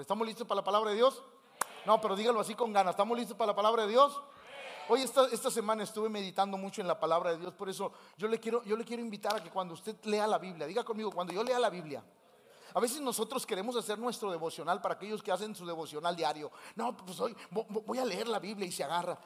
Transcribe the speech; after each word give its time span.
¿Estamos 0.00 0.26
listos 0.26 0.46
para 0.46 0.62
la 0.62 0.64
palabra 0.64 0.90
de 0.92 0.96
Dios? 0.96 1.22
No, 1.84 2.00
pero 2.00 2.16
dígalo 2.16 2.40
así 2.40 2.54
con 2.54 2.72
ganas. 2.72 2.92
¿Estamos 2.92 3.18
listos 3.18 3.36
para 3.36 3.48
la 3.48 3.54
palabra 3.54 3.82
de 3.82 3.90
Dios? 3.90 4.18
Hoy 4.88 5.02
esta, 5.02 5.26
esta 5.26 5.50
semana 5.50 5.82
estuve 5.82 6.08
meditando 6.08 6.56
mucho 6.56 6.80
en 6.80 6.88
la 6.88 6.98
palabra 6.98 7.32
de 7.32 7.36
Dios, 7.36 7.52
por 7.52 7.68
eso 7.68 7.92
yo 8.16 8.26
le, 8.26 8.40
quiero, 8.40 8.62
yo 8.64 8.78
le 8.78 8.84
quiero 8.86 9.02
invitar 9.02 9.36
a 9.36 9.42
que 9.42 9.50
cuando 9.50 9.74
usted 9.74 10.02
lea 10.04 10.26
la 10.26 10.38
Biblia, 10.38 10.66
diga 10.66 10.84
conmigo, 10.84 11.10
cuando 11.10 11.34
yo 11.34 11.44
lea 11.44 11.58
la 11.58 11.68
Biblia, 11.68 12.02
a 12.72 12.80
veces 12.80 13.02
nosotros 13.02 13.44
queremos 13.44 13.76
hacer 13.76 13.98
nuestro 13.98 14.30
devocional 14.30 14.80
para 14.80 14.94
aquellos 14.94 15.22
que 15.22 15.30
hacen 15.30 15.54
su 15.54 15.66
devocional 15.66 16.16
diario. 16.16 16.50
No, 16.76 16.96
pues 16.96 17.20
hoy 17.20 17.36
voy 17.50 17.98
a 17.98 18.06
leer 18.06 18.26
la 18.26 18.38
Biblia 18.38 18.66
y 18.66 18.72
se 18.72 18.84
agarra. 18.84 19.18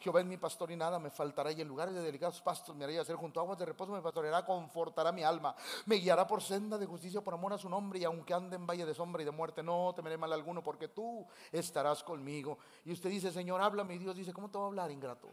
Jehová 0.00 0.20
es 0.20 0.26
mi 0.26 0.38
pastor 0.38 0.70
y 0.70 0.76
nada 0.76 0.98
me 0.98 1.10
faltará. 1.10 1.52
Y 1.52 1.60
en 1.60 1.68
lugares 1.68 1.94
de 1.94 2.00
delicados 2.00 2.40
pastos 2.40 2.74
me 2.74 2.84
haré 2.84 2.98
hacer 2.98 3.16
junto 3.16 3.38
a 3.38 3.42
aguas 3.42 3.58
de 3.58 3.66
reposo, 3.66 3.92
me 3.92 4.00
pastoreará, 4.00 4.44
confortará 4.46 5.12
mi 5.12 5.22
alma. 5.22 5.54
Me 5.84 5.96
guiará 5.96 6.26
por 6.26 6.42
senda 6.42 6.78
de 6.78 6.86
justicia 6.86 7.20
por 7.20 7.34
amor 7.34 7.52
a 7.52 7.58
su 7.58 7.68
nombre. 7.68 7.98
Y 7.98 8.04
aunque 8.04 8.32
ande 8.32 8.56
en 8.56 8.66
valle 8.66 8.86
de 8.86 8.94
sombra 8.94 9.20
y 9.20 9.26
de 9.26 9.30
muerte, 9.30 9.62
no 9.62 9.92
temeré 9.94 10.16
mal 10.16 10.32
alguno, 10.32 10.62
porque 10.62 10.88
tú 10.88 11.26
estarás 11.52 12.02
conmigo. 12.02 12.58
Y 12.86 12.92
usted 12.92 13.10
dice, 13.10 13.30
Señor, 13.30 13.60
háblame. 13.60 13.94
Y 13.94 13.98
Dios 13.98 14.16
dice, 14.16 14.32
¿cómo 14.32 14.50
te 14.50 14.56
va 14.56 14.64
a 14.64 14.68
hablar, 14.68 14.90
ingrato? 14.90 15.28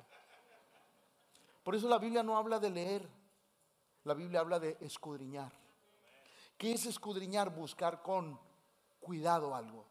Por 1.63 1.73
eso 1.73 1.88
la 1.88 1.97
Biblia 1.97 2.22
no 2.22 2.38
habla 2.38 2.59
de 2.59 2.70
leer, 2.70 3.09
la 4.03 4.13
Biblia 4.13 4.41
habla 4.41 4.59
de 4.59 4.77
escudriñar. 4.81 5.52
¿Qué 6.58 6.73
es 6.73 6.86
escudriñar? 6.86 7.49
Buscar 7.49 8.02
con 8.02 8.38
cuidado 8.99 9.55
algo. 9.55 9.86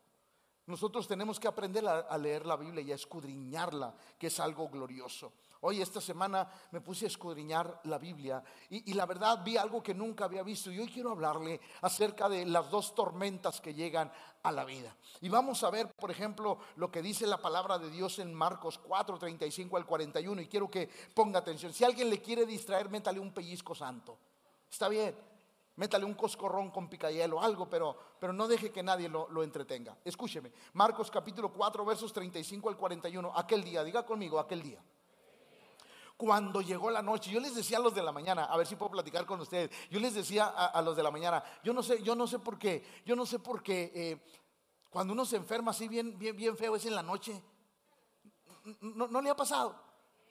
Nosotros 0.66 1.06
tenemos 1.06 1.38
que 1.38 1.46
aprender 1.46 1.86
a, 1.86 2.18
leer 2.18 2.44
la 2.44 2.56
Biblia 2.56 2.82
y 2.82 2.90
a 2.90 2.96
escudriñarla, 2.96 3.94
que 4.18 4.26
es 4.26 4.40
algo 4.40 4.68
glorioso. 4.68 5.32
Hoy 5.60 5.80
esta 5.80 6.00
semana 6.00 6.50
me 6.72 6.80
puse 6.80 7.04
a 7.04 7.08
escudriñar 7.08 7.82
la 7.84 7.98
Biblia 7.98 8.42
y, 8.70 8.92
la 8.94 9.06
verdad 9.06 9.44
vi 9.44 9.56
algo 9.56 9.80
que 9.80 9.94
nunca 9.94 10.24
había 10.24 10.42
visto 10.42 10.72
y 10.72 10.80
hoy 10.80 10.88
quiero 10.88 11.12
hablarle 11.12 11.60
acerca 11.82 12.28
de 12.28 12.44
las 12.46 12.68
dos 12.68 12.96
tormentas 12.96 13.60
que 13.60 13.74
llegan 13.74 14.10
a 14.42 14.50
la 14.50 14.64
vida. 14.64 14.96
Y 15.20 15.28
vamos 15.28 15.62
a 15.62 15.70
ver, 15.70 15.92
por 15.94 16.10
ejemplo, 16.10 16.58
lo 16.74 16.90
que 16.90 17.00
dice 17.00 17.28
la 17.28 17.38
palabra 17.38 17.78
de 17.78 17.88
Dios 17.88 18.18
en 18.18 18.34
Marcos 18.34 18.78
4, 18.78 19.18
35 19.18 19.76
al 19.76 19.86
41 19.86 20.40
y 20.42 20.48
quiero 20.48 20.68
que 20.68 20.90
ponga 21.14 21.38
atención. 21.38 21.72
Si 21.72 21.84
alguien 21.84 22.10
le 22.10 22.20
quiere 22.20 22.44
distraer, 22.44 22.90
métale 22.90 23.20
un 23.20 23.32
pellizco 23.32 23.72
santo. 23.72 24.18
Está 24.68 24.88
bien, 24.88 25.16
métale 25.76 26.04
un 26.04 26.14
coscorrón 26.14 26.70
con 26.70 26.88
picayelo, 26.88 27.40
algo, 27.40 27.68
pero, 27.68 27.96
pero 28.18 28.32
no 28.32 28.48
deje 28.48 28.72
que 28.72 28.82
nadie 28.82 29.08
lo, 29.08 29.28
lo, 29.30 29.42
entretenga. 29.42 29.96
Escúcheme, 30.04 30.52
Marcos 30.72 31.10
capítulo 31.10 31.52
4, 31.52 31.84
versos 31.84 32.12
35 32.12 32.68
al 32.68 32.76
41, 32.76 33.32
aquel 33.34 33.62
día, 33.62 33.84
diga 33.84 34.04
conmigo, 34.04 34.38
aquel 34.38 34.62
día. 34.62 34.82
Cuando 36.16 36.62
llegó 36.62 36.90
la 36.90 37.02
noche, 37.02 37.30
yo 37.30 37.40
les 37.40 37.54
decía 37.54 37.76
a 37.76 37.80
los 37.80 37.94
de 37.94 38.02
la 38.02 38.10
mañana, 38.10 38.44
a 38.44 38.56
ver 38.56 38.66
si 38.66 38.74
puedo 38.74 38.90
platicar 38.90 39.26
con 39.26 39.38
ustedes, 39.40 39.70
yo 39.90 40.00
les 40.00 40.14
decía 40.14 40.46
a, 40.46 40.80
los 40.80 40.96
de 40.96 41.02
la 41.02 41.10
mañana, 41.10 41.44
yo 41.62 41.74
no 41.74 41.82
sé, 41.82 42.02
yo 42.02 42.14
no 42.14 42.26
sé 42.26 42.38
por 42.38 42.58
qué, 42.58 43.02
yo 43.04 43.14
no 43.14 43.26
sé 43.26 43.38
por 43.38 43.62
qué, 43.62 43.92
eh, 43.94 44.22
cuando 44.88 45.12
uno 45.12 45.26
se 45.26 45.36
enferma 45.36 45.72
así 45.72 45.88
bien, 45.88 46.18
bien, 46.18 46.34
bien 46.34 46.56
feo 46.56 46.74
es 46.74 46.86
en 46.86 46.94
la 46.94 47.02
noche. 47.02 47.42
No, 48.80 49.06
no 49.08 49.20
le 49.20 49.28
ha 49.28 49.36
pasado. 49.36 49.85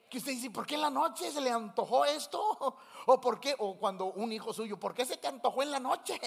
Que 0.08 0.18
usted 0.18 0.32
dice, 0.32 0.50
¿por 0.50 0.64
qué 0.66 0.76
en 0.76 0.82
la 0.82 0.90
noche 0.90 1.30
se 1.32 1.40
le 1.40 1.50
antojó 1.50 2.04
esto? 2.04 2.76
¿O 3.06 3.20
por 3.20 3.40
qué? 3.40 3.56
O 3.58 3.76
cuando 3.76 4.06
un 4.06 4.30
hijo 4.32 4.52
suyo, 4.52 4.78
¿por 4.78 4.94
qué 4.94 5.04
se 5.04 5.16
te 5.16 5.26
antojó 5.26 5.62
en 5.62 5.70
la 5.70 5.80
noche? 5.80 6.18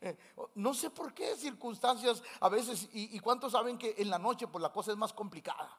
Eh, 0.00 0.16
no 0.56 0.74
sé 0.74 0.90
por 0.90 1.12
qué 1.12 1.36
circunstancias 1.36 2.22
a 2.40 2.48
veces, 2.48 2.88
y, 2.92 3.18
cuántos 3.20 3.52
saben 3.52 3.78
que 3.78 3.94
en 3.98 4.10
la 4.10 4.18
noche 4.18 4.46
pues 4.46 4.62
la 4.62 4.72
cosa 4.72 4.92
es 4.92 4.96
más 4.96 5.12
complicada, 5.12 5.76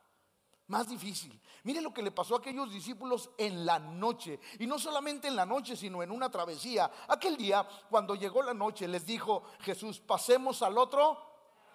más 0.67 0.87
difícil. 0.87 1.39
Mire 1.63 1.81
lo 1.81 1.93
que 1.93 2.01
le 2.01 2.11
pasó 2.11 2.35
a 2.35 2.39
aquellos 2.39 2.71
discípulos 2.71 3.29
en 3.37 3.65
la 3.65 3.79
noche, 3.79 4.39
y 4.59 4.67
no 4.67 4.79
solamente 4.79 5.27
en 5.27 5.35
la 5.35 5.45
noche, 5.45 5.75
sino 5.75 6.03
en 6.03 6.11
una 6.11 6.29
travesía. 6.29 6.91
Aquel 7.07 7.37
día, 7.37 7.67
cuando 7.89 8.15
llegó 8.15 8.41
la 8.41 8.53
noche, 8.53 8.87
les 8.87 9.05
dijo 9.05 9.43
Jesús, 9.61 9.99
pasemos 9.99 10.61
al 10.61 10.77
otro. 10.77 11.17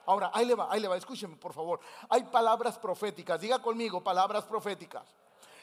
Ahora, 0.06 0.30
ahí 0.34 0.44
le 0.44 0.54
va, 0.54 0.68
ahí 0.70 0.80
le 0.80 0.88
va, 0.88 0.96
escúcheme 0.96 1.36
por 1.36 1.52
favor. 1.52 1.80
Hay 2.08 2.24
palabras 2.24 2.78
proféticas, 2.78 3.40
diga 3.40 3.60
conmigo, 3.60 4.02
palabras 4.02 4.44
proféticas. 4.44 5.14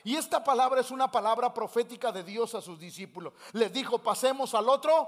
Y 0.04 0.16
esta 0.16 0.44
palabra 0.44 0.82
es 0.82 0.92
una 0.92 1.12
palabra 1.12 1.54
profética 1.54 2.12
de 2.12 2.24
Dios 2.24 2.56
a 2.56 2.62
sus 2.62 2.80
discípulos. 2.80 3.34
Les 3.54 3.72
dijo, 3.72 4.00
pasemos 4.00 4.54
al 4.54 4.68
otro. 4.70 5.08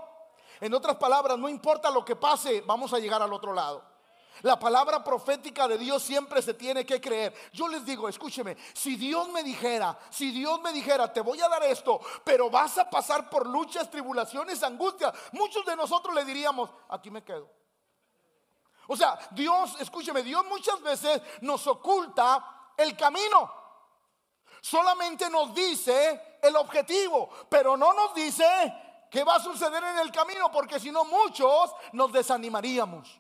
En 0.61 0.73
otras 0.73 0.97
palabras, 0.97 1.37
no 1.37 1.49
importa 1.49 1.89
lo 1.89 2.05
que 2.05 2.15
pase, 2.15 2.61
vamos 2.61 2.93
a 2.93 2.99
llegar 2.99 3.21
al 3.21 3.33
otro 3.33 3.53
lado. 3.53 3.93
La 4.41 4.59
palabra 4.59 5.03
profética 5.03 5.67
de 5.67 5.77
Dios 5.77 6.03
siempre 6.03 6.41
se 6.41 6.53
tiene 6.53 6.85
que 6.85 6.99
creer. 6.99 7.33
Yo 7.53 7.67
les 7.67 7.85
digo, 7.85 8.09
escúcheme, 8.09 8.57
si 8.73 8.95
Dios 8.95 9.29
me 9.29 9.43
dijera, 9.43 9.97
si 10.09 10.31
Dios 10.31 10.59
me 10.61 10.73
dijera, 10.73 11.11
te 11.11 11.21
voy 11.21 11.39
a 11.39 11.47
dar 11.47 11.63
esto, 11.63 12.01
pero 12.23 12.49
vas 12.49 12.77
a 12.77 12.89
pasar 12.89 13.29
por 13.29 13.47
luchas, 13.47 13.89
tribulaciones, 13.89 14.61
angustias, 14.63 15.13
muchos 15.31 15.65
de 15.65 15.75
nosotros 15.75 16.13
le 16.15 16.25
diríamos, 16.25 16.69
aquí 16.89 17.09
me 17.11 17.23
quedo. 17.23 17.49
O 18.87 18.97
sea, 18.97 19.17
Dios, 19.31 19.79
escúcheme, 19.79 20.23
Dios 20.23 20.43
muchas 20.45 20.81
veces 20.81 21.21
nos 21.41 21.65
oculta 21.67 22.71
el 22.75 22.97
camino. 22.97 23.62
Solamente 24.63 25.29
nos 25.29 25.53
dice 25.53 26.37
el 26.41 26.55
objetivo, 26.55 27.29
pero 27.49 27.75
no 27.75 27.91
nos 27.91 28.15
dice 28.15 28.45
qué 29.11 29.21
va 29.25 29.35
a 29.35 29.43
suceder 29.43 29.83
en 29.83 29.99
el 29.99 30.09
camino, 30.09 30.49
porque 30.53 30.79
si 30.79 30.89
no 30.89 31.03
muchos 31.03 31.75
nos 31.91 32.13
desanimaríamos. 32.13 33.19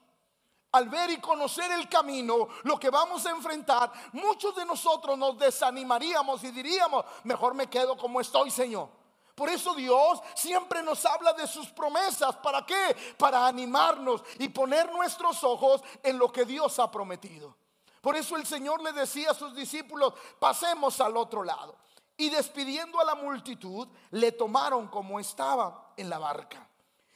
Al 0.71 0.87
ver 0.87 1.09
y 1.09 1.17
conocer 1.17 1.69
el 1.73 1.89
camino, 1.89 2.47
lo 2.63 2.79
que 2.79 2.89
vamos 2.89 3.25
a 3.25 3.31
enfrentar, 3.31 3.91
muchos 4.13 4.55
de 4.55 4.63
nosotros 4.63 5.17
nos 5.17 5.37
desanimaríamos 5.37 6.41
y 6.45 6.51
diríamos, 6.51 7.03
mejor 7.25 7.55
me 7.55 7.67
quedo 7.67 7.97
como 7.97 8.21
estoy, 8.21 8.49
Señor. 8.49 8.87
Por 9.35 9.49
eso 9.49 9.75
Dios 9.75 10.21
siempre 10.35 10.81
nos 10.81 11.05
habla 11.05 11.33
de 11.33 11.45
sus 11.45 11.67
promesas. 11.71 12.37
¿Para 12.37 12.65
qué? 12.65 12.95
Para 13.17 13.45
animarnos 13.45 14.23
y 14.39 14.47
poner 14.47 14.89
nuestros 14.93 15.43
ojos 15.43 15.81
en 16.03 16.17
lo 16.17 16.31
que 16.31 16.45
Dios 16.45 16.79
ha 16.79 16.89
prometido. 16.89 17.57
Por 18.03 18.17
eso 18.17 18.35
el 18.35 18.45
Señor 18.45 18.83
le 18.83 18.91
decía 18.91 19.31
a 19.31 19.33
sus 19.33 19.55
discípulos, 19.55 20.13
pasemos 20.37 20.99
al 20.99 21.15
otro 21.15 21.41
lado. 21.41 21.77
Y 22.17 22.29
despidiendo 22.29 22.99
a 22.99 23.05
la 23.05 23.15
multitud, 23.15 23.87
le 24.11 24.33
tomaron 24.33 24.89
como 24.89 25.21
estaba 25.21 25.93
en 25.95 26.09
la 26.09 26.19
barca. 26.19 26.67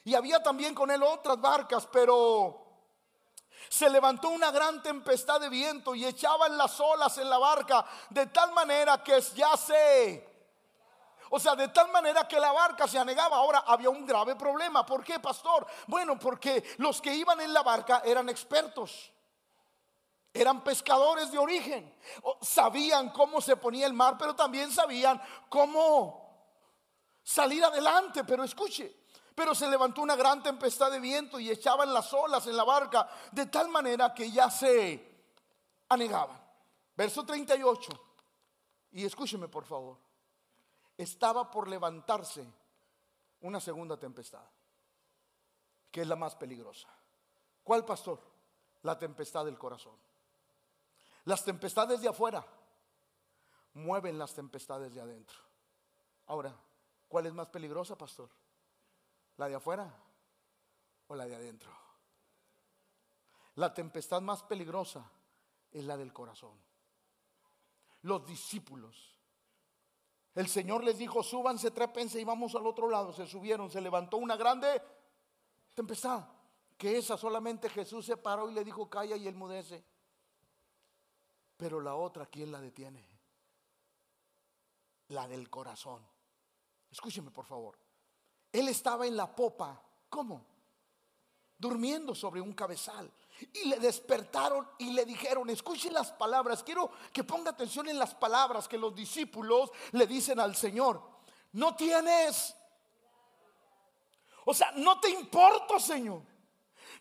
Y 0.06 0.16
había 0.16 0.42
también 0.42 0.74
con 0.74 0.90
él 0.90 1.04
otras 1.04 1.42
barcas, 1.42 1.86
pero 1.92 2.68
se 3.68 3.90
levantó 3.90 4.30
una 4.30 4.50
gran 4.50 4.82
tempestad 4.82 5.42
de 5.42 5.50
viento 5.50 5.94
y 5.94 6.06
echaban 6.06 6.58
las 6.58 6.80
olas 6.80 7.18
en 7.18 7.30
la 7.30 7.38
barca 7.38 7.86
de 8.10 8.28
tal 8.28 8.54
manera 8.54 9.04
que 9.04 9.20
ya 9.36 9.58
se... 9.58 10.26
O 11.32 11.38
sea, 11.38 11.54
de 11.58 11.68
tal 11.68 11.92
manera 11.92 12.26
que 12.26 12.40
la 12.40 12.54
barca 12.54 12.88
se 12.88 12.98
anegaba. 12.98 13.36
Ahora 13.36 13.66
había 13.68 13.90
un 13.90 14.06
grave 14.06 14.38
problema. 14.38 14.86
¿Por 14.86 15.04
qué, 15.04 15.20
pastor? 15.20 15.68
Bueno, 15.88 16.18
porque 16.18 16.64
los 16.78 17.02
que 17.02 17.14
iban 17.14 17.42
en 17.42 17.52
la 17.52 17.62
barca 17.62 18.04
eran 18.06 18.30
expertos. 18.30 19.12
Eran 20.38 20.64
pescadores 20.64 21.32
de 21.32 21.40
origen. 21.40 21.96
Sabían 22.42 23.10
cómo 23.10 23.42
se 23.42 23.58
ponía 23.58 23.88
el 23.88 23.94
mar, 23.94 24.18
pero 24.20 24.36
también 24.36 24.72
sabían 24.72 25.20
cómo 25.50 26.52
salir 27.24 27.64
adelante. 27.64 28.24
Pero 28.24 28.44
escuche, 28.44 28.96
pero 29.34 29.56
se 29.56 29.68
levantó 29.68 30.04
una 30.04 30.16
gran 30.16 30.44
tempestad 30.44 30.92
de 30.92 31.00
viento 31.00 31.40
y 31.40 31.50
echaban 31.50 31.92
las 31.92 32.14
olas 32.14 32.46
en 32.46 32.56
la 32.56 32.64
barca 32.64 33.10
de 33.32 33.48
tal 33.48 33.70
manera 33.70 34.14
que 34.14 34.30
ya 34.30 34.52
se 34.52 35.26
anegaban. 35.90 36.40
Verso 36.96 37.26
38. 37.26 37.92
Y 38.92 39.06
escúcheme 39.06 39.48
por 39.48 39.66
favor. 39.66 39.98
Estaba 40.96 41.50
por 41.50 41.68
levantarse 41.68 42.46
una 43.42 43.60
segunda 43.60 43.98
tempestad, 43.98 44.46
que 45.90 46.02
es 46.02 46.08
la 46.08 46.16
más 46.16 46.36
peligrosa. 46.36 46.90
¿Cuál 47.64 47.86
pastor? 47.86 48.20
La 48.84 48.98
tempestad 49.00 49.46
del 49.46 49.58
corazón. 49.58 49.98
Las 51.28 51.44
tempestades 51.44 52.00
de 52.00 52.08
afuera 52.08 52.48
mueven 53.74 54.18
las 54.18 54.34
tempestades 54.34 54.94
de 54.94 55.02
adentro. 55.02 55.38
Ahora, 56.28 56.56
¿cuál 57.10 57.26
es 57.26 57.34
más 57.34 57.50
peligrosa, 57.50 57.98
pastor? 57.98 58.30
¿La 59.36 59.50
de 59.50 59.56
afuera 59.56 59.94
o 61.08 61.16
la 61.16 61.26
de 61.26 61.36
adentro? 61.36 61.70
La 63.56 63.74
tempestad 63.74 64.22
más 64.22 64.42
peligrosa 64.44 65.12
es 65.70 65.84
la 65.84 65.98
del 65.98 66.14
corazón. 66.14 66.58
Los 68.04 68.26
discípulos. 68.26 69.14
El 70.34 70.48
Señor 70.48 70.82
les 70.82 70.98
dijo, 70.98 71.24
súbanse, 71.24 71.72
trépense 71.72 72.22
y 72.22 72.24
vamos 72.24 72.56
al 72.56 72.66
otro 72.66 72.90
lado. 72.90 73.12
Se 73.12 73.28
subieron, 73.28 73.70
se 73.70 73.82
levantó 73.82 74.16
una 74.16 74.38
grande 74.38 74.82
tempestad. 75.74 76.26
Que 76.78 76.98
esa 76.98 77.18
solamente 77.18 77.68
Jesús 77.68 78.06
se 78.06 78.16
paró 78.16 78.50
y 78.50 78.54
le 78.54 78.64
dijo, 78.64 78.90
calla 78.90 79.18
y 79.18 79.28
él 79.28 79.36
mudece. 79.36 79.84
Pero 81.58 81.82
la 81.82 81.96
otra, 81.96 82.28
¿quién 82.28 82.52
la 82.52 82.62
detiene? 82.62 83.04
La 85.10 85.28
del 85.28 85.50
corazón. 85.50 86.06
Escúcheme, 86.92 87.32
por 87.32 87.46
favor. 87.46 87.78
Él 88.52 88.68
estaba 88.68 89.08
en 89.08 89.18
la 89.18 89.36
popa. 89.36 89.82
¿Cómo? 90.10 90.46
Durmiendo 91.58 92.14
sobre 92.14 92.40
un 92.40 92.54
cabezal. 92.54 93.12
Y 93.54 93.66
le 93.66 93.80
despertaron 93.80 94.70
y 94.78 94.92
le 94.92 95.06
dijeron, 95.06 95.50
escuchen 95.50 95.94
las 95.94 96.12
palabras. 96.12 96.64
Quiero 96.64 96.92
que 97.12 97.24
ponga 97.24 97.52
atención 97.52 97.90
en 97.90 97.98
las 97.98 98.14
palabras 98.14 98.68
que 98.68 98.78
los 98.78 98.96
discípulos 98.96 99.72
le 99.92 100.06
dicen 100.06 100.40
al 100.40 100.56
Señor. 100.56 101.02
No 101.54 101.76
tienes. 101.76 102.56
O 104.46 104.54
sea, 104.54 104.72
no 104.74 105.00
te 105.00 105.10
importa, 105.10 105.80
Señor. 105.80 106.22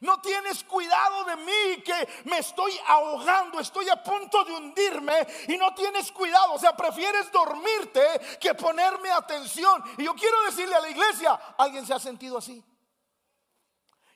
No 0.01 0.21
tienes 0.21 0.63
cuidado 0.65 1.25
de 1.25 1.37
mí 1.37 1.83
que 1.83 2.09
me 2.25 2.39
estoy 2.39 2.73
ahogando, 2.87 3.61
estoy 3.61 3.89
a 3.89 4.03
punto 4.03 4.45
de 4.45 4.53
hundirme 4.55 5.27
y 5.49 5.57
no 5.57 5.75
tienes 5.75 6.13
cuidado. 6.13 6.55
O 6.55 6.59
sea, 6.59 6.77
prefieres 6.77 7.31
dormirte 7.33 8.39
que 8.41 8.55
ponerme 8.55 9.11
atención. 9.11 9.83
Y 9.99 10.05
yo 10.05 10.15
quiero 10.15 10.43
decirle 10.45 10.75
a 10.75 10.81
la 10.81 10.91
iglesia, 10.91 11.33
¿alguien 11.57 11.87
se 11.87 11.95
ha 11.95 11.99
sentido 11.99 12.39
así? 12.39 12.63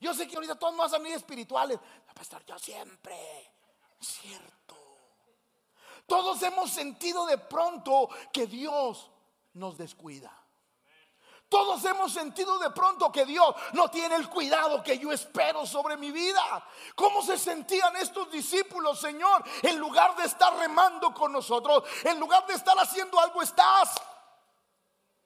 Yo 0.01 0.15
sé 0.15 0.27
que 0.27 0.37
ahorita 0.37 0.59
todos 0.59 0.75
más 0.75 0.93
a 0.93 0.99
mí 0.99 1.13
espirituales. 1.13 1.79
Pastor, 2.15 2.45
yo 2.45 2.59
siempre. 2.59 3.17
Cierto. 4.01 4.77
Todos 6.07 6.43
hemos 6.43 6.71
sentido 6.71 7.27
de 7.27 7.39
pronto 7.39 8.09
que 8.33 8.47
Dios 8.47 9.11
nos 9.55 9.77
descuida. 9.79 10.40
Todos 11.51 11.85
hemos 11.85 12.13
sentido 12.13 12.61
de 12.61 12.71
pronto 12.71 13.11
que 13.11 13.27
Dios 13.27 13.53
no 13.73 13.91
tiene 13.91 14.15
el 14.15 14.29
cuidado 14.29 14.85
que 14.85 14.97
yo 15.01 15.11
espero 15.11 15.67
sobre 15.67 15.97
mi 15.97 16.13
vida. 16.13 16.65
¿Cómo 16.95 17.23
se 17.23 17.37
sentían 17.37 17.97
estos 17.97 18.31
discípulos, 18.31 19.01
Señor? 19.01 19.43
En 19.63 19.77
lugar 19.77 20.15
de 20.15 20.27
estar 20.27 20.57
remando 20.57 21.13
con 21.13 21.33
nosotros, 21.33 21.83
en 22.05 22.21
lugar 22.21 22.47
de 22.47 22.55
estar 22.55 22.79
haciendo 22.79 23.19
algo, 23.19 23.43
estás 23.43 24.01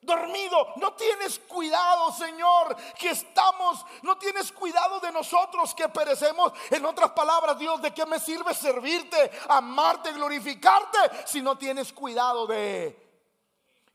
dormido. 0.01 0.73
No 0.77 0.93
tienes 0.93 1.37
cuidado, 1.37 2.11
Señor, 2.11 2.75
que 2.97 3.11
estamos, 3.11 3.85
no 4.01 4.17
tienes 4.17 4.51
cuidado 4.51 4.99
de 4.99 5.11
nosotros 5.11 5.75
que 5.75 5.89
perecemos. 5.89 6.53
En 6.71 6.87
otras 6.87 7.11
palabras, 7.11 7.59
Dios, 7.59 7.79
¿de 7.83 7.93
qué 7.93 8.03
me 8.07 8.19
sirve 8.19 8.55
servirte, 8.55 9.29
amarte, 9.47 10.11
glorificarte 10.11 10.97
si 11.27 11.43
no 11.43 11.55
tienes 11.55 11.93
cuidado 11.93 12.47
de 12.47 13.04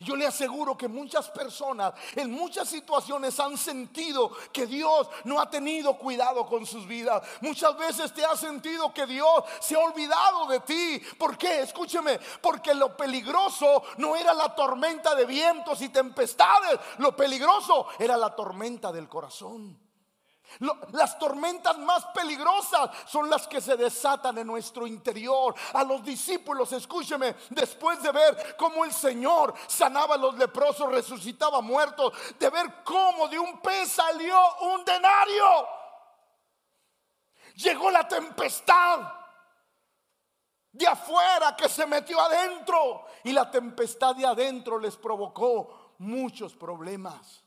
yo 0.01 0.17
le 0.17 0.27
aseguro 0.27 0.77
que 0.79 0.89
muchas 0.89 1.29
personas 1.29 1.93
en 2.17 2.31
muchas 2.31 2.69
situaciones 2.69 3.39
han 3.39 3.59
sentido 3.59 4.33
que 4.51 4.67
Dios 4.67 5.09
no 5.25 5.39
ha 5.39 5.51
tenido 5.51 5.99
cuidado 5.99 6.47
con 6.47 6.65
sus 6.65 6.87
vidas. 6.87 7.23
Muchas 7.43 7.77
veces 7.77 8.13
te 8.15 8.25
has 8.25 8.41
sentido 8.41 8.95
que 8.95 9.07
Dios 9.07 9.45
se 9.61 9.75
ha 9.75 9.81
olvidado 9.81 10.47
de 10.47 10.61
ti. 10.61 11.03
¿Por 11.19 11.37
qué? 11.37 11.61
Escúcheme, 11.61 12.19
porque 12.41 12.73
lo 12.73 12.97
peligroso 12.97 13.83
no 13.99 14.17
era 14.17 14.33
la 14.33 14.55
tormenta 14.55 15.15
de 15.15 15.27
vientos 15.27 15.83
y 15.83 15.91
tempestades, 15.91 16.81
lo 16.97 17.15
peligroso 17.15 17.89
era 17.99 18.17
la 18.17 18.35
tormenta 18.35 18.91
del 18.91 19.07
corazón 19.07 19.90
las 20.93 21.19
tormentas 21.19 21.79
más 21.79 22.05
peligrosas 22.07 22.91
son 23.07 23.31
las 23.31 23.47
que 23.47 23.61
se 23.61 23.77
desatan 23.77 24.39
en 24.39 24.47
nuestro 24.47 24.87
interior. 24.87 25.55
A 25.73 25.85
los 25.85 26.05
discípulos, 26.05 26.73
escúcheme, 26.73 27.37
después 27.51 28.03
de 28.03 28.13
ver 28.13 28.57
cómo 28.57 28.85
el 28.85 28.93
Señor 28.93 29.55
sanaba 29.67 30.17
a 30.17 30.19
los 30.19 30.37
leprosos, 30.37 30.91
resucitaba 30.91 31.61
muertos, 31.61 32.13
de 32.39 32.51
ver 32.51 32.83
cómo 32.85 33.29
de 33.29 33.39
un 33.39 33.61
pez 33.61 33.91
salió 33.91 34.37
un 34.63 34.85
denario. 34.85 35.69
Llegó 37.55 37.91
la 37.91 38.07
tempestad 38.07 39.21
de 40.73 40.87
afuera 40.87 41.57
que 41.57 41.69
se 41.69 41.87
metió 41.87 42.21
adentro 42.21 43.07
y 43.25 43.33
la 43.33 43.51
tempestad 43.51 44.15
de 44.15 44.27
adentro 44.27 44.79
les 44.79 44.97
provocó 44.97 45.95
muchos 45.99 46.55
problemas. 46.55 47.45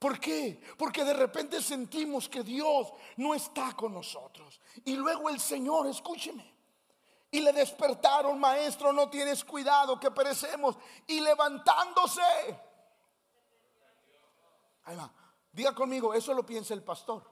¿Por 0.00 0.18
qué? 0.18 0.58
Porque 0.78 1.04
de 1.04 1.12
repente 1.12 1.60
sentimos 1.60 2.26
que 2.26 2.42
Dios 2.42 2.90
no 3.18 3.34
está 3.34 3.76
con 3.76 3.92
nosotros. 3.92 4.58
Y 4.86 4.96
luego 4.96 5.28
el 5.28 5.38
Señor, 5.38 5.86
escúcheme. 5.88 6.54
Y 7.30 7.40
le 7.40 7.52
despertaron, 7.52 8.40
maestro, 8.40 8.94
no 8.94 9.10
tienes 9.10 9.44
cuidado 9.44 10.00
que 10.00 10.10
perecemos. 10.10 10.78
Y 11.06 11.20
levantándose. 11.20 12.22
Ahí 14.84 14.96
va. 14.96 15.12
Diga 15.52 15.74
conmigo, 15.74 16.14
eso 16.14 16.32
lo 16.32 16.46
piensa 16.46 16.72
el 16.72 16.82
pastor. 16.82 17.22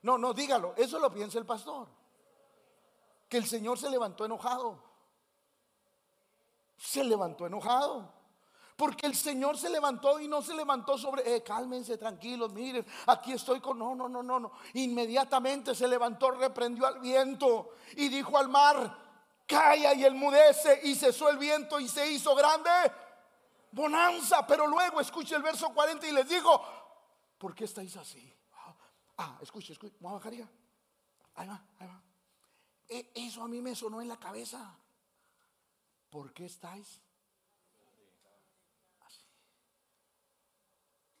No, 0.00 0.16
no, 0.16 0.32
dígalo, 0.32 0.72
eso 0.74 0.98
lo 0.98 1.12
piensa 1.12 1.38
el 1.38 1.44
pastor. 1.44 1.86
Que 3.28 3.36
el 3.36 3.46
Señor 3.46 3.78
se 3.78 3.90
levantó 3.90 4.24
enojado. 4.24 4.82
Se 6.78 7.04
levantó 7.04 7.46
enojado. 7.46 8.17
Porque 8.78 9.06
el 9.08 9.16
Señor 9.16 9.58
se 9.58 9.68
levantó 9.68 10.20
y 10.20 10.28
no 10.28 10.40
se 10.40 10.54
levantó 10.54 10.96
sobre, 10.96 11.34
eh, 11.34 11.42
cálmense, 11.42 11.98
tranquilos, 11.98 12.52
miren, 12.52 12.86
aquí 13.06 13.32
estoy 13.32 13.58
con, 13.58 13.76
no, 13.76 13.92
no, 13.96 14.08
no, 14.08 14.22
no, 14.22 14.38
no. 14.38 14.52
Inmediatamente 14.74 15.74
se 15.74 15.88
levantó, 15.88 16.30
reprendió 16.30 16.86
al 16.86 17.00
viento 17.00 17.70
y 17.96 18.08
dijo 18.08 18.38
al 18.38 18.48
mar, 18.48 18.96
calla 19.48 19.94
y 19.94 20.04
enmudece 20.04 20.78
y 20.84 20.94
cesó 20.94 21.28
el 21.28 21.38
viento 21.38 21.80
y 21.80 21.88
se 21.88 22.08
hizo 22.08 22.36
grande 22.36 22.70
bonanza. 23.72 24.46
Pero 24.46 24.68
luego 24.68 25.00
escuche 25.00 25.34
el 25.34 25.42
verso 25.42 25.74
40 25.74 26.06
y 26.06 26.12
les 26.12 26.28
digo, 26.28 26.62
¿por 27.36 27.56
qué 27.56 27.64
estáis 27.64 27.96
así? 27.96 28.32
Ah, 29.16 29.36
escuche, 29.42 29.72
escuche, 29.72 29.96
vamos 29.98 30.24
a. 30.24 30.28
Ahí 30.28 30.38
va, 31.48 31.64
ahí 31.80 31.86
va. 31.88 32.00
E, 32.88 33.10
eso 33.16 33.42
a 33.42 33.48
mí 33.48 33.60
me 33.60 33.74
sonó 33.74 34.00
en 34.00 34.06
la 34.06 34.20
cabeza. 34.20 34.78
¿Por 36.10 36.32
qué 36.32 36.44
estáis? 36.44 37.00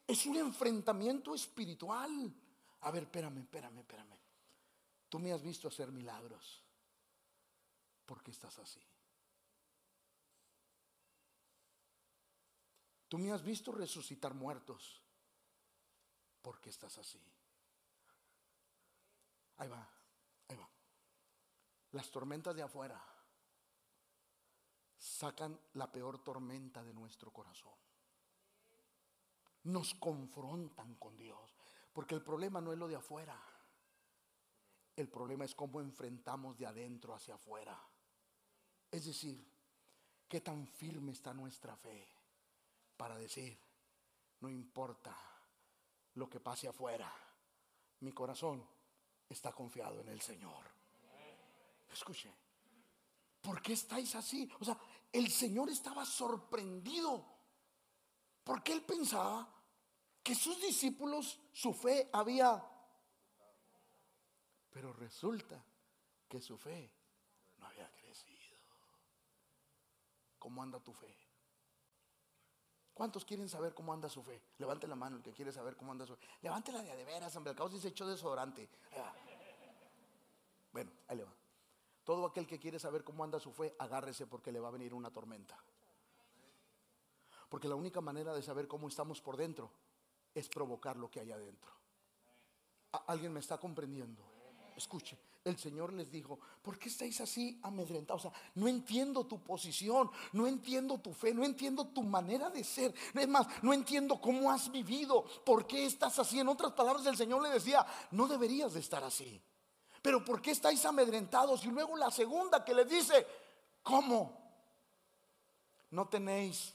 Es 0.08 0.24
un 0.24 0.36
enfrentamiento 0.36 1.34
espiritual. 1.34 2.34
A 2.80 2.90
ver, 2.90 3.02
espérame, 3.02 3.40
espérame, 3.40 3.80
espérame. 3.80 4.18
Tú 5.06 5.18
me 5.18 5.32
has 5.32 5.42
visto 5.42 5.68
hacer 5.68 5.92
milagros. 5.92 6.64
¿Por 8.06 8.22
qué 8.22 8.30
estás 8.30 8.58
así? 8.58 8.80
Tú 13.06 13.18
me 13.18 13.32
has 13.32 13.44
visto 13.44 13.70
resucitar 13.70 14.32
muertos. 14.32 15.02
¿Por 16.40 16.58
qué 16.58 16.70
estás 16.70 16.96
así? 16.96 17.20
Ahí 19.58 19.68
va, 19.68 19.86
ahí 20.48 20.56
va. 20.56 20.70
Las 21.92 22.10
tormentas 22.10 22.56
de 22.56 22.62
afuera 22.62 22.98
sacan 24.96 25.60
la 25.74 25.92
peor 25.92 26.24
tormenta 26.24 26.82
de 26.82 26.94
nuestro 26.94 27.30
corazón 27.30 27.87
nos 29.68 29.94
confrontan 29.94 30.94
con 30.96 31.16
Dios. 31.16 31.54
Porque 31.92 32.14
el 32.14 32.22
problema 32.22 32.60
no 32.60 32.72
es 32.72 32.78
lo 32.78 32.88
de 32.88 32.96
afuera. 32.96 33.40
El 34.96 35.08
problema 35.08 35.44
es 35.44 35.54
cómo 35.54 35.80
enfrentamos 35.80 36.58
de 36.58 36.66
adentro 36.66 37.14
hacia 37.14 37.34
afuera. 37.34 37.78
Es 38.90 39.04
decir, 39.04 39.44
qué 40.28 40.40
tan 40.40 40.66
firme 40.66 41.12
está 41.12 41.32
nuestra 41.32 41.76
fe 41.76 42.08
para 42.96 43.16
decir, 43.16 43.56
no 44.40 44.48
importa 44.48 45.16
lo 46.14 46.28
que 46.28 46.40
pase 46.40 46.66
afuera, 46.66 47.12
mi 48.00 48.12
corazón 48.12 48.64
está 49.28 49.52
confiado 49.52 50.00
en 50.00 50.08
el 50.08 50.20
Señor. 50.20 50.64
Escuche, 51.92 52.32
¿por 53.40 53.62
qué 53.62 53.74
estáis 53.74 54.14
así? 54.14 54.50
O 54.60 54.64
sea, 54.64 54.78
el 55.12 55.30
Señor 55.30 55.70
estaba 55.70 56.04
sorprendido 56.04 57.24
porque 58.42 58.72
él 58.72 58.82
pensaba 58.82 59.57
que 60.28 60.34
sus 60.34 60.60
discípulos, 60.60 61.40
su 61.54 61.72
fe 61.72 62.10
había... 62.12 62.62
Pero 64.70 64.92
resulta 64.92 65.58
que 66.28 66.38
su 66.38 66.58
fe 66.58 66.92
no 67.56 67.66
había 67.66 67.90
crecido. 67.94 68.58
¿Cómo 70.38 70.62
anda 70.62 70.80
tu 70.80 70.92
fe? 70.92 71.16
¿Cuántos 72.92 73.24
quieren 73.24 73.48
saber 73.48 73.72
cómo 73.72 73.90
anda 73.90 74.10
su 74.10 74.22
fe? 74.22 74.42
Levante 74.58 74.86
la 74.86 74.96
mano 74.96 75.16
el 75.16 75.22
que 75.22 75.32
quiere 75.32 75.50
saber 75.50 75.76
cómo 75.78 75.92
anda 75.92 76.04
su 76.04 76.14
fe. 76.14 76.26
Levántela 76.42 76.82
de, 76.82 76.94
de 76.94 77.04
veras, 77.06 77.34
hombre. 77.34 77.52
Al 77.52 77.56
cabo 77.56 77.70
se 77.70 77.88
echó 77.88 78.06
desodorante. 78.06 78.68
Bueno, 80.70 80.92
ahí 81.08 81.16
le 81.16 81.24
va. 81.24 81.32
Todo 82.04 82.26
aquel 82.26 82.46
que 82.46 82.58
quiere 82.58 82.78
saber 82.78 83.02
cómo 83.02 83.24
anda 83.24 83.40
su 83.40 83.50
fe, 83.50 83.74
agárrese 83.78 84.26
porque 84.26 84.52
le 84.52 84.60
va 84.60 84.68
a 84.68 84.72
venir 84.72 84.92
una 84.92 85.10
tormenta. 85.10 85.58
Porque 87.48 87.66
la 87.66 87.76
única 87.76 88.02
manera 88.02 88.34
de 88.34 88.42
saber 88.42 88.68
cómo 88.68 88.88
estamos 88.88 89.22
por 89.22 89.38
dentro 89.38 89.72
es 90.34 90.48
provocar 90.48 90.96
lo 90.96 91.10
que 91.10 91.20
hay 91.20 91.32
adentro. 91.32 91.70
¿Alguien 93.06 93.32
me 93.32 93.40
está 93.40 93.58
comprendiendo? 93.58 94.22
Escuche, 94.76 95.18
el 95.44 95.58
Señor 95.58 95.92
les 95.92 96.10
dijo, 96.10 96.38
¿por 96.62 96.78
qué 96.78 96.88
estáis 96.88 97.20
así 97.20 97.58
amedrentados? 97.62 98.26
O 98.26 98.30
sea, 98.30 98.40
no 98.54 98.68
entiendo 98.68 99.26
tu 99.26 99.42
posición, 99.42 100.10
no 100.32 100.46
entiendo 100.46 100.98
tu 100.98 101.12
fe, 101.12 101.34
no 101.34 101.44
entiendo 101.44 101.86
tu 101.88 102.02
manera 102.02 102.50
de 102.50 102.62
ser. 102.62 102.94
Es 103.14 103.28
más, 103.28 103.46
no 103.62 103.72
entiendo 103.72 104.20
cómo 104.20 104.50
has 104.50 104.70
vivido, 104.70 105.24
por 105.44 105.66
qué 105.66 105.86
estás 105.86 106.18
así. 106.18 106.38
En 106.38 106.48
otras 106.48 106.72
palabras, 106.72 107.04
el 107.06 107.16
Señor 107.16 107.42
le 107.42 107.50
decía, 107.50 107.84
no 108.12 108.26
deberías 108.26 108.74
de 108.74 108.80
estar 108.80 109.02
así. 109.02 109.40
Pero 110.02 110.24
¿por 110.24 110.40
qué 110.40 110.52
estáis 110.52 110.84
amedrentados? 110.84 111.64
Y 111.64 111.68
luego 111.68 111.96
la 111.96 112.10
segunda 112.10 112.64
que 112.64 112.74
les 112.74 112.88
dice, 112.88 113.26
¿cómo? 113.82 114.38
No 115.90 116.08
tenéis 116.08 116.74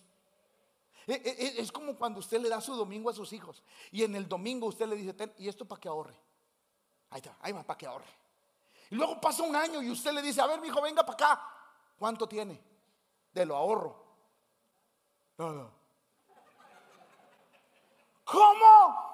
es 1.08 1.72
como 1.72 1.96
cuando 1.98 2.20
usted 2.20 2.40
le 2.40 2.50
da 2.50 2.62
su 2.62 2.76
domingo 2.76 3.10
a 3.10 3.14
sus 3.14 3.34
hijos 3.34 3.64
y 3.92 4.04
en 4.04 4.16
el 4.16 4.28
domingo 4.28 4.68
usted 4.68 4.88
le 4.88 4.96
dice, 4.96 5.16
¿y 5.38 5.48
esto 5.48 5.66
para 5.66 5.82
que 5.82 5.90
ahorre? 5.90 6.18
Ahí 7.10 7.18
está, 7.18 7.38
ahí 7.42 7.52
va, 7.52 7.64
para 7.64 7.78
que 7.78 7.86
ahorre. 7.86 8.24
Y 8.90 8.96
luego 8.96 9.20
pasa 9.20 9.44
un 9.44 9.56
año 9.56 9.82
y 9.82 9.90
usted 9.90 10.12
le 10.12 10.22
dice, 10.22 10.42
a 10.42 10.48
ver, 10.48 10.62
mi 10.62 10.68
hijo, 10.68 10.82
venga 10.82 11.06
para 11.06 11.14
acá. 11.14 11.50
¿Cuánto 11.98 12.28
tiene? 12.28 12.62
De 13.32 13.46
lo 13.46 13.56
ahorro. 13.56 14.04
¿Cómo? 18.24 19.14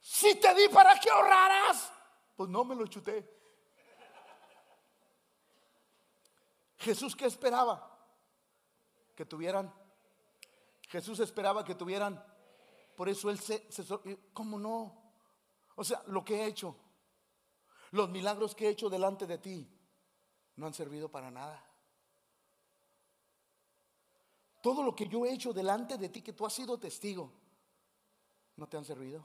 Si 0.00 0.34
te 0.36 0.54
di 0.54 0.68
para 0.68 0.98
que 0.98 1.10
ahorraras, 1.10 1.92
pues 2.36 2.48
no 2.48 2.64
me 2.64 2.74
lo 2.74 2.86
chuté. 2.86 3.38
Jesús, 6.78 7.14
¿qué 7.14 7.26
esperaba? 7.26 7.98
Que 9.14 9.26
tuvieran. 9.26 9.72
Jesús 10.90 11.20
esperaba 11.20 11.64
que 11.64 11.76
tuvieran. 11.76 12.22
Por 12.96 13.08
eso 13.08 13.30
Él 13.30 13.38
se, 13.38 13.70
se 13.70 13.84
¿cómo 14.32 14.58
no? 14.58 15.12
O 15.76 15.84
sea, 15.84 16.02
lo 16.08 16.24
que 16.24 16.34
he 16.34 16.46
hecho, 16.46 16.76
los 17.92 18.10
milagros 18.10 18.56
que 18.56 18.66
he 18.66 18.70
hecho 18.70 18.90
delante 18.90 19.26
de 19.26 19.38
ti, 19.38 19.70
no 20.56 20.66
han 20.66 20.74
servido 20.74 21.08
para 21.08 21.30
nada. 21.30 21.64
Todo 24.60 24.82
lo 24.82 24.94
que 24.94 25.06
yo 25.06 25.24
he 25.24 25.32
hecho 25.32 25.52
delante 25.52 25.96
de 25.96 26.08
ti, 26.08 26.22
que 26.22 26.32
tú 26.32 26.44
has 26.44 26.52
sido 26.52 26.78
testigo, 26.78 27.32
no 28.56 28.68
te 28.68 28.76
han 28.76 28.84
servido. 28.84 29.24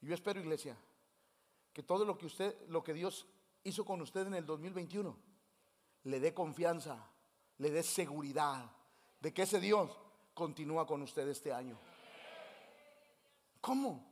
Yo 0.00 0.14
espero, 0.14 0.40
iglesia, 0.40 0.76
que 1.72 1.84
todo 1.84 2.04
lo 2.04 2.18
que 2.18 2.26
usted, 2.26 2.68
lo 2.68 2.82
que 2.82 2.92
Dios 2.92 3.26
hizo 3.62 3.84
con 3.84 4.00
usted 4.00 4.26
en 4.26 4.34
el 4.34 4.44
2021, 4.44 5.16
le 6.02 6.20
dé 6.20 6.34
confianza, 6.34 7.08
le 7.58 7.70
dé 7.70 7.82
seguridad 7.84 8.75
de 9.26 9.34
que 9.34 9.42
ese 9.42 9.58
Dios 9.58 9.90
continúa 10.34 10.86
con 10.86 11.02
usted 11.02 11.26
este 11.26 11.52
año. 11.52 11.76
¿Cómo? 13.60 14.06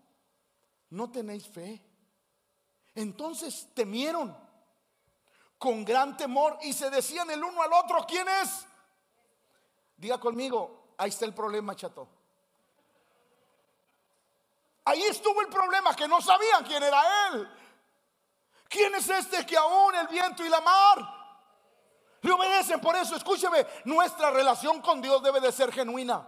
¿No 0.91 1.09
tenéis 1.09 1.47
fe? 1.47 1.81
Entonces 2.97 3.69
temieron 3.75 4.37
con 5.57 5.85
gran 5.85 6.17
temor 6.17 6.59
y 6.63 6.73
se 6.73 6.91
decían 6.91 7.31
el 7.31 7.45
uno 7.45 7.63
al 7.63 7.73
otro, 7.75 8.05
¿quién 8.09 8.27
es? 8.43 8.67
Diga 9.97 10.19
conmigo, 10.19 10.95
ahí 10.99 11.11
está 11.11 11.27
el 11.27 11.33
problema, 11.33 11.77
chato. 11.77 12.09
Ahí 14.85 15.03
estuvo 15.03 15.41
el 15.43 15.49
problema, 15.49 15.95
que 15.95 16.09
no 16.09 16.21
sabían 16.21 16.65
quién 16.65 16.83
era 16.83 17.29
él. 17.29 17.49
¿Quién 18.69 18.93
es 18.97 19.09
este 19.09 19.47
que 19.47 19.57
aún 19.57 19.95
el 19.95 20.09
viento 20.09 20.45
y 20.45 20.49
la 20.49 20.61
mar 20.61 21.14
le 22.25 22.33
obedecen? 22.33 22.81
Por 22.81 22.97
eso, 22.97 23.17
escúcheme, 23.17 23.67
nuestra 23.85 24.31
relación 24.31 24.81
con 24.81 25.01
Dios 25.01 25.23
debe 25.23 25.41
de 25.41 25.53
ser 25.53 25.71
genuina. 25.73 26.27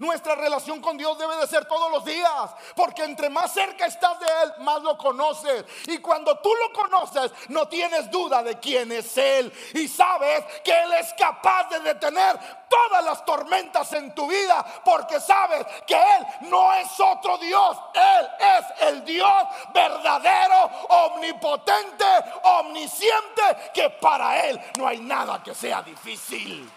Nuestra 0.00 0.34
relación 0.34 0.80
con 0.80 0.96
Dios 0.96 1.18
debe 1.18 1.36
de 1.36 1.46
ser 1.46 1.66
todos 1.66 1.90
los 1.90 2.02
días, 2.06 2.50
porque 2.74 3.04
entre 3.04 3.28
más 3.28 3.52
cerca 3.52 3.84
estás 3.84 4.18
de 4.18 4.26
Él, 4.26 4.52
más 4.64 4.80
lo 4.80 4.96
conoces. 4.96 5.62
Y 5.88 5.98
cuando 5.98 6.38
tú 6.38 6.48
lo 6.54 6.72
conoces, 6.72 7.30
no 7.48 7.68
tienes 7.68 8.10
duda 8.10 8.42
de 8.42 8.58
quién 8.58 8.90
es 8.92 9.14
Él. 9.18 9.52
Y 9.74 9.88
sabes 9.88 10.42
que 10.64 10.72
Él 10.72 10.94
es 10.94 11.12
capaz 11.18 11.68
de 11.68 11.80
detener 11.80 12.38
todas 12.66 13.04
las 13.04 13.22
tormentas 13.26 13.92
en 13.92 14.14
tu 14.14 14.26
vida, 14.26 14.64
porque 14.86 15.20
sabes 15.20 15.66
que 15.86 15.96
Él 15.96 16.48
no 16.48 16.72
es 16.72 16.88
otro 16.98 17.36
Dios. 17.36 17.76
Él 17.92 18.28
es 18.40 18.88
el 18.88 19.04
Dios 19.04 19.44
verdadero, 19.74 20.64
omnipotente, 20.88 22.06
omnisciente, 22.44 23.70
que 23.74 23.90
para 23.90 24.46
Él 24.46 24.58
no 24.78 24.88
hay 24.88 25.00
nada 25.00 25.42
que 25.42 25.54
sea 25.54 25.82
difícil. 25.82 26.72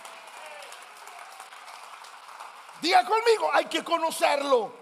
Diga 2.83 3.05
conmigo, 3.05 3.49
hay 3.53 3.63
que 3.67 3.81
conocerlo. 3.81 4.73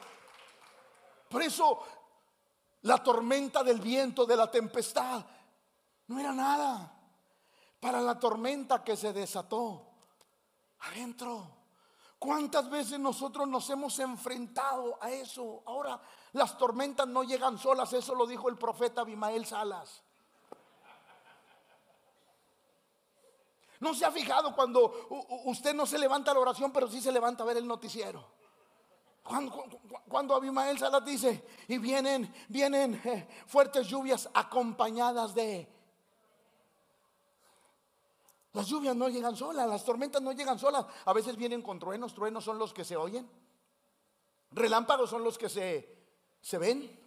Por 1.29 1.43
eso 1.43 1.83
la 2.81 2.97
tormenta 3.03 3.63
del 3.63 3.79
viento, 3.79 4.25
de 4.25 4.35
la 4.35 4.49
tempestad, 4.49 5.23
no 6.07 6.19
era 6.19 6.33
nada 6.33 6.91
para 7.79 8.01
la 8.01 8.19
tormenta 8.19 8.83
que 8.83 8.97
se 8.97 9.13
desató 9.13 9.85
adentro. 10.79 11.45
¿Cuántas 12.17 12.71
veces 12.71 12.99
nosotros 12.99 13.47
nos 13.47 13.69
hemos 13.69 13.99
enfrentado 13.99 14.97
a 14.99 15.11
eso? 15.11 15.61
Ahora 15.67 16.01
las 16.31 16.57
tormentas 16.57 17.07
no 17.07 17.21
llegan 17.21 17.59
solas, 17.59 17.93
eso 17.93 18.15
lo 18.15 18.25
dijo 18.25 18.49
el 18.49 18.57
profeta 18.57 19.01
Abimael 19.01 19.45
Salas. 19.45 20.01
¿No 23.81 23.95
se 23.95 24.05
ha 24.05 24.11
fijado 24.11 24.55
cuando 24.55 25.07
usted 25.45 25.73
no 25.73 25.87
se 25.87 25.97
levanta 25.97 26.29
a 26.29 26.33
la 26.35 26.39
oración, 26.39 26.71
pero 26.71 26.87
sí 26.87 27.01
se 27.01 27.11
levanta 27.11 27.41
a 27.41 27.47
ver 27.47 27.57
el 27.57 27.67
noticiero? 27.67 28.23
Cuando, 29.23 29.65
cuando 30.07 30.35
Abimael 30.35 30.77
Salas 30.77 31.03
dice, 31.03 31.43
y 31.67 31.79
vienen, 31.79 32.31
vienen 32.47 33.01
eh, 33.03 33.27
fuertes 33.47 33.87
lluvias 33.87 34.29
acompañadas 34.35 35.33
de... 35.33 35.67
Las 38.53 38.67
lluvias 38.67 38.95
no 38.95 39.09
llegan 39.09 39.35
solas, 39.35 39.67
las 39.67 39.83
tormentas 39.83 40.21
no 40.21 40.31
llegan 40.31 40.59
solas. 40.59 40.85
A 41.05 41.13
veces 41.13 41.35
vienen 41.35 41.63
con 41.63 41.79
truenos, 41.79 42.13
truenos 42.13 42.43
son 42.43 42.59
los 42.59 42.73
que 42.73 42.85
se 42.85 42.95
oyen. 42.95 43.27
Relámpagos 44.51 45.09
son 45.09 45.23
los 45.23 45.39
que 45.39 45.49
se, 45.49 46.05
se 46.39 46.59
ven. 46.59 46.99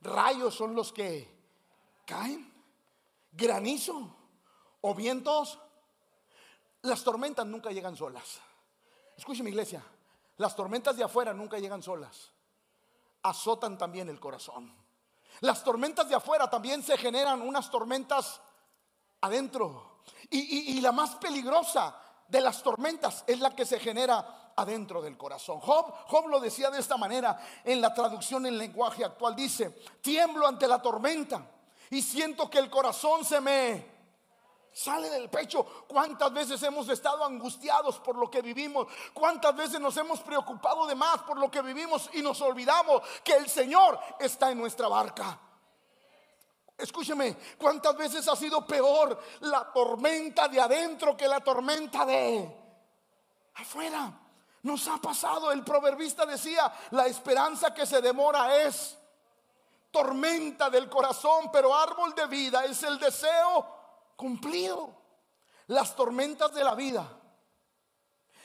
Rayos 0.00 0.54
son 0.56 0.74
los 0.74 0.92
que 0.92 1.38
caen. 2.04 2.52
Granizo 3.30 4.16
o 4.80 4.94
vientos 4.94 5.60
las 6.86 7.02
tormentas 7.02 7.46
nunca 7.46 7.70
llegan 7.70 7.96
solas. 7.96 8.40
Escúcheme 9.16 9.50
iglesia, 9.50 9.82
las 10.36 10.54
tormentas 10.54 10.96
de 10.96 11.04
afuera 11.04 11.32
nunca 11.32 11.58
llegan 11.58 11.82
solas. 11.82 12.30
Azotan 13.22 13.76
también 13.76 14.08
el 14.08 14.20
corazón. 14.20 14.72
Las 15.40 15.64
tormentas 15.64 16.08
de 16.08 16.14
afuera 16.14 16.48
también 16.48 16.82
se 16.82 16.96
generan 16.96 17.42
unas 17.42 17.70
tormentas 17.70 18.40
adentro. 19.20 20.00
Y, 20.30 20.80
la 20.80 20.92
más 20.92 21.16
peligrosa 21.16 21.98
de 22.28 22.40
las 22.40 22.62
tormentas 22.62 23.24
es 23.26 23.40
la 23.40 23.54
que 23.54 23.66
se 23.66 23.80
genera 23.80 24.52
adentro 24.54 25.02
del 25.02 25.16
corazón. 25.16 25.60
Job, 25.60 25.92
Job 26.06 26.28
lo 26.28 26.38
decía 26.38 26.70
de 26.70 26.78
esta 26.78 26.96
manera 26.96 27.38
en 27.64 27.80
la 27.80 27.92
traducción 27.92 28.46
en 28.46 28.56
lenguaje 28.56 29.04
actual. 29.04 29.34
Dice, 29.34 29.70
tiemblo 30.00 30.46
ante 30.46 30.68
la 30.68 30.80
tormenta 30.80 31.50
y 31.90 32.02
siento 32.02 32.48
que 32.48 32.58
el 32.58 32.70
corazón 32.70 33.24
se 33.24 33.40
me 33.40 33.95
sale 34.76 35.08
del 35.08 35.30
pecho. 35.30 35.64
¿Cuántas 35.88 36.30
veces 36.34 36.62
hemos 36.62 36.86
estado 36.90 37.24
angustiados 37.24 37.98
por 37.98 38.16
lo 38.16 38.30
que 38.30 38.42
vivimos? 38.42 38.86
¿Cuántas 39.14 39.56
veces 39.56 39.80
nos 39.80 39.96
hemos 39.96 40.20
preocupado 40.20 40.86
de 40.86 40.94
más 40.94 41.22
por 41.22 41.38
lo 41.38 41.50
que 41.50 41.62
vivimos 41.62 42.10
y 42.12 42.20
nos 42.20 42.42
olvidamos 42.42 43.00
que 43.24 43.32
el 43.32 43.48
Señor 43.48 43.98
está 44.20 44.50
en 44.50 44.58
nuestra 44.58 44.86
barca? 44.88 45.40
Escúcheme, 46.76 47.38
¿cuántas 47.56 47.96
veces 47.96 48.28
ha 48.28 48.36
sido 48.36 48.66
peor 48.66 49.18
la 49.40 49.72
tormenta 49.72 50.46
de 50.46 50.60
adentro 50.60 51.16
que 51.16 51.26
la 51.26 51.40
tormenta 51.40 52.04
de 52.04 52.54
afuera? 53.54 54.12
Nos 54.62 54.86
ha 54.88 54.98
pasado, 54.98 55.52
el 55.52 55.64
proverbista 55.64 56.26
decía, 56.26 56.70
la 56.90 57.06
esperanza 57.06 57.72
que 57.72 57.86
se 57.86 58.02
demora 58.02 58.54
es 58.56 58.98
tormenta 59.90 60.68
del 60.68 60.90
corazón, 60.90 61.50
pero 61.50 61.74
árbol 61.74 62.14
de 62.14 62.26
vida 62.26 62.66
es 62.66 62.82
el 62.82 62.98
deseo 62.98 63.75
cumplido. 64.16 64.94
Las 65.68 65.94
tormentas 65.94 66.54
de 66.54 66.64
la 66.64 66.74
vida 66.74 67.20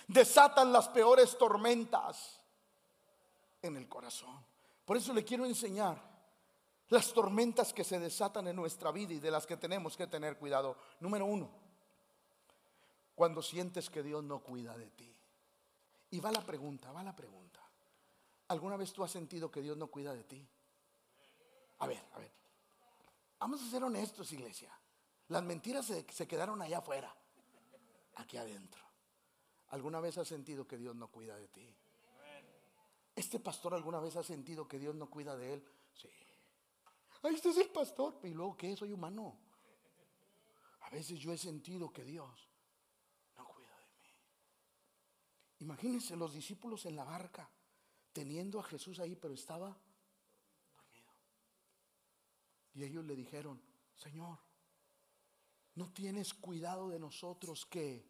desatan 0.07 0.71
las 0.71 0.89
peores 0.89 1.37
tormentas 1.37 2.41
en 3.61 3.77
el 3.77 3.87
corazón. 3.87 4.43
Por 4.85 4.97
eso 4.97 5.13
le 5.13 5.23
quiero 5.23 5.45
enseñar 5.45 6.01
las 6.89 7.13
tormentas 7.13 7.71
que 7.71 7.83
se 7.83 7.99
desatan 7.99 8.47
en 8.47 8.55
nuestra 8.55 8.91
vida 8.91 9.13
y 9.13 9.19
de 9.19 9.31
las 9.31 9.47
que 9.47 9.55
tenemos 9.55 9.95
que 9.95 10.07
tener 10.07 10.37
cuidado. 10.37 10.77
Número 10.99 11.25
uno, 11.25 11.49
cuando 13.15 13.41
sientes 13.41 13.89
que 13.89 14.03
Dios 14.03 14.23
no 14.23 14.39
cuida 14.39 14.77
de 14.77 14.89
ti. 14.89 15.15
Y 16.09 16.19
va 16.19 16.31
la 16.31 16.41
pregunta, 16.41 16.91
va 16.91 17.03
la 17.03 17.15
pregunta. 17.15 17.61
¿Alguna 18.49 18.75
vez 18.75 18.91
tú 18.91 19.03
has 19.03 19.11
sentido 19.11 19.49
que 19.49 19.61
Dios 19.61 19.77
no 19.77 19.87
cuida 19.87 20.13
de 20.13 20.25
ti? 20.25 20.45
A 21.79 21.87
ver, 21.87 22.03
a 22.13 22.19
ver. 22.19 22.31
Vamos 23.39 23.61
a 23.61 23.69
ser 23.69 23.83
honestos, 23.83 24.31
iglesia. 24.33 24.69
Las 25.31 25.43
mentiras 25.43 25.85
se, 25.85 26.27
quedaron 26.27 26.61
allá 26.61 26.79
afuera, 26.79 27.15
aquí 28.15 28.35
adentro. 28.35 28.81
¿Alguna 29.69 30.01
vez 30.01 30.17
has 30.17 30.27
sentido 30.27 30.67
que 30.67 30.77
Dios 30.77 30.93
no 30.93 31.07
cuida 31.07 31.37
de 31.37 31.47
ti? 31.47 31.73
¿Este 33.15 33.39
pastor 33.39 33.73
alguna 33.73 34.01
vez 34.01 34.17
ha 34.17 34.23
sentido 34.23 34.67
que 34.67 34.77
Dios 34.77 34.93
no 34.93 35.09
cuida 35.09 35.37
de 35.37 35.53
él? 35.53 35.65
Sí. 35.93 36.09
Ahí 37.23 37.35
este 37.35 37.47
es 37.47 37.57
el 37.59 37.69
pastor. 37.69 38.19
¿Y 38.23 38.33
luego 38.33 38.57
qué? 38.57 38.75
Soy 38.75 38.91
humano. 38.91 39.37
A 40.81 40.89
veces 40.89 41.17
yo 41.17 41.31
he 41.31 41.37
sentido 41.37 41.93
que 41.93 42.03
Dios 42.03 42.49
no 43.37 43.47
cuida 43.47 43.77
de 43.77 43.85
mí. 43.85 44.13
Imagínense 45.59 46.17
los 46.17 46.33
discípulos 46.33 46.85
en 46.87 46.97
la 46.97 47.05
barca, 47.05 47.49
teniendo 48.11 48.59
a 48.59 48.63
Jesús 48.63 48.99
ahí, 48.99 49.15
pero 49.15 49.33
estaba 49.33 49.77
dormido. 50.75 51.13
Y 52.73 52.83
ellos 52.83 53.05
le 53.05 53.15
dijeron, 53.15 53.61
Señor, 53.95 54.50
no 55.75 55.91
tienes 55.91 56.33
cuidado 56.33 56.89
de 56.89 56.99
nosotros 56.99 57.65
que 57.65 58.05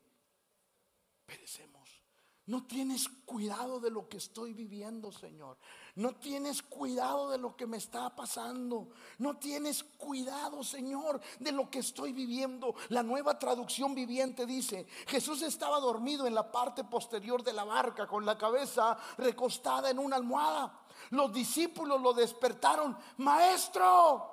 perecemos. 1.26 2.02
No 2.48 2.66
tienes 2.66 3.08
cuidado 3.08 3.80
de 3.80 3.92
lo 3.92 4.10
que 4.10 4.18
estoy 4.18 4.54
viviendo, 4.54 5.12
Señor. 5.12 5.58
No 5.96 6.16
tienes 6.16 6.64
cuidado 6.64 7.30
de 7.30 7.38
lo 7.38 7.56
que 7.56 7.68
me 7.68 7.78
está 7.78 8.14
pasando. 8.16 8.90
No 9.20 9.38
tienes 9.38 9.84
cuidado, 9.84 10.64
Señor, 10.64 11.22
de 11.40 11.52
lo 11.52 11.70
que 11.70 11.80
estoy 11.80 12.12
viviendo. 12.12 12.74
La 12.90 13.04
nueva 13.04 13.38
traducción 13.38 13.94
viviente 13.94 14.48
dice, 14.48 14.88
Jesús 15.08 15.44
estaba 15.44 15.80
dormido 15.80 16.26
en 16.26 16.34
la 16.34 16.52
parte 16.52 16.84
posterior 16.84 17.44
de 17.44 17.54
la 17.54 17.64
barca 17.64 18.08
con 18.08 18.26
la 18.26 18.38
cabeza 18.38 18.98
recostada 19.18 19.92
en 19.92 20.00
una 20.00 20.16
almohada. 20.16 20.82
Los 21.12 21.32
discípulos 21.32 22.02
lo 22.02 22.12
despertaron. 22.12 22.98
Maestro, 23.18 24.31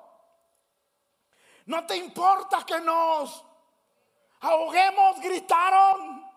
no 1.68 1.86
te 1.86 1.96
importa 1.96 2.64
que 2.66 2.80
nos 2.80 3.44
ahoguemos, 4.40 5.20
gritaron. 5.20 6.27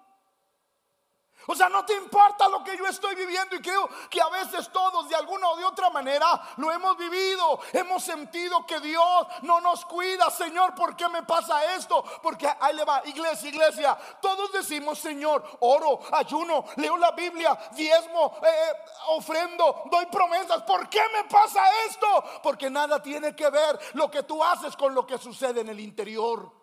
O 1.48 1.56
sea, 1.56 1.70
no 1.70 1.84
te 1.86 1.96
importa 1.96 2.48
lo 2.48 2.64
que 2.64 2.78
yo 2.78 2.86
estoy 2.86 3.16
viviendo 3.16 3.56
y 3.56 3.62
creo 3.62 3.90
que 4.10 4.22
a 4.22 4.30
veces 4.30 4.70
todos 4.72 5.10
de 5.10 5.16
alguna 5.16 5.50
o 5.50 5.58
de 5.58 5.66
otra 5.66 5.90
manera 5.90 6.42
lo 6.58 6.72
hemos 6.72 6.98
vivido. 6.98 7.60
Hemos 7.74 8.04
sentido 8.04 8.66
que 8.66 8.80
Dios 8.80 9.28
no 9.42 9.60
nos 9.60 9.86
cuida. 9.86 10.30
Señor, 10.30 10.76
¿por 10.76 10.96
qué 10.96 11.10
me 11.10 11.24
pasa 11.24 11.76
esto? 11.76 12.04
Porque 12.22 12.48
ahí 12.60 12.76
le 12.76 12.86
va, 12.86 13.02
iglesia, 13.06 13.50
iglesia. 13.50 13.98
Todos 14.22 14.52
decimos, 14.52 15.00
Señor, 15.00 15.44
oro, 15.62 16.00
ayuno, 16.12 16.66
leo 16.76 16.98
la 16.98 17.12
Biblia, 17.12 17.58
diezmo, 17.72 18.38
eh, 18.44 18.48
eh, 18.48 18.76
ofrendo, 19.10 19.84
doy 19.90 20.06
promesas. 20.08 20.62
¿Por 20.64 20.88
qué 20.90 21.02
me 21.14 21.24
pasa 21.24 21.64
esto? 21.88 22.24
Porque 22.44 22.70
nada 22.70 23.02
tiene 23.02 23.36
que 23.36 23.50
ver 23.50 23.80
lo 23.94 24.12
que 24.12 24.24
tú 24.24 24.44
haces 24.44 24.76
con 24.76 24.94
lo 24.94 25.06
que 25.06 25.18
sucede 25.18 25.62
en 25.62 25.70
el 25.70 25.80
interior. 25.80 26.61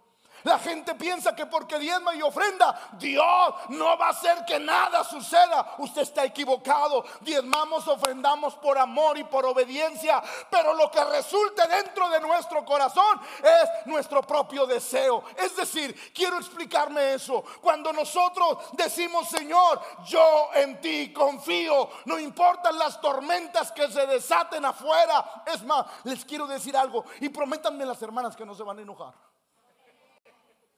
La 0.48 0.58
gente 0.58 0.94
piensa 0.94 1.36
que 1.36 1.44
porque 1.44 1.78
diezma 1.78 2.14
y 2.14 2.22
ofrenda, 2.22 2.88
Dios 2.92 3.54
no 3.68 3.98
va 3.98 4.06
a 4.06 4.10
hacer 4.12 4.46
que 4.46 4.58
nada 4.58 5.04
suceda. 5.04 5.74
Usted 5.76 6.00
está 6.00 6.24
equivocado. 6.24 7.04
Diezmamos, 7.20 7.86
ofrendamos 7.86 8.54
por 8.54 8.78
amor 8.78 9.18
y 9.18 9.24
por 9.24 9.44
obediencia. 9.44 10.22
Pero 10.50 10.72
lo 10.72 10.90
que 10.90 11.04
resulte 11.04 11.68
dentro 11.68 12.08
de 12.08 12.20
nuestro 12.20 12.64
corazón 12.64 13.20
es 13.42 13.86
nuestro 13.86 14.22
propio 14.22 14.66
deseo. 14.66 15.22
Es 15.36 15.54
decir, 15.54 15.94
quiero 16.14 16.38
explicarme 16.38 17.12
eso. 17.12 17.44
Cuando 17.60 17.92
nosotros 17.92 18.70
decimos, 18.72 19.28
Señor, 19.28 19.82
yo 20.06 20.48
en 20.54 20.80
ti 20.80 21.12
confío, 21.12 21.90
no 22.06 22.18
importan 22.18 22.78
las 22.78 22.98
tormentas 23.02 23.70
que 23.70 23.86
se 23.92 24.06
desaten 24.06 24.64
afuera. 24.64 25.42
Es 25.44 25.62
más, 25.62 25.84
les 26.04 26.24
quiero 26.24 26.46
decir 26.46 26.74
algo 26.74 27.04
y 27.20 27.28
prométanme 27.28 27.84
las 27.84 28.00
hermanas 28.00 28.34
que 28.34 28.46
no 28.46 28.54
se 28.54 28.62
van 28.62 28.78
a 28.78 28.80
enojar. 28.80 29.12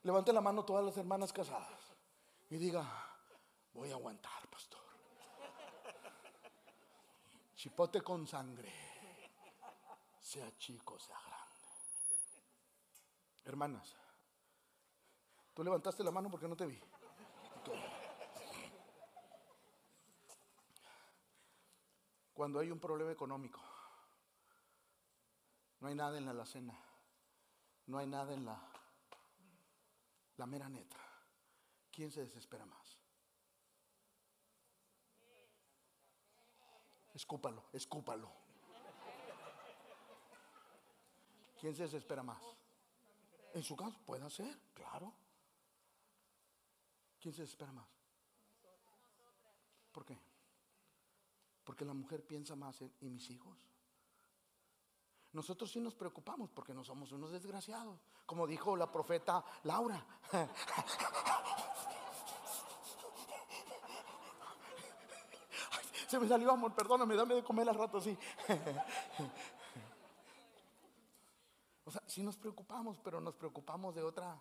Levante 0.03 0.33
la 0.33 0.41
mano 0.41 0.65
todas 0.65 0.83
las 0.83 0.97
hermanas 0.97 1.31
casadas 1.31 1.79
y 2.49 2.57
diga, 2.57 2.83
voy 3.73 3.91
a 3.91 3.93
aguantar, 3.93 4.47
pastor. 4.49 4.81
Chipote 7.55 8.01
con 8.01 8.27
sangre, 8.27 8.73
sea 10.19 10.57
chico, 10.57 10.99
sea 10.99 11.19
grande. 11.19 11.41
Hermanas, 13.45 13.95
tú 15.53 15.63
levantaste 15.63 16.03
la 16.03 16.09
mano 16.09 16.31
porque 16.31 16.47
no 16.47 16.55
te 16.55 16.65
vi. 16.65 16.81
Cuando 22.33 22.59
hay 22.59 22.71
un 22.71 22.79
problema 22.79 23.11
económico, 23.11 23.61
no 25.79 25.87
hay 25.87 25.93
nada 25.93 26.17
en 26.17 26.25
la 26.25 26.31
alacena, 26.31 26.75
no 27.85 27.99
hay 27.99 28.07
nada 28.07 28.33
en 28.33 28.45
la 28.45 28.70
la 30.41 30.47
mera 30.47 30.67
neta. 30.67 30.97
¿Quién 31.91 32.09
se 32.09 32.21
desespera 32.21 32.65
más? 32.65 32.97
Escúpalo, 37.13 37.65
escúpalo. 37.71 38.31
¿Quién 41.59 41.75
se 41.75 41.83
desespera 41.83 42.23
más? 42.23 42.41
En 43.53 43.61
su 43.61 43.75
caso, 43.75 43.99
puede 44.03 44.27
ser, 44.31 44.57
claro. 44.73 45.13
¿Quién 47.19 47.35
se 47.35 47.43
desespera 47.43 47.71
más? 47.71 47.89
¿Por 49.91 50.03
qué? 50.03 50.17
Porque 51.63 51.85
la 51.85 51.93
mujer 51.93 52.25
piensa 52.25 52.55
más 52.55 52.81
en, 52.81 52.91
¿y 53.01 53.09
mis 53.11 53.29
hijos? 53.29 53.70
Nosotros 55.33 55.71
sí 55.71 55.79
nos 55.79 55.95
preocupamos 55.95 56.49
porque 56.49 56.73
no 56.73 56.83
somos 56.83 57.13
unos 57.13 57.31
desgraciados, 57.31 58.01
como 58.25 58.45
dijo 58.45 58.75
la 58.75 58.91
profeta 58.91 59.41
Laura. 59.63 60.05
se 66.07 66.19
me 66.19 66.27
salió 66.27 66.51
amor, 66.51 66.75
perdóname, 66.75 67.15
dame 67.15 67.35
de 67.35 67.43
comer 67.43 67.69
al 67.69 67.75
rato 67.75 67.99
así. 67.99 68.17
o 71.85 71.91
sea, 71.91 72.03
sí 72.05 72.21
nos 72.21 72.35
preocupamos, 72.35 72.99
pero 73.01 73.21
nos 73.21 73.35
preocupamos 73.35 73.95
de 73.95 74.03
otra. 74.03 74.37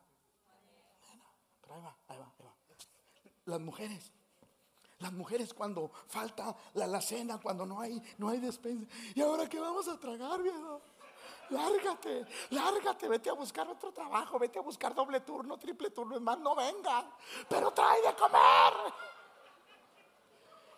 Pero 1.60 1.74
ahí 1.74 1.82
va, 1.82 1.96
ahí 2.08 2.18
va, 2.18 2.32
ahí 2.36 2.44
va. 2.44 2.52
Las 3.44 3.60
mujeres 3.60 4.12
las 5.00 5.12
mujeres 5.12 5.52
cuando 5.52 5.90
falta 6.06 6.54
la 6.74 6.84
alacena, 6.84 7.40
cuando 7.40 7.66
no 7.66 7.80
hay, 7.80 8.00
no 8.18 8.28
hay 8.28 8.38
despensa. 8.38 8.86
¿Y 9.14 9.20
ahora 9.20 9.48
qué 9.48 9.58
vamos 9.58 9.88
a 9.88 9.98
tragar, 9.98 10.42
viejo? 10.42 10.80
Lárgate, 11.50 12.26
lárgate, 12.50 13.08
vete 13.08 13.28
a 13.28 13.32
buscar 13.32 13.68
otro 13.68 13.92
trabajo, 13.92 14.38
vete 14.38 14.60
a 14.60 14.62
buscar 14.62 14.94
doble 14.94 15.20
turno, 15.20 15.58
triple 15.58 15.90
turno, 15.90 16.14
es 16.14 16.22
más, 16.22 16.38
no 16.38 16.54
venga, 16.54 17.10
pero 17.48 17.72
trae 17.72 18.00
de 18.02 18.14
comer. 18.14 18.94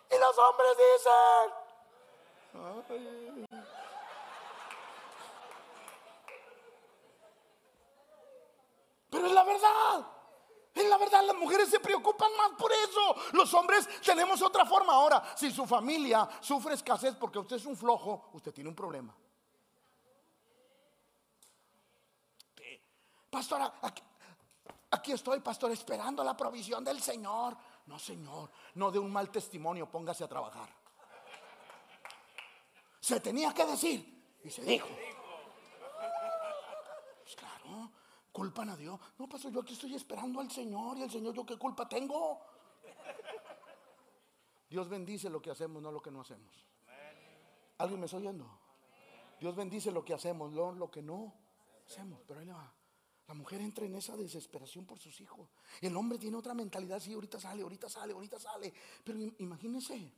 Y 0.09 0.19
los 0.19 0.37
hombres 0.37 0.71
dicen, 0.77 1.53
pero 9.09 9.27
es 9.27 9.33
la 9.33 9.43
verdad. 9.43 10.07
En 10.75 10.82
la 10.93 10.99
verdad, 10.99 11.25
las 11.25 11.35
mujeres 11.35 11.69
se 11.69 11.79
preocupan 11.79 12.29
más 12.37 12.51
por 12.51 12.71
eso. 12.71 13.15
Los 13.31 13.51
hombres 13.55 13.89
tenemos 14.01 14.41
otra 14.43 14.63
forma. 14.63 14.93
Ahora, 14.93 15.23
si 15.35 15.51
su 15.51 15.65
familia 15.65 16.29
sufre 16.39 16.75
escasez 16.75 17.15
porque 17.15 17.39
usted 17.39 17.55
es 17.55 17.65
un 17.65 17.75
flojo, 17.75 18.29
usted 18.33 18.53
tiene 18.53 18.69
un 18.69 18.75
problema. 18.75 19.15
Pastora, 23.27 23.73
aquí, 24.91 25.11
estoy, 25.11 25.39
pastor, 25.39 25.71
esperando 25.71 26.23
la 26.23 26.37
provisión 26.37 26.83
del 26.83 27.01
Señor. 27.01 27.57
No, 27.87 27.97
Señor, 27.97 28.51
no 28.75 28.91
de 28.91 28.99
un 28.99 29.11
mal 29.11 29.31
testimonio, 29.31 29.89
póngase 29.89 30.23
a 30.23 30.27
trabajar. 30.27 30.69
Se 32.99 33.19
tenía 33.19 33.51
que 33.51 33.65
decir 33.65 34.37
y 34.43 34.49
se 34.51 34.61
dijo. 34.61 34.87
Culpan 38.33 38.69
a 38.71 38.75
Dios. 38.75 38.99
No, 39.17 39.29
pastor, 39.29 39.53
yo 39.53 39.61
aquí 39.61 39.73
estoy 39.73 39.93
esperando 39.93 40.41
al 40.41 40.51
Señor 40.51 40.97
y 40.97 41.03
el 41.03 41.11
Señor, 41.11 41.33
¿yo 41.33 41.45
qué 41.45 41.55
culpa 41.55 41.87
tengo? 41.87 42.41
Dios 44.69 44.89
bendice 44.89 45.29
lo 45.29 45.41
que 45.41 45.51
hacemos, 45.51 45.81
no 45.81 45.91
lo 45.91 46.01
que 46.01 46.11
no 46.11 46.19
hacemos. 46.19 46.65
¿Alguien 47.77 47.99
me 47.99 48.07
está 48.07 48.17
oyendo? 48.17 48.59
Dios 49.39 49.55
bendice 49.55 49.91
lo 49.91 50.03
que 50.03 50.13
hacemos, 50.13 50.51
no 50.51 50.73
lo 50.73 50.89
que 50.89 51.01
no 51.01 51.33
hacemos. 51.85 52.21
Pero 52.27 52.39
ahí 52.39 52.45
le 52.45 52.53
va. 52.53 52.73
La 53.27 53.33
mujer 53.35 53.61
entra 53.61 53.85
en 53.85 53.95
esa 53.95 54.17
desesperación 54.17 54.85
por 54.85 54.99
sus 54.99 55.21
hijos. 55.21 55.49
El 55.79 55.95
hombre 55.95 56.17
tiene 56.17 56.35
otra 56.35 56.53
mentalidad, 56.53 56.99
sí, 56.99 57.13
ahorita 57.13 57.39
sale, 57.39 57.61
ahorita 57.61 57.87
sale, 57.87 58.13
ahorita 58.13 58.39
sale. 58.39 58.73
Pero 59.03 59.19
imagínense, 59.37 60.11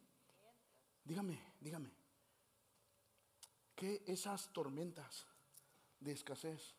dígame, 1.04 1.54
dígame, 1.60 1.92
que 3.76 4.04
esas 4.08 4.52
tormentas 4.54 5.28
de 6.00 6.14
escasez 6.14 6.76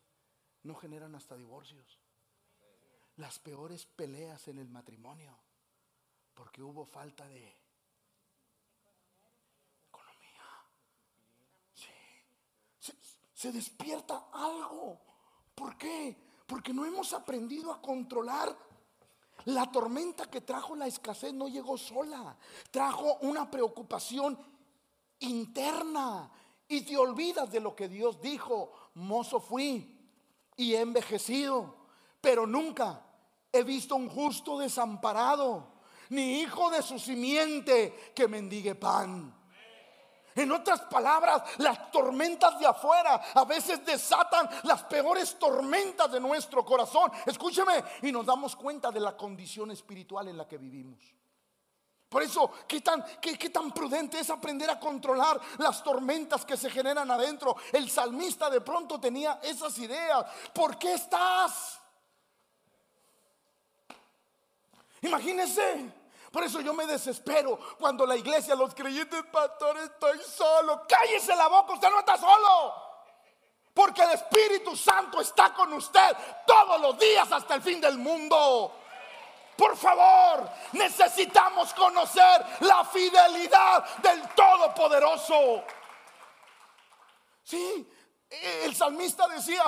no 0.63 0.75
generan 0.75 1.15
hasta 1.15 1.35
divorcios. 1.35 1.99
Las 3.17 3.39
peores 3.39 3.85
peleas 3.85 4.47
en 4.47 4.59
el 4.59 4.69
matrimonio, 4.69 5.35
porque 6.33 6.61
hubo 6.61 6.85
falta 6.85 7.27
de 7.27 7.55
economía. 9.87 10.43
Sí. 11.73 12.93
Se, 13.33 13.51
despierta 13.51 14.29
algo. 14.31 15.01
¿Por 15.55 15.77
qué? 15.77 16.15
Porque 16.45 16.73
no 16.73 16.85
hemos 16.85 17.13
aprendido 17.13 17.71
a 17.71 17.81
controlar 17.81 18.55
la 19.45 19.71
tormenta 19.71 20.29
que 20.29 20.41
trajo 20.41 20.75
la 20.75 20.87
escasez 20.87 21.33
no 21.33 21.47
llegó 21.47 21.77
sola, 21.77 22.37
trajo 22.69 23.17
una 23.21 23.49
preocupación 23.49 24.37
interna 25.19 26.29
y 26.67 26.81
te 26.81 26.97
olvidas 26.97 27.49
de 27.49 27.59
lo 27.59 27.75
que 27.75 27.87
Dios 27.87 28.19
dijo, 28.21 28.71
mozo 28.95 29.39
fui, 29.39 29.96
y 30.57 30.73
he 30.73 30.81
envejecido, 30.81 31.75
pero 32.19 32.45
nunca 32.45 33.01
he 33.51 33.63
visto 33.63 33.95
un 33.95 34.09
justo 34.09 34.59
desamparado, 34.59 35.77
ni 36.09 36.41
hijo 36.41 36.69
de 36.69 36.81
su 36.81 36.99
simiente 36.99 38.11
que 38.13 38.27
mendigue 38.27 38.75
pan. 38.75 39.33
En 40.35 40.51
otras 40.51 40.81
palabras, 40.81 41.41
las 41.57 41.89
tormentas 41.89 42.59
de 42.59 42.67
afuera 42.67 43.15
a 43.33 43.43
veces 43.43 43.83
desatan 43.83 44.47
las 44.63 44.83
peores 44.83 45.39
tormentas 45.39 46.11
de 46.11 46.19
nuestro 46.19 46.63
corazón. 46.63 47.11
Escúcheme, 47.25 47.83
y 48.03 48.11
nos 48.11 48.25
damos 48.25 48.55
cuenta 48.55 48.91
de 48.91 48.99
la 48.99 49.17
condición 49.17 49.71
espiritual 49.71 50.27
en 50.27 50.37
la 50.37 50.47
que 50.47 50.59
vivimos. 50.59 50.99
Por 52.09 52.23
eso, 52.23 52.49
¿qué 52.67 52.79
tan, 52.79 53.03
qué, 53.19 53.37
qué 53.37 53.49
tan 53.49 53.71
prudente 53.71 54.19
es 54.19 54.29
aprender 54.29 54.69
a 54.69 54.79
controlar 54.79 55.39
las 55.57 55.83
tormentas 55.83 56.45
que 56.45 56.55
se 56.55 56.69
generan 56.69 57.11
adentro? 57.11 57.57
El 57.73 57.89
salmista 57.89 58.49
de 58.49 58.61
pronto 58.61 58.99
tenía 58.99 59.39
esas 59.43 59.77
ideas. 59.79 60.25
¿Por 60.53 60.77
qué 60.77 60.93
estás? 60.93 61.79
Imagínese 65.01 65.91
Por 66.31 66.43
eso 66.43 66.61
yo 66.61 66.73
me 66.73 66.85
desespero 66.85 67.59
cuando 67.77 68.05
la 68.05 68.15
iglesia, 68.15 68.55
los 68.55 68.73
creyentes, 68.73 69.23
pastor, 69.31 69.77
estoy 69.77 70.19
solo. 70.23 70.83
Cállese 70.87 71.35
la 71.35 71.47
boca, 71.47 71.73
usted 71.73 71.89
no 71.89 71.99
está 71.99 72.17
solo. 72.17 72.73
Porque 73.73 74.01
el 74.01 74.11
Espíritu 74.11 74.75
Santo 74.75 75.19
está 75.19 75.53
con 75.53 75.73
usted 75.73 76.15
todos 76.45 76.79
los 76.81 76.97
días 76.97 77.29
hasta 77.31 77.55
el 77.55 77.61
fin 77.61 77.81
del 77.81 77.97
mundo. 77.97 78.73
Por 79.57 79.75
favor, 79.75 80.49
necesitamos 80.73 81.73
conocer 81.73 82.45
la 82.61 82.85
fidelidad 82.85 83.83
del 83.97 84.21
Todopoderoso. 84.35 85.63
Sí, 87.43 87.89
el 88.29 88.75
salmista 88.75 89.27
decía, 89.27 89.63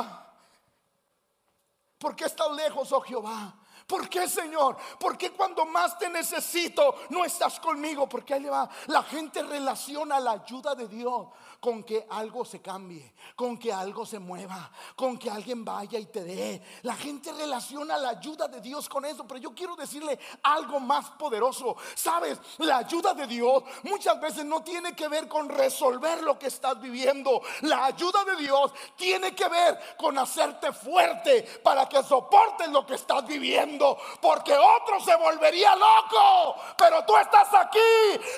¿por 1.97 2.15
qué 2.15 2.25
estás 2.25 2.51
lejos, 2.51 2.91
oh 2.91 3.01
Jehová? 3.01 3.55
¿Por 3.89 4.07
qué, 4.07 4.27
Señor? 4.27 4.77
¿Por 4.99 5.17
qué 5.17 5.31
cuando 5.31 5.65
más 5.65 5.97
te 5.97 6.09
necesito 6.09 6.93
no 7.09 7.25
estás 7.25 7.59
conmigo? 7.59 8.07
Porque 8.07 8.35
ahí 8.35 8.41
le 8.41 8.51
va. 8.51 8.69
La 8.85 9.01
gente 9.01 9.41
relaciona 9.41 10.19
la 10.19 10.33
ayuda 10.33 10.75
de 10.75 10.87
Dios 10.87 11.27
con 11.59 11.83
que 11.83 12.05
algo 12.09 12.45
se 12.45 12.61
cambie, 12.61 13.13
con 13.35 13.57
que 13.57 13.71
algo 13.71 14.05
se 14.05 14.17
mueva, 14.17 14.71
con 14.95 15.17
que 15.17 15.29
alguien 15.29 15.65
vaya 15.65 15.99
y 15.99 16.05
te 16.05 16.23
dé. 16.23 16.61
La 16.83 16.95
gente 16.95 17.33
relaciona 17.33 17.97
la 17.97 18.09
ayuda 18.09 18.47
de 18.47 18.61
Dios 18.61 18.87
con 18.87 19.03
eso, 19.05 19.27
pero 19.27 19.39
yo 19.39 19.53
quiero 19.53 19.75
decirle 19.75 20.17
algo 20.43 20.79
más 20.79 21.09
poderoso. 21.11 21.75
Sabes, 21.95 22.39
la 22.59 22.77
ayuda 22.77 23.13
de 23.13 23.27
Dios 23.27 23.63
muchas 23.83 24.19
veces 24.21 24.45
no 24.45 24.63
tiene 24.63 24.95
que 24.95 25.09
ver 25.09 25.27
con 25.27 25.49
resolver 25.49 26.23
lo 26.23 26.39
que 26.39 26.47
estás 26.47 26.79
viviendo. 26.79 27.41
La 27.61 27.85
ayuda 27.85 28.23
de 28.23 28.37
Dios 28.37 28.71
tiene 28.95 29.35
que 29.35 29.47
ver 29.49 29.97
con 29.97 30.17
hacerte 30.17 30.71
fuerte 30.71 31.43
para 31.61 31.89
que 31.89 32.01
soportes 32.03 32.69
lo 32.69 32.85
que 32.85 32.95
estás 32.95 33.25
viviendo, 33.25 33.97
porque 34.21 34.53
otro 34.53 34.99
se 35.01 35.15
volvería 35.15 35.75
loco, 35.75 36.55
pero 36.77 37.03
tú 37.03 37.17
estás 37.17 37.53
aquí 37.53 37.79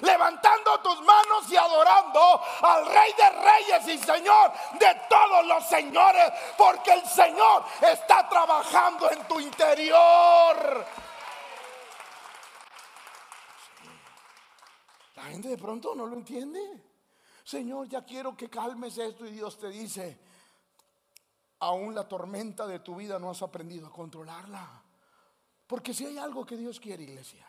levantando 0.01 0.79
tus 0.79 0.99
manos 1.01 1.51
y 1.51 1.55
adorando 1.55 2.41
al 2.61 2.85
Rey 2.87 3.10
de 3.13 3.29
reyes 3.29 3.87
y 3.87 3.97
Señor 3.97 4.51
de 4.79 5.01
todos 5.09 5.45
los 5.45 5.65
señores, 5.67 6.31
porque 6.57 6.93
el 6.93 7.05
Señor 7.05 7.63
está 7.81 8.27
trabajando 8.27 9.09
en 9.11 9.27
tu 9.27 9.39
interior. 9.39 10.85
La 15.15 15.23
gente 15.23 15.49
de 15.49 15.57
pronto 15.57 15.93
no 15.95 16.05
lo 16.05 16.15
entiende. 16.15 16.59
Señor, 17.43 17.87
ya 17.87 18.03
quiero 18.03 18.35
que 18.35 18.49
calmes 18.49 18.97
esto 18.97 19.25
y 19.25 19.31
Dios 19.31 19.57
te 19.57 19.69
dice, 19.69 20.19
aún 21.59 21.93
la 21.93 22.07
tormenta 22.07 22.65
de 22.65 22.79
tu 22.79 22.95
vida 22.95 23.19
no 23.19 23.29
has 23.29 23.41
aprendido 23.41 23.87
a 23.87 23.91
controlarla. 23.91 24.83
Porque 25.67 25.93
si 25.93 26.05
hay 26.05 26.17
algo 26.17 26.45
que 26.45 26.57
Dios 26.57 26.79
quiere, 26.79 27.03
iglesia, 27.03 27.47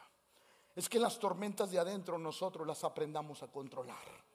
es 0.75 0.89
que 0.89 0.99
las 0.99 1.19
tormentas 1.19 1.71
de 1.71 1.79
adentro 1.79 2.19
nosotros 2.19 2.67
las 2.67 2.83
aprendamos 2.85 3.43
a 3.43 3.49
controlar 3.49 4.32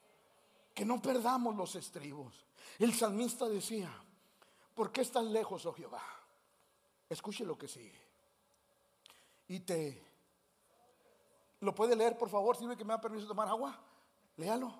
que 0.78 0.86
no 0.86 1.02
perdamos 1.02 1.56
los 1.56 1.74
estribos. 1.74 2.46
El 2.78 2.94
salmista 2.94 3.50
decía, 3.50 3.92
¿por 4.76 4.92
qué 4.92 5.02
estás 5.02 5.26
lejos, 5.26 5.66
oh 5.66 5.74
Jehová? 5.74 6.04
Escuche 7.10 7.44
lo 7.44 7.58
que 7.58 7.68
sigue. 7.68 8.00
Y 9.48 9.62
te... 9.62 10.06
¿Lo 11.62 11.74
puede 11.74 11.96
leer, 11.96 12.16
por 12.16 12.30
favor? 12.30 12.56
Sirve 12.56 12.78
que 12.78 12.86
me 12.86 12.94
da 12.94 13.02
permiso 13.02 13.26
tomar 13.26 13.48
agua. 13.48 13.76
Léalo. 14.36 14.72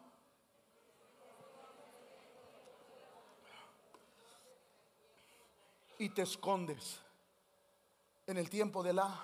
Y 5.98 6.10
te 6.10 6.22
escondes 6.22 7.00
en 8.28 8.38
el 8.38 8.52
tiempo 8.52 8.84
de 8.84 8.94
la... 8.94 9.20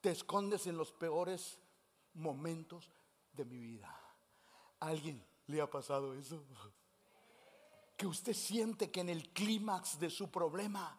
Te 0.00 0.12
escondes 0.12 0.68
en 0.68 0.76
los 0.76 0.92
peores 0.92 1.58
momentos 2.14 2.88
de 3.32 3.44
mi 3.44 3.58
vida 3.58 3.97
alguien 4.80 5.24
le 5.46 5.60
ha 5.60 5.70
pasado 5.70 6.14
eso? 6.14 6.44
Que 7.96 8.06
usted 8.06 8.32
siente 8.32 8.90
que 8.90 9.00
en 9.00 9.08
el 9.08 9.30
clímax 9.32 9.98
de 9.98 10.10
su 10.10 10.30
problema, 10.30 10.96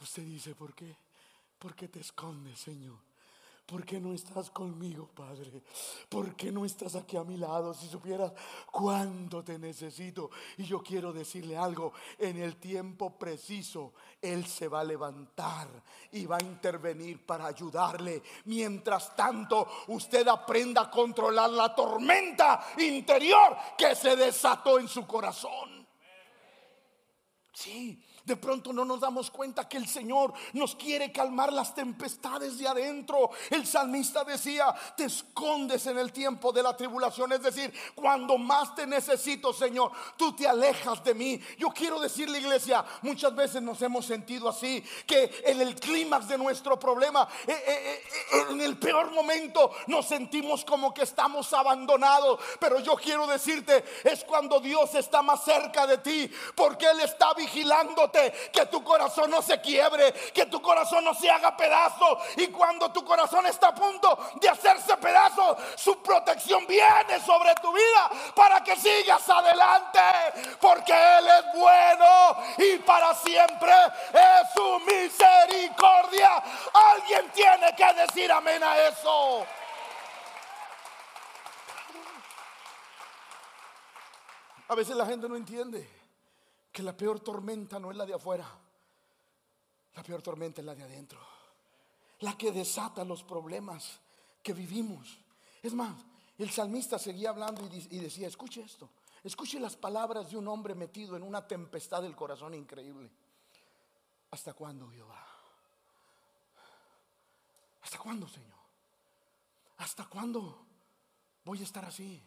usted 0.00 0.24
dice, 0.24 0.54
¿por 0.54 0.74
qué? 0.74 0.96
¿Por 1.58 1.74
qué 1.74 1.88
te 1.88 2.00
escondes, 2.00 2.58
Señor? 2.58 3.05
¿Por 3.66 3.84
qué 3.84 3.98
no 3.98 4.14
estás 4.14 4.48
conmigo, 4.50 5.10
Padre? 5.12 5.60
¿Por 6.08 6.36
qué 6.36 6.52
no 6.52 6.64
estás 6.64 6.94
aquí 6.94 7.16
a 7.16 7.24
mi 7.24 7.36
lado? 7.36 7.74
Si 7.74 7.88
supieras 7.88 8.32
cuánto 8.70 9.42
te 9.42 9.58
necesito. 9.58 10.30
Y 10.56 10.62
yo 10.62 10.80
quiero 10.84 11.12
decirle 11.12 11.56
algo, 11.56 11.92
en 12.16 12.40
el 12.40 12.56
tiempo 12.56 13.18
preciso, 13.18 13.94
Él 14.22 14.46
se 14.46 14.68
va 14.68 14.80
a 14.80 14.84
levantar 14.84 15.68
y 16.12 16.26
va 16.26 16.36
a 16.36 16.44
intervenir 16.44 17.26
para 17.26 17.46
ayudarle. 17.46 18.22
Mientras 18.44 19.16
tanto, 19.16 19.66
usted 19.88 20.28
aprenda 20.28 20.82
a 20.82 20.90
controlar 20.90 21.50
la 21.50 21.74
tormenta 21.74 22.68
interior 22.78 23.56
que 23.76 23.96
se 23.96 24.14
desató 24.14 24.78
en 24.78 24.86
su 24.86 25.04
corazón. 25.08 25.84
Sí, 27.52 28.00
de 28.26 28.36
pronto 28.36 28.72
no 28.72 28.84
nos 28.84 29.00
damos 29.00 29.30
cuenta 29.30 29.68
que 29.68 29.76
el 29.76 29.86
Señor 29.86 30.32
nos 30.52 30.74
quiere 30.74 31.12
calmar 31.12 31.52
las 31.52 31.74
tempestades 31.74 32.58
de 32.58 32.66
adentro. 32.66 33.30
El 33.50 33.64
salmista 33.66 34.24
decía, 34.24 34.74
te 34.96 35.04
escondes 35.04 35.86
en 35.86 35.96
el 35.96 36.12
tiempo 36.12 36.52
de 36.52 36.62
la 36.62 36.76
tribulación. 36.76 37.32
Es 37.32 37.42
decir, 37.42 37.72
cuando 37.94 38.36
más 38.36 38.74
te 38.74 38.84
necesito, 38.84 39.52
Señor, 39.52 39.92
tú 40.16 40.34
te 40.34 40.48
alejas 40.48 41.02
de 41.04 41.14
mí. 41.14 41.40
Yo 41.56 41.68
quiero 41.68 42.00
decirle, 42.00 42.40
iglesia, 42.40 42.84
muchas 43.02 43.34
veces 43.34 43.62
nos 43.62 43.80
hemos 43.82 44.04
sentido 44.04 44.48
así, 44.48 44.82
que 45.06 45.42
en 45.44 45.60
el 45.60 45.76
clímax 45.76 46.26
de 46.26 46.36
nuestro 46.38 46.78
problema, 46.80 47.28
eh, 47.46 47.52
eh, 47.52 48.02
eh, 48.32 48.44
en 48.50 48.60
el 48.60 48.76
peor 48.76 49.12
momento, 49.12 49.70
nos 49.86 50.06
sentimos 50.06 50.64
como 50.64 50.92
que 50.92 51.02
estamos 51.02 51.52
abandonados. 51.52 52.40
Pero 52.58 52.80
yo 52.80 52.96
quiero 52.96 53.28
decirte, 53.28 53.84
es 54.02 54.24
cuando 54.24 54.58
Dios 54.58 54.92
está 54.96 55.22
más 55.22 55.44
cerca 55.44 55.86
de 55.86 55.98
ti, 55.98 56.28
porque 56.56 56.86
Él 56.90 57.00
está 57.00 57.32
vigilándote 57.34 58.15
que 58.52 58.66
tu 58.66 58.82
corazón 58.82 59.30
no 59.30 59.42
se 59.42 59.60
quiebre, 59.60 60.12
que 60.32 60.46
tu 60.46 60.60
corazón 60.60 61.04
no 61.04 61.14
se 61.14 61.30
haga 61.30 61.56
pedazo. 61.56 62.18
Y 62.36 62.48
cuando 62.48 62.90
tu 62.92 63.04
corazón 63.04 63.46
está 63.46 63.68
a 63.68 63.74
punto 63.74 64.18
de 64.40 64.48
hacerse 64.48 64.96
pedazo, 64.96 65.56
su 65.76 66.02
protección 66.02 66.66
viene 66.66 67.20
sobre 67.24 67.54
tu 67.56 67.72
vida 67.72 68.10
para 68.34 68.62
que 68.62 68.76
sigas 68.76 69.28
adelante, 69.28 70.00
porque 70.60 70.92
Él 70.92 71.26
es 71.26 71.60
bueno 71.60 72.36
y 72.58 72.78
para 72.78 73.14
siempre 73.14 73.72
es 74.12 74.52
su 74.54 74.80
misericordia. 74.80 76.42
Alguien 76.72 77.30
tiene 77.32 77.74
que 77.76 77.92
decir 77.94 78.30
amén 78.32 78.62
a 78.62 78.78
eso. 78.78 79.46
A 84.68 84.74
veces 84.74 84.96
la 84.96 85.06
gente 85.06 85.28
no 85.28 85.36
entiende 85.36 86.05
que 86.76 86.82
la 86.82 86.94
peor 86.94 87.20
tormenta 87.20 87.78
no 87.78 87.90
es 87.90 87.96
la 87.96 88.04
de 88.04 88.12
afuera, 88.12 88.46
la 89.94 90.02
peor 90.02 90.20
tormenta 90.20 90.60
es 90.60 90.66
la 90.66 90.74
de 90.74 90.82
adentro, 90.82 91.18
la 92.20 92.36
que 92.36 92.52
desata 92.52 93.02
los 93.02 93.22
problemas 93.22 93.98
que 94.42 94.52
vivimos. 94.52 95.18
Es 95.62 95.72
más, 95.72 95.96
el 96.36 96.50
salmista 96.50 96.98
seguía 96.98 97.30
hablando 97.30 97.66
y 97.72 97.98
decía, 97.98 98.28
escuche 98.28 98.60
esto, 98.60 98.90
escuche 99.24 99.58
las 99.58 99.74
palabras 99.74 100.30
de 100.30 100.36
un 100.36 100.48
hombre 100.48 100.74
metido 100.74 101.16
en 101.16 101.22
una 101.22 101.46
tempestad 101.46 102.02
del 102.02 102.14
corazón 102.14 102.52
increíble. 102.52 103.10
¿Hasta 104.32 104.52
cuándo, 104.52 104.90
Jehová? 104.90 105.26
¿Hasta 107.80 107.96
cuándo, 107.96 108.28
Señor? 108.28 108.58
¿Hasta 109.78 110.04
cuándo 110.04 110.66
voy 111.42 111.58
a 111.58 111.64
estar 111.64 111.86
así? 111.86 112.22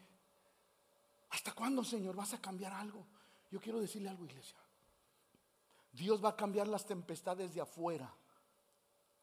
¿Hasta 1.29 1.51
cuándo, 1.53 1.83
Señor, 1.83 2.15
vas 2.15 2.33
a 2.33 2.41
cambiar 2.41 2.73
algo? 2.73 3.05
Yo 3.51 3.59
quiero 3.59 3.79
decirle 3.79 4.09
algo, 4.09 4.25
iglesia. 4.25 4.59
Dios 5.91 6.23
va 6.23 6.29
a 6.29 6.35
cambiar 6.35 6.67
las 6.67 6.85
tempestades 6.85 7.53
de 7.53 7.61
afuera 7.61 8.13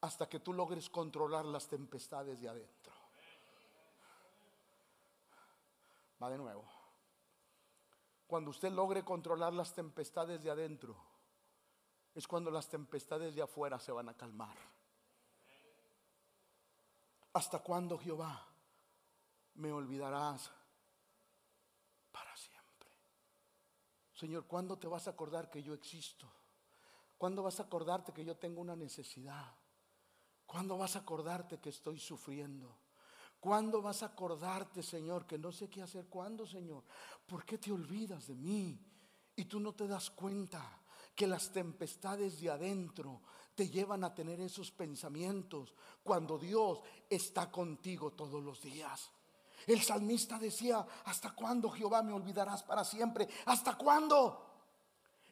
hasta 0.01 0.27
que 0.27 0.39
tú 0.39 0.53
logres 0.53 0.89
controlar 0.89 1.45
las 1.45 1.67
tempestades 1.67 2.41
de 2.41 2.49
adentro. 2.49 2.93
Va 6.21 6.29
de 6.29 6.37
nuevo. 6.37 6.65
Cuando 8.27 8.51
usted 8.51 8.71
logre 8.71 9.05
controlar 9.05 9.53
las 9.53 9.73
tempestades 9.73 10.43
de 10.43 10.51
adentro, 10.51 10.95
es 12.13 12.27
cuando 12.27 12.51
las 12.51 12.67
tempestades 12.67 13.35
de 13.35 13.41
afuera 13.41 13.79
se 13.79 13.91
van 13.91 14.09
a 14.09 14.17
calmar. 14.17 14.55
¿Hasta 17.33 17.59
cuándo, 17.59 17.97
Jehová, 17.97 18.45
me 19.55 19.71
olvidarás 19.71 20.51
Señor, 24.17 24.47
¿cuándo 24.47 24.79
te 24.79 24.87
vas 24.87 25.07
a 25.07 25.11
acordar 25.11 25.49
que 25.51 25.61
yo 25.61 25.75
existo? 25.75 26.27
¿Cuándo 27.19 27.43
vas 27.43 27.59
a 27.59 27.63
acordarte 27.63 28.11
que 28.11 28.25
yo 28.25 28.35
tengo 28.35 28.61
una 28.61 28.75
necesidad? 28.75 29.53
¿Cuándo 30.47 30.75
vas 30.75 30.95
a 30.95 30.99
acordarte 30.99 31.59
que 31.59 31.69
estoy 31.69 31.99
sufriendo? 31.99 32.75
¿Cuándo 33.39 33.79
vas 33.79 34.01
a 34.01 34.07
acordarte, 34.07 34.81
Señor, 34.81 35.27
que 35.27 35.37
no 35.37 35.51
sé 35.51 35.69
qué 35.69 35.83
hacer? 35.83 36.07
¿Cuándo, 36.07 36.47
Señor? 36.47 36.83
¿Por 37.27 37.45
qué 37.45 37.59
te 37.59 37.71
olvidas 37.71 38.25
de 38.27 38.35
mí? 38.35 38.79
Y 39.35 39.45
tú 39.45 39.59
no 39.59 39.75
te 39.75 39.87
das 39.87 40.09
cuenta 40.09 40.81
que 41.13 41.27
las 41.27 41.51
tempestades 41.51 42.41
de 42.41 42.49
adentro 42.49 43.21
te 43.53 43.69
llevan 43.69 44.03
a 44.03 44.15
tener 44.15 44.41
esos 44.41 44.71
pensamientos 44.71 45.75
cuando 46.01 46.39
Dios 46.39 46.79
está 47.07 47.51
contigo 47.51 48.13
todos 48.13 48.43
los 48.43 48.61
días. 48.63 49.11
El 49.65 49.81
salmista 49.81 50.37
decía, 50.37 50.85
¿hasta 51.05 51.31
cuándo 51.31 51.69
Jehová 51.69 52.03
me 52.03 52.13
olvidarás 52.13 52.63
para 52.63 52.83
siempre? 52.83 53.27
¿Hasta 53.45 53.75
cuándo? 53.75 54.45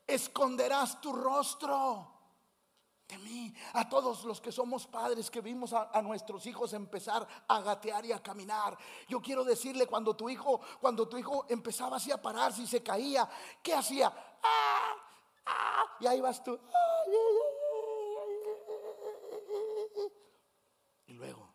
Esconderás 0.08 1.00
tu 1.00 1.14
rostro 1.14 2.16
de 3.08 3.18
mí. 3.20 3.54
A 3.74 3.88
todos 3.88 4.24
los 4.24 4.42
que 4.42 4.52
somos 4.52 4.88
padres, 4.88 5.30
que 5.30 5.42
vimos 5.42 5.74
a, 5.74 6.02
nuestros 6.02 6.46
hijos 6.46 6.74
empezar 6.74 7.28
a 7.48 7.62
gatear 7.62 8.06
y 8.06 8.12
a 8.12 8.22
caminar. 8.22 8.78
Yo 9.08 9.22
quiero 9.22 9.44
decirle, 9.44 9.88
cuando 9.88 10.16
tu 10.16 10.30
hijo, 10.30 10.62
cuando 10.82 11.08
tu 11.08 11.18
hijo 11.18 11.46
empezaba 11.50 11.98
así 11.98 12.12
a 12.12 12.22
pararse 12.22 12.64
y 12.64 12.68
se 12.68 12.82
caía, 12.82 13.30
¿qué 13.62 13.74
hacía? 13.74 14.08
¡Ah! 14.08 14.96
¡Ah! 15.46 15.84
Y 16.00 16.08
ahí 16.08 16.22
vas 16.22 16.44
tú. 16.44 16.60
Y 21.08 21.14
luego, 21.14 21.54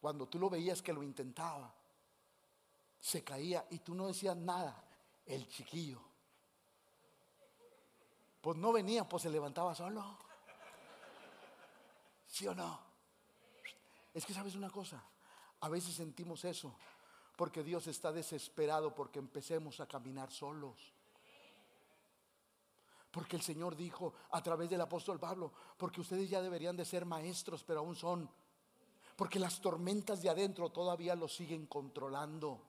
cuando 0.00 0.26
tú 0.28 0.38
lo 0.38 0.48
veías 0.48 0.82
que 0.82 0.92
lo 0.92 1.02
intentaba, 1.02 1.74
se 2.98 3.22
caía 3.22 3.66
y 3.70 3.78
tú 3.78 3.94
no 3.94 4.06
decías 4.06 4.36
nada, 4.36 4.82
el 5.26 5.46
chiquillo. 5.48 6.00
Pues 8.40 8.56
no 8.56 8.72
venía, 8.72 9.08
pues 9.08 9.22
se 9.22 9.30
levantaba 9.30 9.74
solo. 9.74 10.16
¿Sí 12.26 12.46
o 12.46 12.54
no? 12.54 12.80
Es 14.14 14.24
que 14.24 14.34
sabes 14.34 14.54
una 14.54 14.70
cosa, 14.70 15.02
a 15.60 15.68
veces 15.68 15.94
sentimos 15.94 16.44
eso, 16.44 16.74
porque 17.36 17.62
Dios 17.62 17.86
está 17.86 18.12
desesperado 18.12 18.94
porque 18.94 19.18
empecemos 19.18 19.80
a 19.80 19.86
caminar 19.86 20.30
solos. 20.30 20.92
Porque 23.10 23.36
el 23.36 23.42
Señor 23.42 23.76
dijo 23.76 24.14
a 24.30 24.42
través 24.42 24.70
del 24.70 24.80
apóstol 24.80 25.18
Pablo, 25.18 25.52
porque 25.76 26.00
ustedes 26.00 26.30
ya 26.30 26.40
deberían 26.40 26.76
de 26.76 26.84
ser 26.84 27.04
maestros, 27.04 27.64
pero 27.64 27.80
aún 27.80 27.96
son. 27.96 28.30
Porque 29.20 29.38
las 29.38 29.60
tormentas 29.60 30.22
de 30.22 30.30
adentro 30.30 30.70
todavía 30.70 31.14
lo 31.14 31.28
siguen 31.28 31.66
controlando. 31.66 32.62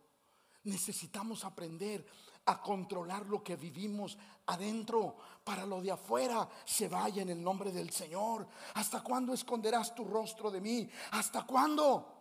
Necesitamos 0.66 1.46
aprender 1.46 2.06
a 2.44 2.62
controlar 2.62 3.26
lo 3.28 3.42
que 3.42 3.56
vivimos 3.56 4.18
adentro 4.48 5.16
para 5.46 5.66
lo 5.66 5.82
de 5.82 5.92
afuera 5.92 6.50
se 6.66 6.90
vaya 6.90 7.22
en 7.22 7.30
el 7.30 7.42
nombre 7.42 7.72
del 7.72 7.90
Señor. 7.92 8.46
¿Hasta 8.74 9.02
cuándo 9.02 9.34
esconderás 9.34 9.96
tu 9.96 10.04
rostro 10.04 10.52
de 10.52 10.60
mí? 10.60 10.90
¿Hasta 11.12 11.46
cuándo? 11.46 12.16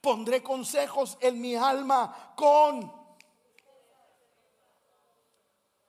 Pondré 0.00 0.40
consejos 0.40 1.18
en 1.20 1.40
mi 1.40 1.56
alma 1.56 2.32
con... 2.36 2.92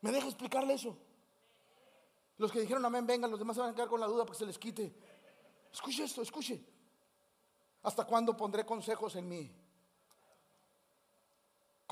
¿Me 0.02 0.12
deja 0.12 0.26
explicarle 0.26 0.74
eso? 0.74 0.98
Los 2.40 2.52
que 2.52 2.62
dijeron 2.62 2.84
amén, 2.84 3.06
vengan, 3.06 3.30
los 3.30 3.40
demás 3.40 3.56
se 3.58 3.62
van 3.62 3.70
a 3.70 3.76
quedar 3.76 3.90
con 3.90 4.00
la 4.00 4.08
duda 4.08 4.24
para 4.24 4.32
que 4.34 4.40
se 4.40 4.48
les 4.48 4.58
quite. 4.58 4.92
Escuche 5.72 6.04
esto, 6.04 6.24
escuche. 6.24 6.81
¿Hasta 7.84 8.06
cuándo 8.06 8.36
pondré 8.38 8.66
consejos 8.66 9.16
en 9.16 9.28
mí? 9.28 9.62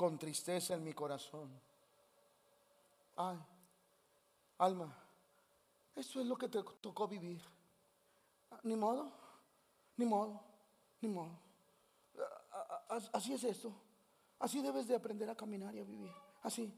con 0.00 0.18
tristeza 0.18 0.72
en 0.72 0.82
mi 0.82 0.94
corazón. 0.94 1.50
Ay, 3.16 3.36
alma, 4.56 4.96
eso 5.94 6.22
es 6.22 6.26
lo 6.26 6.38
que 6.38 6.48
te 6.48 6.62
tocó 6.80 7.06
vivir. 7.06 7.38
Ni 8.62 8.76
modo, 8.76 9.12
ni 9.98 10.06
modo, 10.06 10.40
ni 11.02 11.08
modo. 11.10 11.38
Así 13.12 13.34
es 13.34 13.44
esto. 13.44 13.74
Así 14.38 14.62
debes 14.62 14.88
de 14.88 14.96
aprender 14.96 15.28
a 15.28 15.34
caminar 15.34 15.74
y 15.74 15.80
a 15.80 15.84
vivir. 15.84 16.10
Así. 16.42 16.72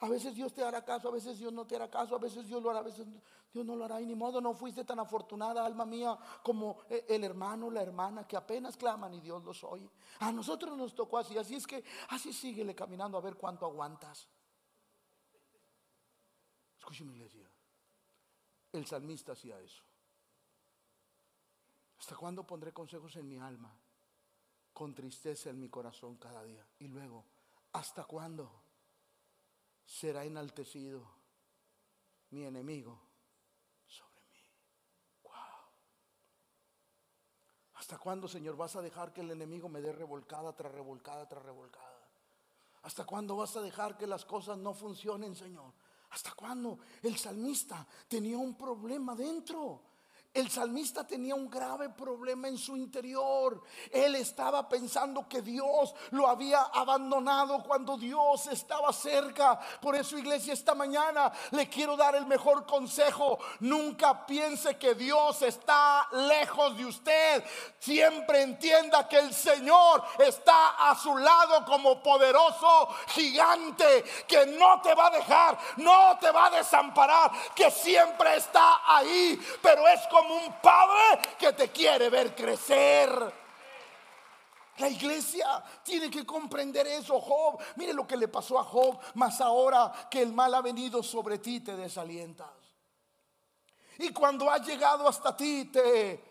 A 0.00 0.08
veces 0.08 0.34
Dios 0.34 0.52
te 0.52 0.62
hará 0.62 0.84
caso, 0.84 1.08
a 1.08 1.10
veces 1.10 1.38
Dios 1.38 1.52
no 1.52 1.66
te 1.66 1.74
hará 1.74 1.90
caso, 1.90 2.14
a 2.14 2.18
veces 2.18 2.46
Dios 2.46 2.62
lo 2.62 2.70
hará, 2.70 2.78
a 2.78 2.82
veces 2.82 3.04
Dios 3.52 3.66
no 3.66 3.74
lo 3.74 3.84
hará. 3.84 4.00
Y 4.00 4.06
ni 4.06 4.14
modo, 4.14 4.40
no 4.40 4.54
fuiste 4.54 4.84
tan 4.84 5.00
afortunada, 5.00 5.66
alma 5.66 5.84
mía, 5.84 6.16
como 6.44 6.84
e, 6.88 7.04
el 7.08 7.24
hermano, 7.24 7.68
la 7.68 7.82
hermana, 7.82 8.26
que 8.26 8.36
apenas 8.36 8.76
claman 8.76 9.12
y 9.14 9.20
Dios 9.20 9.42
los 9.42 9.64
oye. 9.64 9.90
A 10.20 10.30
nosotros 10.30 10.76
nos 10.76 10.94
tocó 10.94 11.18
así, 11.18 11.36
así 11.36 11.56
es 11.56 11.66
que 11.66 11.82
así 12.10 12.32
síguele 12.32 12.76
caminando 12.76 13.18
a 13.18 13.20
ver 13.20 13.34
cuánto 13.34 13.66
aguantas. 13.66 14.28
Escúcheme, 16.78 17.14
iglesia. 17.14 17.50
El 18.70 18.86
salmista 18.86 19.32
hacía 19.32 19.58
eso. 19.60 19.82
¿Hasta 21.98 22.14
cuándo 22.14 22.46
pondré 22.46 22.72
consejos 22.72 23.16
en 23.16 23.28
mi 23.28 23.38
alma? 23.38 23.76
Con 24.72 24.94
tristeza 24.94 25.50
en 25.50 25.58
mi 25.58 25.68
corazón 25.68 26.16
cada 26.18 26.44
día. 26.44 26.64
Y 26.78 26.86
luego, 26.86 27.24
¿hasta 27.72 28.04
cuándo? 28.04 28.67
Será 29.88 30.24
enaltecido 30.24 31.02
mi 32.30 32.44
enemigo 32.44 33.00
sobre 33.86 34.22
mí. 34.26 34.44
Wow. 35.22 35.32
¿Hasta 37.74 37.96
cuándo, 37.96 38.28
Señor, 38.28 38.54
vas 38.54 38.76
a 38.76 38.82
dejar 38.82 39.14
que 39.14 39.22
el 39.22 39.30
enemigo 39.30 39.68
me 39.68 39.80
dé 39.80 39.92
revolcada 39.92 40.54
tras 40.54 40.72
revolcada 40.72 41.26
tras 41.26 41.42
revolcada? 41.42 42.06
¿Hasta 42.82 43.04
cuándo 43.06 43.36
vas 43.36 43.56
a 43.56 43.62
dejar 43.62 43.96
que 43.96 44.06
las 44.06 44.26
cosas 44.26 44.58
no 44.58 44.74
funcionen, 44.74 45.34
Señor? 45.34 45.72
¿Hasta 46.10 46.32
cuándo? 46.32 46.78
El 47.02 47.16
salmista 47.16 47.86
tenía 48.06 48.36
un 48.36 48.56
problema 48.56 49.14
dentro. 49.14 49.82
El 50.38 50.52
salmista 50.52 51.04
tenía 51.04 51.34
un 51.34 51.50
grave 51.50 51.88
problema 51.88 52.46
en 52.46 52.56
su 52.56 52.76
interior. 52.76 53.60
Él 53.90 54.14
estaba 54.14 54.68
pensando 54.68 55.28
que 55.28 55.42
Dios 55.42 55.92
lo 56.10 56.28
había 56.28 56.60
abandonado 56.72 57.60
cuando 57.64 57.98
Dios 57.98 58.46
estaba 58.46 58.92
cerca. 58.92 59.58
Por 59.80 59.96
eso, 59.96 60.16
iglesia, 60.16 60.52
esta 60.52 60.76
mañana 60.76 61.32
le 61.50 61.68
quiero 61.68 61.96
dar 61.96 62.14
el 62.14 62.24
mejor 62.26 62.64
consejo. 62.66 63.40
Nunca 63.58 64.24
piense 64.26 64.78
que 64.78 64.94
Dios 64.94 65.42
está 65.42 66.06
lejos 66.12 66.76
de 66.76 66.86
usted. 66.86 67.44
Siempre 67.80 68.42
entienda 68.42 69.08
que 69.08 69.18
el 69.18 69.34
Señor 69.34 70.04
está 70.20 70.88
a 70.88 70.94
su 70.94 71.16
lado 71.16 71.64
como 71.64 72.00
poderoso 72.00 72.88
gigante 73.08 74.04
que 74.28 74.46
no 74.46 74.80
te 74.82 74.94
va 74.94 75.08
a 75.08 75.10
dejar, 75.10 75.58
no 75.78 76.16
te 76.20 76.30
va 76.30 76.46
a 76.46 76.50
desamparar, 76.50 77.32
que 77.56 77.72
siempre 77.72 78.36
está 78.36 78.82
ahí. 78.86 79.36
Pero 79.60 79.88
es 79.88 80.06
como 80.06 80.27
un 80.30 80.60
padre 80.60 81.20
que 81.38 81.52
te 81.52 81.68
quiere 81.70 82.08
ver 82.10 82.34
crecer. 82.34 83.32
La 84.78 84.88
iglesia 84.88 85.62
tiene 85.82 86.10
que 86.10 86.24
comprender 86.24 86.86
eso, 86.86 87.20
Job. 87.20 87.60
Mire 87.76 87.92
lo 87.92 88.06
que 88.06 88.16
le 88.16 88.28
pasó 88.28 88.58
a 88.58 88.64
Job, 88.64 88.98
más 89.14 89.40
ahora 89.40 89.92
que 90.10 90.22
el 90.22 90.32
mal 90.32 90.54
ha 90.54 90.62
venido 90.62 91.02
sobre 91.02 91.38
ti, 91.38 91.60
te 91.60 91.76
desalientas. 91.76 92.48
Y 93.98 94.12
cuando 94.12 94.48
ha 94.48 94.58
llegado 94.58 95.08
hasta 95.08 95.36
ti, 95.36 95.64
te 95.66 96.27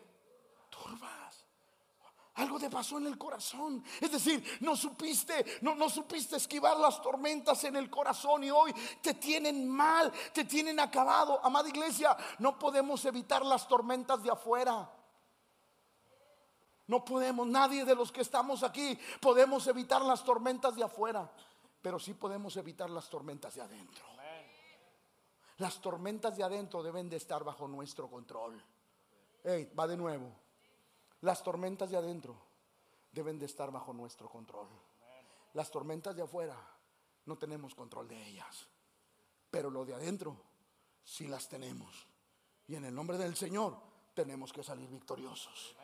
algo 2.37 2.59
te 2.59 2.69
pasó 2.69 2.97
en 2.97 3.07
el 3.07 3.17
corazón. 3.17 3.83
Es 3.99 4.11
decir, 4.11 4.59
no 4.61 4.75
supiste, 4.75 5.59
no, 5.61 5.89
supiste 5.89 6.35
esquivar 6.35 6.77
las 6.77 7.01
tormentas 7.01 7.63
en 7.63 7.75
el 7.75 7.89
corazón 7.89 8.43
y 8.43 8.51
hoy 8.51 8.73
te 9.01 9.15
tienen 9.15 9.67
mal, 9.67 10.11
te 10.33 10.45
tienen 10.45 10.79
acabado. 10.79 11.43
Amada 11.43 11.67
iglesia, 11.67 12.15
no 12.39 12.57
podemos 12.59 13.03
evitar 13.05 13.43
las 13.43 13.67
tormentas 13.67 14.21
de 14.21 14.31
afuera. 14.31 14.89
No 16.85 17.03
podemos, 17.03 17.47
nadie 17.47 17.83
de 17.83 17.95
los 17.95 18.11
que 18.11 18.21
estamos 18.21 18.63
aquí 18.63 18.97
podemos 19.19 19.67
evitar 19.67 20.01
las 20.03 20.23
tormentas 20.23 20.75
de 20.75 20.83
afuera, 20.83 21.29
pero 21.81 21.99
sí 21.99 22.13
podemos 22.13 22.55
evitar 22.55 22.89
las 22.89 23.09
tormentas 23.09 23.55
de 23.55 23.61
adentro. 23.61 24.05
Las 25.57 25.81
tormentas 25.81 26.37
de 26.37 26.43
adentro 26.43 26.83
deben 26.83 27.09
de 27.09 27.17
estar 27.17 27.43
bajo 27.43 27.67
nuestro 27.67 28.07
control. 28.07 28.63
Hey, 29.43 29.71
va 29.77 29.87
de 29.87 29.97
nuevo. 29.97 30.46
Las 31.21 31.43
tormentas 31.43 31.89
de 31.89 31.97
adentro 31.97 32.35
deben 33.11 33.39
de 33.39 33.45
estar 33.45 33.71
bajo 33.71 33.93
nuestro 33.93 34.29
control. 34.29 34.67
Las 35.53 35.71
tormentas 35.71 36.15
de 36.15 36.21
afuera 36.21 36.55
no 37.25 37.37
tenemos 37.37 37.73
control 37.73 38.07
de 38.07 38.27
ellas. 38.27 38.67
Pero 39.49 39.69
lo 39.69 39.85
de 39.85 39.95
adentro 39.95 40.37
sí 41.03 41.27
las 41.27 41.47
tenemos. 41.47 42.07
Y 42.67 42.75
en 42.75 42.85
el 42.85 42.93
nombre 42.93 43.17
del 43.17 43.35
Señor 43.35 43.77
tenemos 44.13 44.51
que 44.51 44.63
salir 44.63 44.89
victoriosos. 44.89 45.75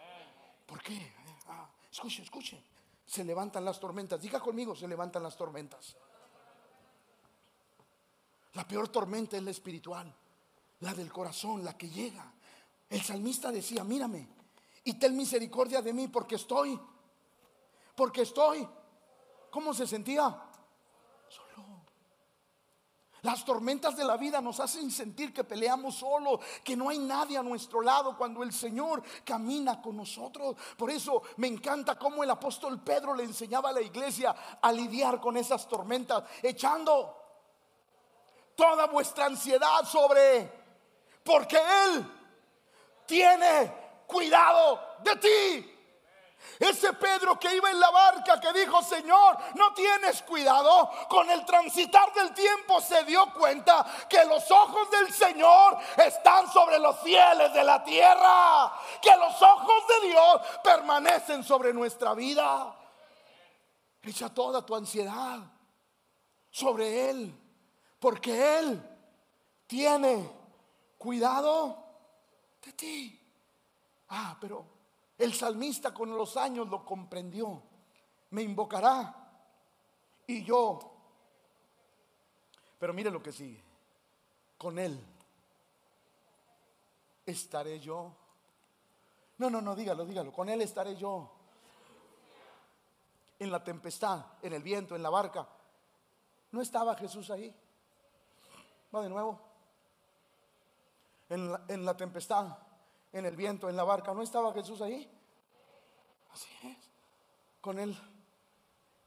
¿Por 0.65 0.82
qué? 0.82 1.13
Ah, 1.48 1.69
escuche, 1.91 2.24
escuche. 2.24 2.63
Se 3.06 3.24
levantan 3.24 3.65
las 3.65 3.80
tormentas. 3.80 4.22
Diga 4.22 4.39
conmigo, 4.39 4.76
se 4.76 4.88
levantan 4.88 5.24
las 5.24 5.36
tormentas. 5.36 5.96
La 8.54 8.67
peor 8.67 8.89
tormenta 8.89 9.36
es 9.36 9.43
la 9.43 9.52
espiritual, 9.52 10.13
la 10.82 10.93
del 10.93 11.12
corazón, 11.12 11.63
la 11.63 11.76
que 11.76 11.89
llega. 11.89 12.32
El 12.89 13.02
salmista 13.02 13.52
decía, 13.52 13.84
mírame, 13.84 14.28
y 14.84 14.93
ten 14.96 15.15
misericordia 15.15 15.82
de 15.82 15.93
mí 15.93 16.08
porque 16.08 16.36
estoy, 16.36 16.80
porque 17.96 18.24
estoy. 18.24 18.67
¿Cómo 19.50 19.74
se 19.74 19.88
sentía? 19.88 20.36
Solo. 21.30 21.84
Las 23.22 23.46
tormentas 23.46 23.96
de 23.96 24.04
la 24.04 24.17
vida 24.17 24.41
nos 24.41 24.60
hacen 24.60 24.91
sentir 24.91 25.34
que 25.34 25.46
peleamos 25.46 25.96
solo, 25.96 26.39
que 26.63 26.76
no 26.76 26.89
hay 26.89 27.00
nadie 27.00 27.38
a 27.38 27.43
nuestro 27.43 27.82
lado 27.82 28.17
cuando 28.17 28.43
el 28.43 28.52
Señor 28.52 29.02
camina 29.24 29.82
con 29.82 29.96
nosotros. 29.96 30.58
Por 30.78 30.91
eso 30.91 31.22
me 31.38 31.48
encanta 31.48 31.98
cómo 31.98 32.24
el 32.24 32.30
apóstol 32.30 32.82
Pedro 32.82 33.15
le 33.15 33.24
enseñaba 33.24 33.69
a 33.69 33.74
la 33.74 33.82
iglesia 33.82 34.36
a 34.62 34.72
lidiar 34.74 35.22
con 35.22 35.38
esas 35.38 35.67
tormentas, 35.67 36.24
echando 36.41 37.15
toda 38.56 38.88
vuestra 38.88 39.28
ansiedad 39.28 39.86
sobre, 39.86 40.52
porque 41.24 41.58
Él 41.58 42.06
tiene 43.06 43.84
cuidado 44.06 44.53
de 45.00 45.16
ti. 45.18 45.74
Ese 46.60 46.94
Pedro 46.94 47.40
que 47.40 47.56
iba 47.56 47.72
en 47.72 47.80
la 47.80 47.90
barca 47.90 48.40
que 48.40 48.54
dijo, 48.54 48.82
Señor, 48.84 49.38
no 49.56 49.74
tienes 49.74 50.22
cuidado, 50.22 50.90
con 51.10 51.30
el 51.30 51.44
transitar 51.46 52.14
del 52.14 52.34
tiempo 52.34 52.80
se 52.80 53.04
dio 53.06 53.34
cuenta 53.34 53.86
que 54.10 54.24
los 54.26 54.50
ojos 54.52 54.90
del 54.92 55.12
Señor 55.12 55.78
están 55.98 56.52
sobre 56.52 56.80
los 56.80 57.00
fieles 57.00 57.54
de 57.54 57.64
la 57.64 57.84
tierra, 57.84 58.72
que 59.02 59.16
los 59.18 59.42
ojos 59.42 59.84
de 59.88 60.08
Dios 60.08 60.42
permanecen 60.64 61.44
sobre 61.44 61.74
nuestra 61.74 62.14
vida. 62.14 62.76
Echa 64.02 64.30
toda 64.30 64.66
tu 64.66 64.76
ansiedad 64.76 65.40
sobre 66.52 67.10
Él, 67.10 67.36
porque 68.00 68.60
Él 68.60 68.90
tiene 69.66 70.30
cuidado 70.98 71.84
de 72.62 72.74
ti. 72.74 73.23
Ah, 74.10 74.38
pero 74.39 74.66
el 75.18 75.34
salmista 75.34 75.94
con 75.94 76.16
los 76.16 76.38
años 76.38 76.68
lo 76.68 76.86
comprendió. 76.86 77.62
Me 78.32 78.42
invocará 78.42 79.16
y 80.28 80.44
yo. 80.44 80.80
Pero 82.80 82.94
mire 82.94 83.12
lo 83.12 83.22
que 83.22 83.32
sigue. 83.32 83.63
Con 84.58 84.80
él 84.80 85.00
estaré 87.26 87.80
yo. 87.80 88.12
No, 89.38 89.50
no, 89.50 89.62
no, 89.62 89.76
dígalo, 89.76 90.06
dígalo. 90.06 90.32
Con 90.32 90.50
él 90.50 90.62
estaré 90.62 90.96
yo. 90.96 91.32
En 93.39 93.52
la 93.52 93.63
tempestad, 93.63 94.26
en 94.42 94.54
el 94.54 94.63
viento, 94.63 94.96
en 94.96 95.04
la 95.04 95.10
barca. 95.10 95.48
¿No 96.52 96.62
estaba 96.62 96.96
Jesús 96.96 97.30
ahí? 97.30 97.54
Va 98.94 99.02
de 99.02 99.10
nuevo. 99.10 99.39
En 101.30 101.52
la, 101.52 101.66
en 101.68 101.86
la 101.86 101.98
tempestad, 101.98 102.58
en 103.13 103.26
el 103.26 103.36
viento, 103.36 103.69
en 103.69 103.78
la 103.78 103.84
barca. 103.84 104.13
¿No 104.13 104.21
estaba 104.21 104.52
Jesús 104.54 104.82
ahí? 104.82 105.10
Así 106.34 106.49
es. 106.63 106.78
Con 107.62 107.80
Él, 107.80 107.97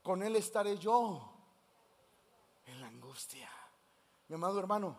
con 0.02 0.22
Él 0.22 0.36
estaré 0.36 0.78
yo 0.78 1.30
en 2.64 2.80
la 2.80 2.86
angustia. 2.86 3.50
Mi 4.28 4.36
amado 4.36 4.58
hermano, 4.58 4.96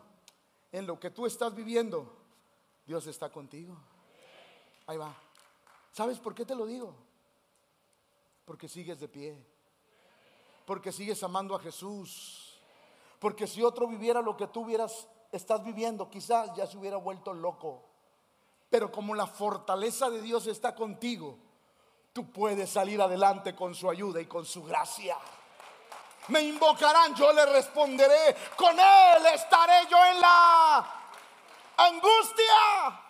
en 0.70 0.86
lo 0.86 1.00
que 1.00 1.10
tú 1.10 1.26
estás 1.26 1.54
viviendo, 1.54 2.14
Dios 2.86 3.06
está 3.06 3.30
contigo. 3.30 3.76
Ahí 4.86 4.96
va. 4.96 5.14
¿Sabes 5.92 6.18
por 6.18 6.34
qué 6.34 6.44
te 6.44 6.54
lo 6.54 6.66
digo? 6.66 6.94
Porque 8.44 8.68
sigues 8.68 9.00
de 9.00 9.08
pie. 9.08 9.44
Porque 10.64 10.92
sigues 10.92 11.22
amando 11.22 11.54
a 11.54 11.60
Jesús. 11.60 12.58
Porque 13.18 13.46
si 13.46 13.62
otro 13.62 13.88
viviera 13.88 14.22
lo 14.22 14.36
que 14.36 14.46
tú 14.46 14.60
hubieras, 14.60 15.08
estás 15.32 15.64
viviendo, 15.64 16.08
quizás 16.08 16.54
ya 16.54 16.66
se 16.66 16.76
hubiera 16.76 16.96
vuelto 16.98 17.32
loco. 17.34 17.84
Pero 18.70 18.92
como 18.92 19.14
la 19.14 19.26
fortaleza 19.26 20.10
de 20.10 20.20
Dios 20.20 20.46
está 20.46 20.74
contigo, 20.74 21.38
tú 22.12 22.30
puedes 22.30 22.70
salir 22.70 23.00
adelante 23.00 23.54
con 23.54 23.74
su 23.74 23.88
ayuda 23.88 24.20
y 24.20 24.26
con 24.26 24.44
su 24.44 24.62
gracia. 24.64 25.16
Me 26.28 26.42
invocarán, 26.42 27.14
yo 27.14 27.32
le 27.32 27.46
responderé, 27.46 28.36
con 28.56 28.78
Él 28.78 29.26
estaré 29.34 29.86
yo 29.90 30.04
en 30.04 30.20
la 30.20 30.94
angustia. 31.78 33.04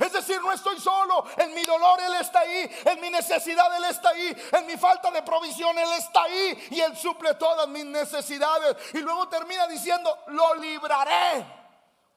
Es 0.00 0.12
decir, 0.12 0.40
no 0.40 0.50
estoy 0.50 0.80
solo. 0.80 1.26
En 1.36 1.54
mi 1.54 1.62
dolor 1.62 2.00
Él 2.00 2.14
está 2.14 2.40
ahí. 2.40 2.70
En 2.86 3.00
mi 3.02 3.10
necesidad 3.10 3.76
Él 3.76 3.84
está 3.84 4.08
ahí. 4.08 4.34
En 4.52 4.66
mi 4.66 4.78
falta 4.78 5.10
de 5.10 5.22
provisión 5.22 5.78
Él 5.78 5.92
está 5.98 6.22
ahí. 6.22 6.68
Y 6.70 6.80
Él 6.80 6.96
suple 6.96 7.34
todas 7.34 7.68
mis 7.68 7.84
necesidades. 7.84 8.76
Y 8.94 8.98
luego 9.00 9.28
termina 9.28 9.66
diciendo, 9.66 10.16
lo 10.28 10.54
libraré. 10.54 11.44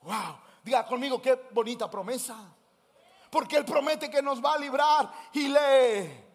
Wow. 0.01 0.42
Diga 0.63 0.85
conmigo, 0.85 1.21
qué 1.21 1.47
bonita 1.51 1.89
promesa. 1.89 2.37
Porque 3.29 3.57
Él 3.57 3.65
promete 3.65 4.09
que 4.09 4.21
nos 4.21 4.43
va 4.43 4.53
a 4.53 4.57
librar. 4.57 5.11
Y 5.33 5.47
le, 5.49 6.25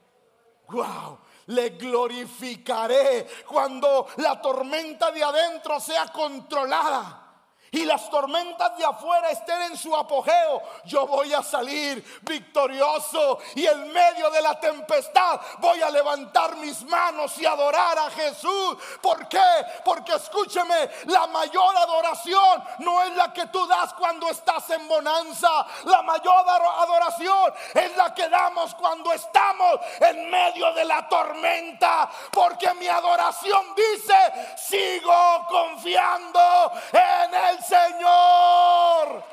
wow, 0.68 1.18
le 1.46 1.70
glorificaré 1.70 3.26
cuando 3.46 4.06
la 4.16 4.40
tormenta 4.40 5.10
de 5.10 5.22
adentro 5.22 5.80
sea 5.80 6.08
controlada 6.08 7.27
y 7.72 7.84
las 7.84 8.08
tormentas 8.10 8.76
de 8.76 8.84
afuera 8.84 9.30
estén 9.30 9.62
en 9.62 9.76
su 9.76 9.94
apogeo, 9.94 10.62
yo 10.84 11.06
voy 11.06 11.32
a 11.34 11.42
salir 11.42 12.02
victorioso 12.22 13.38
y 13.54 13.66
en 13.66 13.92
medio 13.92 14.30
de 14.30 14.42
la 14.42 14.58
tempestad 14.58 15.40
voy 15.58 15.80
a 15.82 15.90
levantar 15.90 16.56
mis 16.56 16.82
manos 16.84 17.36
y 17.38 17.46
adorar 17.46 17.98
a 17.98 18.10
Jesús. 18.10 18.76
¿Por 19.00 19.28
qué? 19.28 19.38
Porque 19.84 20.14
escúcheme, 20.14 20.90
la 21.06 21.26
mayor 21.26 21.76
adoración 21.76 22.64
no 22.78 23.02
es 23.02 23.14
la 23.16 23.32
que 23.32 23.46
tú 23.46 23.66
das 23.66 23.92
cuando 23.94 24.28
estás 24.28 24.68
en 24.70 24.88
bonanza, 24.88 25.66
la 25.84 26.02
mayor 26.02 26.44
adoración 26.78 27.52
es 27.74 27.96
la 27.96 28.14
que 28.14 28.28
damos 28.28 28.74
cuando 28.74 29.12
estamos 29.12 29.80
en 30.00 30.30
medio 30.30 30.72
de 30.72 30.84
la 30.84 31.08
tormenta, 31.08 32.08
porque 32.32 32.72
mi 32.74 32.88
adoración 32.88 33.74
dice, 33.74 34.56
sigo 34.56 35.46
confiando 35.48 36.72
en 36.92 37.34
el 37.34 37.57
Señor. 37.66 39.24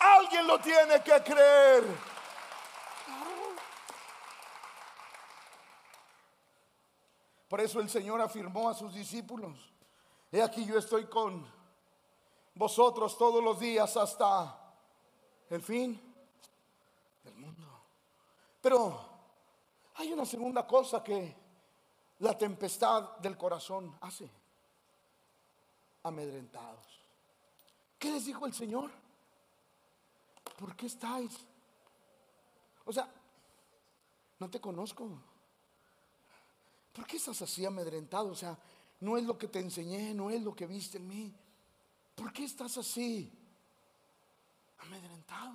Alguien 0.00 0.46
lo 0.46 0.58
tiene 0.60 1.02
que 1.02 1.22
creer. 1.22 2.12
Por 7.48 7.60
eso 7.60 7.80
el 7.80 7.90
Señor 7.90 8.20
afirmó 8.20 8.70
a 8.70 8.74
sus 8.74 8.94
discípulos, 8.94 9.70
he 10.30 10.40
aquí 10.40 10.64
yo 10.64 10.78
estoy 10.78 11.04
con 11.04 11.46
vosotros 12.54 13.18
todos 13.18 13.44
los 13.44 13.60
días 13.60 13.94
hasta 13.96 14.58
el 15.50 15.60
fin 15.60 16.00
del 17.22 17.34
mundo. 17.34 17.68
Pero 18.62 18.98
hay 19.96 20.12
una 20.14 20.24
segunda 20.24 20.66
cosa 20.66 21.04
que 21.04 21.36
la 22.20 22.38
tempestad 22.38 23.18
del 23.18 23.36
corazón 23.36 23.98
hace 24.00 24.30
amedrentados. 26.04 27.01
¿Qué 28.02 28.10
les 28.10 28.24
dijo 28.24 28.46
el 28.46 28.52
Señor? 28.52 28.90
¿Por 30.58 30.74
qué 30.74 30.86
estáis? 30.86 31.38
O 32.84 32.92
sea, 32.92 33.08
no 34.40 34.50
te 34.50 34.60
conozco. 34.60 35.08
¿Por 36.92 37.06
qué 37.06 37.16
estás 37.16 37.40
así 37.42 37.64
amedrentado? 37.64 38.30
O 38.30 38.34
sea, 38.34 38.58
no 38.98 39.16
es 39.16 39.22
lo 39.22 39.38
que 39.38 39.46
te 39.46 39.60
enseñé, 39.60 40.14
no 40.14 40.30
es 40.30 40.42
lo 40.42 40.52
que 40.52 40.66
viste 40.66 40.98
en 40.98 41.06
mí. 41.06 41.32
¿Por 42.16 42.32
qué 42.32 42.42
estás 42.42 42.76
así? 42.76 43.30
Amedrentado. 44.78 45.54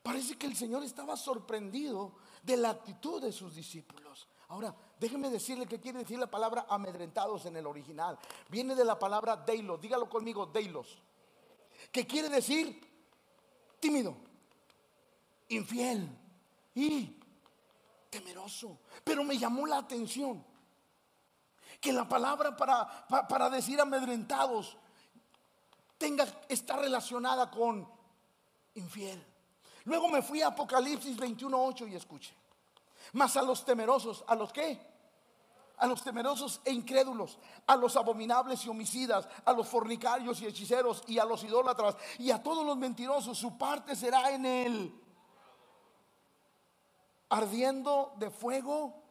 Parece 0.00 0.38
que 0.38 0.46
el 0.46 0.54
Señor 0.54 0.84
estaba 0.84 1.16
sorprendido 1.16 2.12
de 2.44 2.56
la 2.56 2.70
actitud 2.70 3.20
de 3.20 3.32
sus 3.32 3.56
discípulos. 3.56 4.28
Ahora, 4.46 4.72
déjeme 5.00 5.28
decirle 5.28 5.66
que 5.66 5.80
quiere 5.80 5.98
decir 5.98 6.20
la 6.20 6.30
palabra 6.30 6.66
amedrentados 6.68 7.46
en 7.46 7.56
el 7.56 7.66
original. 7.66 8.16
Viene 8.48 8.76
de 8.76 8.84
la 8.84 8.96
palabra 8.96 9.34
deilos. 9.34 9.80
Dígalo 9.80 10.08
conmigo, 10.08 10.46
deilos. 10.46 11.02
Que 11.90 12.06
quiere 12.06 12.28
decir 12.28 12.80
tímido, 13.80 14.16
infiel 15.48 16.08
y 16.74 17.16
temeroso. 18.08 18.78
Pero 19.02 19.24
me 19.24 19.38
llamó 19.38 19.66
la 19.66 19.78
atención 19.78 20.44
que 21.80 21.92
la 21.92 22.08
palabra 22.08 22.56
para, 22.56 23.06
para, 23.26 23.48
decir 23.48 23.80
amedrentados 23.80 24.76
tenga, 25.96 26.26
está 26.48 26.76
relacionada 26.76 27.50
con 27.50 27.88
infiel. 28.74 29.24
Luego 29.84 30.08
me 30.08 30.22
fui 30.22 30.42
a 30.42 30.48
Apocalipsis 30.48 31.16
21.8 31.16 31.90
y 31.90 31.96
escuche. 31.96 32.34
Mas 33.12 33.36
a 33.36 33.42
los 33.42 33.64
temerosos, 33.64 34.22
¿a 34.26 34.34
los 34.34 34.52
qué? 34.52 34.89
A 35.80 35.86
los 35.86 36.02
temerosos 36.02 36.60
e 36.64 36.72
incrédulos, 36.72 37.38
a 37.66 37.74
los 37.74 37.96
abominables 37.96 38.64
y 38.64 38.68
homicidas, 38.68 39.28
a 39.44 39.52
los 39.52 39.66
fornicarios 39.66 40.40
y 40.40 40.46
hechiceros 40.46 41.02
y 41.06 41.18
a 41.18 41.24
los 41.24 41.42
idólatras 41.42 41.96
y 42.18 42.30
a 42.30 42.42
todos 42.42 42.64
los 42.64 42.76
mentirosos, 42.76 43.36
su 43.36 43.58
parte 43.58 43.96
será 43.96 44.30
en 44.30 44.46
él. 44.46 44.94
Ardiendo 47.30 48.14
de 48.18 48.30
fuego, 48.30 49.02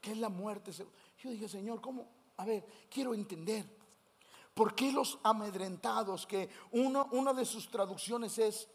que 0.00 0.12
es 0.12 0.18
la 0.18 0.28
muerte. 0.28 0.72
Yo 0.72 1.30
dije, 1.30 1.48
Señor, 1.48 1.80
¿cómo? 1.80 2.08
A 2.38 2.44
ver, 2.44 2.64
quiero 2.90 3.14
entender. 3.14 3.78
¿Por 4.54 4.74
qué 4.74 4.90
los 4.90 5.18
amedrentados, 5.22 6.26
que 6.26 6.48
una 6.72 7.32
de 7.32 7.44
sus 7.44 7.70
traducciones 7.70 8.38
es 8.38 8.68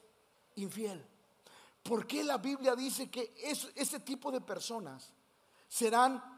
infiel? 0.55 1.05
¿Por 1.83 2.07
qué 2.07 2.23
la 2.23 2.37
Biblia 2.37 2.75
dice 2.75 3.09
que 3.09 3.33
ese 3.75 3.99
tipo 3.99 4.31
de 4.31 4.39
personas 4.39 5.11
serán 5.67 6.32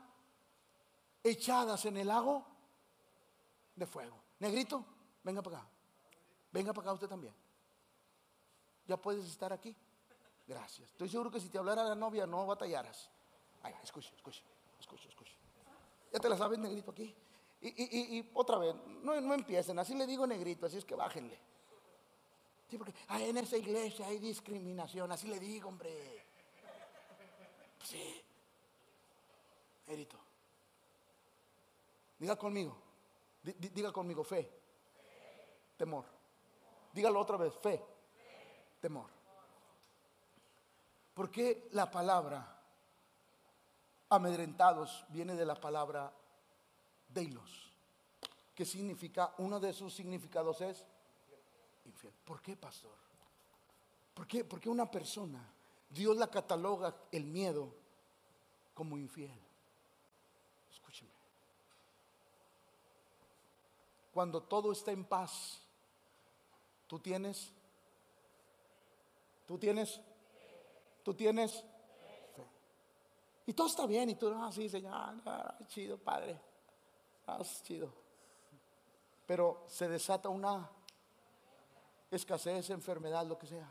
echadas 1.29 1.85
en 1.85 1.97
el 1.97 2.07
lago 2.07 2.45
de 3.75 3.85
fuego? 3.85 4.15
Negrito, 4.39 4.85
venga 5.23 5.41
para 5.41 5.57
acá. 5.57 5.69
Venga 6.51 6.73
para 6.73 6.85
acá 6.85 6.93
usted 6.93 7.07
también. 7.07 7.33
Ya 8.87 8.97
puedes 8.97 9.25
estar 9.25 9.51
aquí. 9.51 9.75
Gracias. 10.47 10.89
Estoy 10.91 11.09
seguro 11.09 11.31
que 11.31 11.39
si 11.39 11.49
te 11.49 11.57
hablara 11.57 11.83
la 11.83 11.95
novia 11.95 12.27
no 12.27 12.45
batallaras. 12.45 13.09
Ay, 13.63 13.73
escucha, 13.83 14.13
escucha, 14.15 14.43
escucha, 14.79 15.09
escucha. 15.09 15.33
Ya 16.13 16.19
te 16.19 16.29
la 16.29 16.37
sabes, 16.37 16.59
negrito, 16.59 16.91
aquí. 16.91 17.15
Y, 17.61 18.29
otra 18.35 18.59
vez, 18.59 18.75
no, 19.01 19.19
no, 19.19 19.33
empiecen, 19.33 19.79
así 19.79 19.95
le 19.95 20.05
digo 20.05 20.27
negrito, 20.27 20.67
así 20.67 20.77
es 20.77 20.85
que 20.85 20.93
bájenle. 20.93 21.39
Sí, 22.69 22.77
porque 22.77 22.93
en 23.09 23.37
esa 23.37 23.57
iglesia 23.57 24.05
hay 24.05 24.19
discriminación, 24.19 25.11
así 25.11 25.27
le 25.27 25.39
digo, 25.39 25.69
hombre. 25.69 26.25
Sí. 27.83 28.21
Negrito. 29.87 30.24
Diga 32.25 32.37
conmigo, 32.37 32.75
diga 33.43 33.91
conmigo, 33.91 34.23
fe, 34.23 34.51
temor. 35.77 36.05
Dígalo 36.91 37.19
otra 37.19 37.37
vez, 37.37 37.53
fe, 37.53 37.79
temor. 38.81 39.11
¿Por 41.13 41.29
qué 41.29 41.67
la 41.73 41.91
palabra 41.91 42.59
amedrentados 44.09 45.05
viene 45.09 45.35
de 45.35 45.45
la 45.45 45.53
palabra 45.53 46.11
deilos? 47.09 47.71
¿Qué 48.55 48.65
significa? 48.65 49.35
Uno 49.37 49.59
de 49.59 49.71
sus 49.71 49.93
significados 49.93 50.61
es 50.61 50.83
infiel. 51.85 52.15
¿Por 52.25 52.41
qué, 52.41 52.57
pastor? 52.57 52.97
¿Por 54.15 54.25
qué? 54.25 54.43
Porque 54.43 54.67
una 54.67 54.89
persona, 54.89 55.47
Dios 55.91 56.17
la 56.17 56.31
cataloga 56.31 56.95
el 57.11 57.25
miedo 57.25 57.71
como 58.73 58.97
infiel. 58.97 59.39
Escúcheme. 60.71 61.11
Cuando 64.15 64.41
todo 64.43 64.71
está 64.71 64.93
en 64.93 65.03
paz, 65.03 65.61
tú 66.87 66.99
tienes, 66.99 67.51
tú 69.45 69.57
tienes, 69.57 69.99
tú 71.03 71.13
tienes. 71.13 71.65
Y 73.45 73.51
todo 73.51 73.67
está 73.67 73.85
bien, 73.85 74.09
y 74.11 74.15
tú, 74.15 74.33
ah, 74.33 74.49
sí, 74.53 74.69
Señor, 74.69 74.93
ah, 74.95 75.57
chido, 75.67 75.97
Padre, 75.97 76.39
ah, 77.27 77.43
chido. 77.61 77.91
Pero 79.25 79.65
se 79.67 79.89
desata 79.89 80.29
una 80.29 80.71
escasez, 82.09 82.69
enfermedad, 82.69 83.25
lo 83.25 83.37
que 83.37 83.47
sea. 83.47 83.69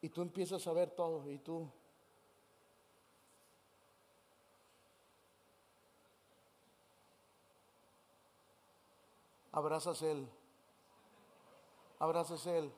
Y 0.00 0.10
tú 0.10 0.22
empiezas 0.22 0.64
a 0.64 0.72
ver 0.72 0.92
todo, 0.92 1.28
y 1.28 1.38
tú 1.38 1.68
abrazas 9.52 10.02
él. 10.02 10.28
Abrazas 11.98 12.46
él. 12.46 12.72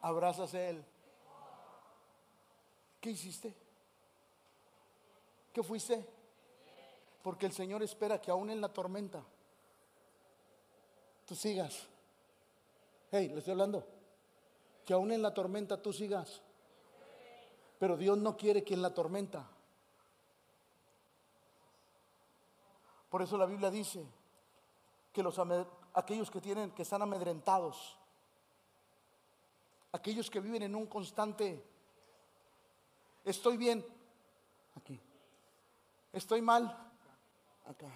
Abrazas 0.00 0.54
él. 0.54 0.84
¿Qué 3.00 3.10
hiciste? 3.10 3.54
¿Qué 5.52 5.62
fuiste? 5.62 6.06
Porque 7.22 7.46
el 7.46 7.52
Señor 7.52 7.82
espera 7.82 8.20
que 8.20 8.30
aún 8.30 8.50
en 8.50 8.60
la 8.60 8.72
tormenta 8.72 9.24
tú 11.24 11.34
sigas. 11.34 11.86
Hey, 13.10 13.28
le 13.28 13.38
estoy 13.38 13.52
hablando. 13.52 13.84
Que 14.84 14.92
aún 14.92 15.10
en 15.12 15.22
la 15.22 15.34
tormenta 15.34 15.80
tú 15.80 15.92
sigas. 15.92 16.40
Pero 17.78 17.96
Dios 17.96 18.16
no 18.18 18.36
quiere 18.36 18.64
que 18.64 18.74
en 18.74 18.82
la 18.82 18.94
tormenta 18.94 19.50
Por 23.16 23.22
eso 23.22 23.38
la 23.38 23.46
Biblia 23.46 23.70
dice 23.70 24.06
que 25.10 25.22
los 25.22 25.40
aquellos 25.94 26.30
que 26.30 26.38
tienen 26.38 26.72
que 26.72 26.82
están 26.82 27.00
amedrentados, 27.00 27.96
aquellos 29.90 30.28
que 30.28 30.38
viven 30.38 30.64
en 30.64 30.74
un 30.74 30.84
constante 30.84 31.64
estoy 33.24 33.56
bien 33.56 33.82
aquí. 34.74 35.00
Estoy 36.12 36.42
mal 36.42 36.64
acá. 37.64 37.90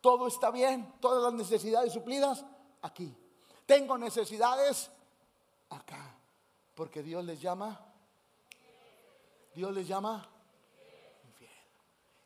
Todo 0.00 0.28
está 0.28 0.52
bien, 0.52 1.00
todas 1.00 1.24
las 1.24 1.32
necesidades 1.32 1.92
suplidas 1.92 2.46
aquí. 2.80 3.12
Tengo 3.66 3.98
necesidades 3.98 4.88
acá, 5.68 6.16
porque 6.76 7.02
Dios 7.02 7.24
les 7.24 7.40
llama 7.40 7.92
Dios 9.52 9.72
les 9.72 9.88
llama 9.88 10.30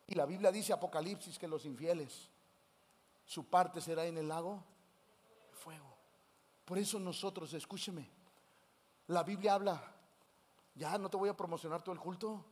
y 0.09 0.15
la 0.15 0.25
Biblia 0.25 0.51
dice 0.51 0.73
Apocalipsis 0.73 1.37
que 1.37 1.47
los 1.47 1.65
infieles, 1.65 2.29
su 3.25 3.45
parte 3.45 3.79
será 3.79 4.05
en 4.05 4.17
el 4.17 4.27
lago 4.27 4.63
fuego. 5.51 5.85
Por 6.65 6.79
eso 6.79 6.99
nosotros, 6.99 7.53
escúcheme, 7.53 8.09
la 9.07 9.21
Biblia 9.21 9.53
habla, 9.53 9.79
ya 10.73 10.97
no 10.97 11.09
te 11.09 11.17
voy 11.17 11.29
a 11.29 11.37
promocionar 11.37 11.83
todo 11.83 11.93
el 11.93 12.01
culto. 12.01 12.43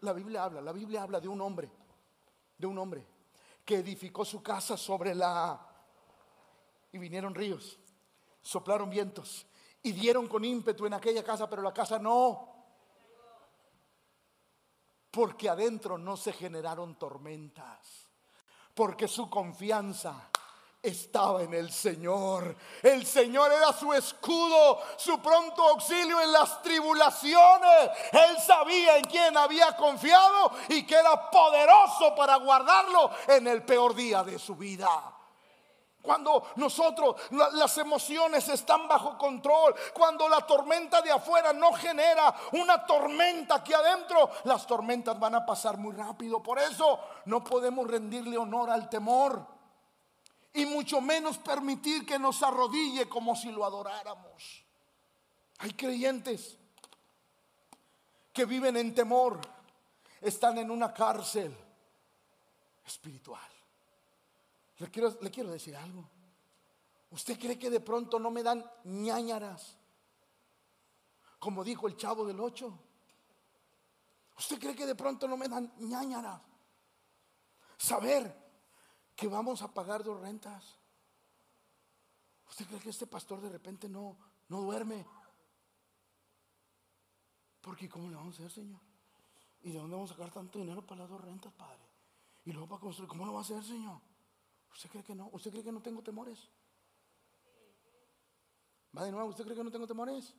La, 0.00 0.14
Biblia 0.14 0.44
habla, 0.44 0.62
la 0.62 0.72
Biblia 0.72 1.02
habla 1.02 1.20
de 1.20 1.28
un 1.28 1.42
hombre, 1.42 1.70
de 2.56 2.66
un 2.66 2.78
hombre 2.78 3.06
que 3.62 3.76
edificó 3.76 4.24
su 4.24 4.42
casa 4.42 4.78
sobre 4.78 5.14
la... 5.14 5.60
Y 6.90 6.96
vinieron 6.96 7.34
ríos, 7.34 7.78
soplaron 8.40 8.88
vientos 8.88 9.46
y 9.82 9.92
dieron 9.92 10.26
con 10.26 10.42
ímpetu 10.42 10.86
en 10.86 10.94
aquella 10.94 11.22
casa, 11.22 11.50
pero 11.50 11.60
la 11.60 11.74
casa 11.74 11.98
no 11.98 12.53
porque 15.14 15.48
adentro 15.48 15.96
no 15.96 16.16
se 16.16 16.32
generaron 16.32 16.96
tormentas, 16.96 18.08
porque 18.74 19.06
su 19.06 19.30
confianza 19.30 20.28
estaba 20.82 21.42
en 21.42 21.54
el 21.54 21.70
Señor. 21.72 22.56
El 22.82 23.06
Señor 23.06 23.52
era 23.52 23.72
su 23.72 23.92
escudo, 23.94 24.80
su 24.96 25.20
pronto 25.20 25.62
auxilio 25.68 26.20
en 26.20 26.32
las 26.32 26.60
tribulaciones. 26.62 27.90
Él 28.10 28.36
sabía 28.44 28.98
en 28.98 29.04
quién 29.04 29.36
había 29.36 29.76
confiado 29.76 30.50
y 30.68 30.84
que 30.84 30.96
era 30.96 31.30
poderoso 31.30 32.14
para 32.16 32.36
guardarlo 32.36 33.10
en 33.28 33.46
el 33.46 33.62
peor 33.64 33.94
día 33.94 34.24
de 34.24 34.38
su 34.38 34.56
vida. 34.56 35.13
Cuando 36.04 36.48
nosotros, 36.56 37.16
las 37.30 37.78
emociones 37.78 38.46
están 38.50 38.86
bajo 38.86 39.16
control, 39.16 39.74
cuando 39.94 40.28
la 40.28 40.46
tormenta 40.46 41.00
de 41.00 41.10
afuera 41.10 41.54
no 41.54 41.72
genera 41.72 42.34
una 42.52 42.84
tormenta 42.84 43.54
aquí 43.54 43.72
adentro, 43.72 44.30
las 44.44 44.66
tormentas 44.66 45.18
van 45.18 45.36
a 45.36 45.46
pasar 45.46 45.78
muy 45.78 45.94
rápido. 45.94 46.42
Por 46.42 46.58
eso 46.58 47.00
no 47.24 47.42
podemos 47.42 47.86
rendirle 47.90 48.36
honor 48.36 48.68
al 48.68 48.90
temor 48.90 49.46
y 50.52 50.66
mucho 50.66 51.00
menos 51.00 51.38
permitir 51.38 52.04
que 52.04 52.18
nos 52.18 52.42
arrodille 52.42 53.08
como 53.08 53.34
si 53.34 53.50
lo 53.50 53.64
adoráramos. 53.64 54.62
Hay 55.60 55.72
creyentes 55.72 56.58
que 58.30 58.44
viven 58.44 58.76
en 58.76 58.94
temor, 58.94 59.40
están 60.20 60.58
en 60.58 60.70
una 60.70 60.92
cárcel 60.92 61.56
espiritual. 62.84 63.53
Le 64.78 64.90
quiero, 64.90 65.16
le 65.20 65.30
quiero 65.30 65.50
decir 65.50 65.76
algo. 65.76 66.08
¿Usted 67.10 67.38
cree 67.38 67.58
que 67.58 67.70
de 67.70 67.80
pronto 67.80 68.18
no 68.18 68.30
me 68.30 68.42
dan 68.42 68.64
ñañaras? 68.84 69.78
Como 71.38 71.62
dijo 71.62 71.86
el 71.86 71.96
chavo 71.96 72.26
del 72.26 72.40
ocho. 72.40 72.76
¿Usted 74.36 74.58
cree 74.58 74.74
que 74.74 74.86
de 74.86 74.96
pronto 74.96 75.28
no 75.28 75.36
me 75.36 75.48
dan 75.48 75.72
ñañaras? 75.78 76.40
Saber 77.76 78.44
que 79.14 79.28
vamos 79.28 79.62
a 79.62 79.72
pagar 79.72 80.02
dos 80.02 80.20
rentas. 80.20 80.64
¿Usted 82.48 82.66
cree 82.66 82.80
que 82.80 82.90
este 82.90 83.06
pastor 83.06 83.40
de 83.40 83.50
repente 83.50 83.88
no, 83.88 84.16
no 84.48 84.60
duerme? 84.62 85.06
Porque 87.60 87.88
¿cómo 87.88 88.08
le 88.08 88.16
vamos 88.16 88.34
a 88.34 88.38
hacer, 88.38 88.50
Señor? 88.50 88.80
¿Y 89.62 89.70
de 89.70 89.78
dónde 89.78 89.94
vamos 89.94 90.10
a 90.10 90.14
sacar 90.14 90.32
tanto 90.32 90.58
dinero 90.58 90.84
para 90.84 91.02
las 91.02 91.10
dos 91.10 91.20
rentas, 91.20 91.52
Padre? 91.52 91.82
Y 92.44 92.52
luego 92.52 92.68
para 92.68 92.80
construir, 92.80 93.08
¿cómo 93.08 93.24
lo 93.24 93.32
va 93.32 93.38
a 93.38 93.42
hacer, 93.42 93.62
Señor? 93.64 94.00
¿Usted 94.74 94.90
cree 94.90 95.04
que 95.04 95.14
no? 95.14 95.30
¿Usted 95.32 95.52
cree 95.52 95.62
que 95.62 95.72
no 95.72 95.80
tengo 95.80 96.02
temores? 96.02 96.50
Va 98.96 99.04
de 99.04 99.12
nuevo, 99.12 99.28
¿usted 99.28 99.44
cree 99.44 99.56
que 99.56 99.64
no 99.64 99.70
tengo 99.70 99.86
temores? 99.86 100.34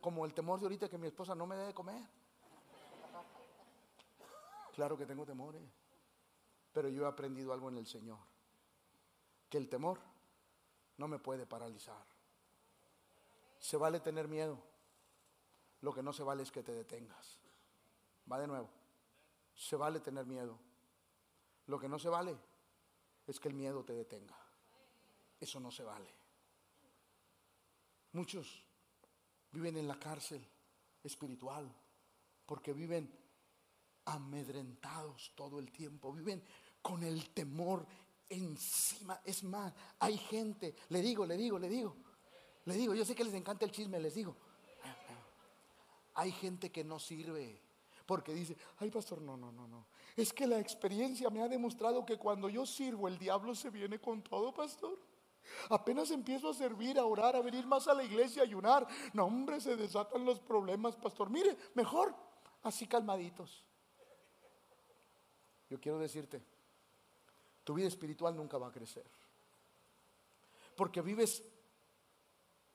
como 0.00 0.26
el 0.26 0.34
temor 0.34 0.58
de 0.58 0.66
ahorita 0.66 0.88
que 0.88 0.98
mi 0.98 1.06
esposa 1.06 1.36
no 1.36 1.46
me 1.46 1.56
debe 1.56 1.72
comer. 1.72 2.02
Claro 4.74 4.98
que 4.98 5.06
tengo 5.06 5.24
temores. 5.24 5.62
Pero 6.72 6.88
yo 6.88 7.04
he 7.04 7.06
aprendido 7.06 7.52
algo 7.52 7.68
en 7.68 7.78
el 7.78 7.86
Señor. 7.86 8.18
Que 9.48 9.56
el 9.56 9.68
temor 9.68 10.00
no 10.96 11.06
me 11.06 11.20
puede 11.20 11.46
paralizar. 11.46 12.04
Se 13.60 13.76
vale 13.76 14.00
tener 14.00 14.26
miedo. 14.26 14.58
Lo 15.80 15.94
que 15.94 16.02
no 16.02 16.12
se 16.12 16.24
vale 16.24 16.42
es 16.42 16.50
que 16.50 16.64
te 16.64 16.72
detengas. 16.72 17.38
Va 18.30 18.40
de 18.40 18.48
nuevo. 18.48 18.68
Se 19.54 19.76
vale 19.76 20.00
tener 20.00 20.26
miedo. 20.26 20.58
Lo 21.66 21.78
que 21.78 21.88
no 21.88 22.00
se 22.00 22.08
vale 22.08 22.36
es 23.30 23.40
que 23.40 23.48
el 23.48 23.54
miedo 23.54 23.84
te 23.84 23.92
detenga. 23.92 24.36
Eso 25.40 25.60
no 25.60 25.70
se 25.70 25.84
vale. 25.84 26.12
Muchos 28.12 28.64
viven 29.52 29.76
en 29.76 29.86
la 29.86 29.98
cárcel 29.98 30.44
espiritual 31.02 31.70
porque 32.46 32.72
viven 32.72 33.12
amedrentados 34.06 35.32
todo 35.34 35.58
el 35.58 35.70
tiempo, 35.70 36.12
viven 36.12 36.42
con 36.80 37.02
el 37.02 37.30
temor 37.30 37.86
encima. 38.28 39.20
Es 39.24 39.44
más, 39.44 39.72
hay 39.98 40.16
gente, 40.16 40.74
le 40.88 41.02
digo, 41.02 41.26
le 41.26 41.36
digo, 41.36 41.58
le 41.58 41.68
digo, 41.68 41.96
le 42.64 42.74
digo, 42.74 42.94
yo 42.94 43.04
sé 43.04 43.14
que 43.14 43.24
les 43.24 43.34
encanta 43.34 43.64
el 43.64 43.70
chisme, 43.70 44.00
les 44.00 44.14
digo. 44.14 44.36
Hay 46.14 46.32
gente 46.32 46.72
que 46.72 46.82
no 46.82 46.98
sirve 46.98 47.60
Porque 48.08 48.32
dice, 48.32 48.56
ay 48.78 48.90
pastor, 48.90 49.20
no, 49.20 49.36
no, 49.36 49.52
no, 49.52 49.68
no. 49.68 49.86
Es 50.16 50.32
que 50.32 50.46
la 50.46 50.58
experiencia 50.58 51.28
me 51.28 51.42
ha 51.42 51.46
demostrado 51.46 52.06
que 52.06 52.16
cuando 52.16 52.48
yo 52.48 52.64
sirvo, 52.64 53.06
el 53.06 53.18
diablo 53.18 53.54
se 53.54 53.68
viene 53.68 54.00
con 54.00 54.22
todo, 54.22 54.50
pastor. 54.50 54.98
Apenas 55.68 56.10
empiezo 56.10 56.48
a 56.48 56.54
servir, 56.54 56.98
a 56.98 57.04
orar, 57.04 57.36
a 57.36 57.42
venir 57.42 57.66
más 57.66 57.86
a 57.86 57.92
la 57.92 58.02
iglesia, 58.02 58.40
a 58.40 58.46
ayunar. 58.46 58.86
No, 59.12 59.26
hombre, 59.26 59.60
se 59.60 59.76
desatan 59.76 60.24
los 60.24 60.40
problemas, 60.40 60.96
pastor. 60.96 61.28
Mire, 61.28 61.54
mejor 61.74 62.14
así 62.62 62.86
calmaditos. 62.86 63.62
Yo 65.68 65.78
quiero 65.78 65.98
decirte, 65.98 66.42
tu 67.62 67.74
vida 67.74 67.88
espiritual 67.88 68.34
nunca 68.34 68.56
va 68.56 68.68
a 68.68 68.72
crecer. 68.72 69.04
Porque 70.74 71.02
vives 71.02 71.44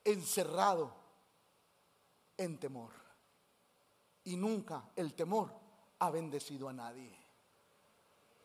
encerrado 0.04 0.94
en 2.38 2.60
temor. 2.60 3.03
Y 4.26 4.36
nunca 4.36 4.90
el 4.96 5.14
temor 5.14 5.54
ha 6.00 6.10
bendecido 6.10 6.70
a 6.70 6.74
nadie. 6.74 7.18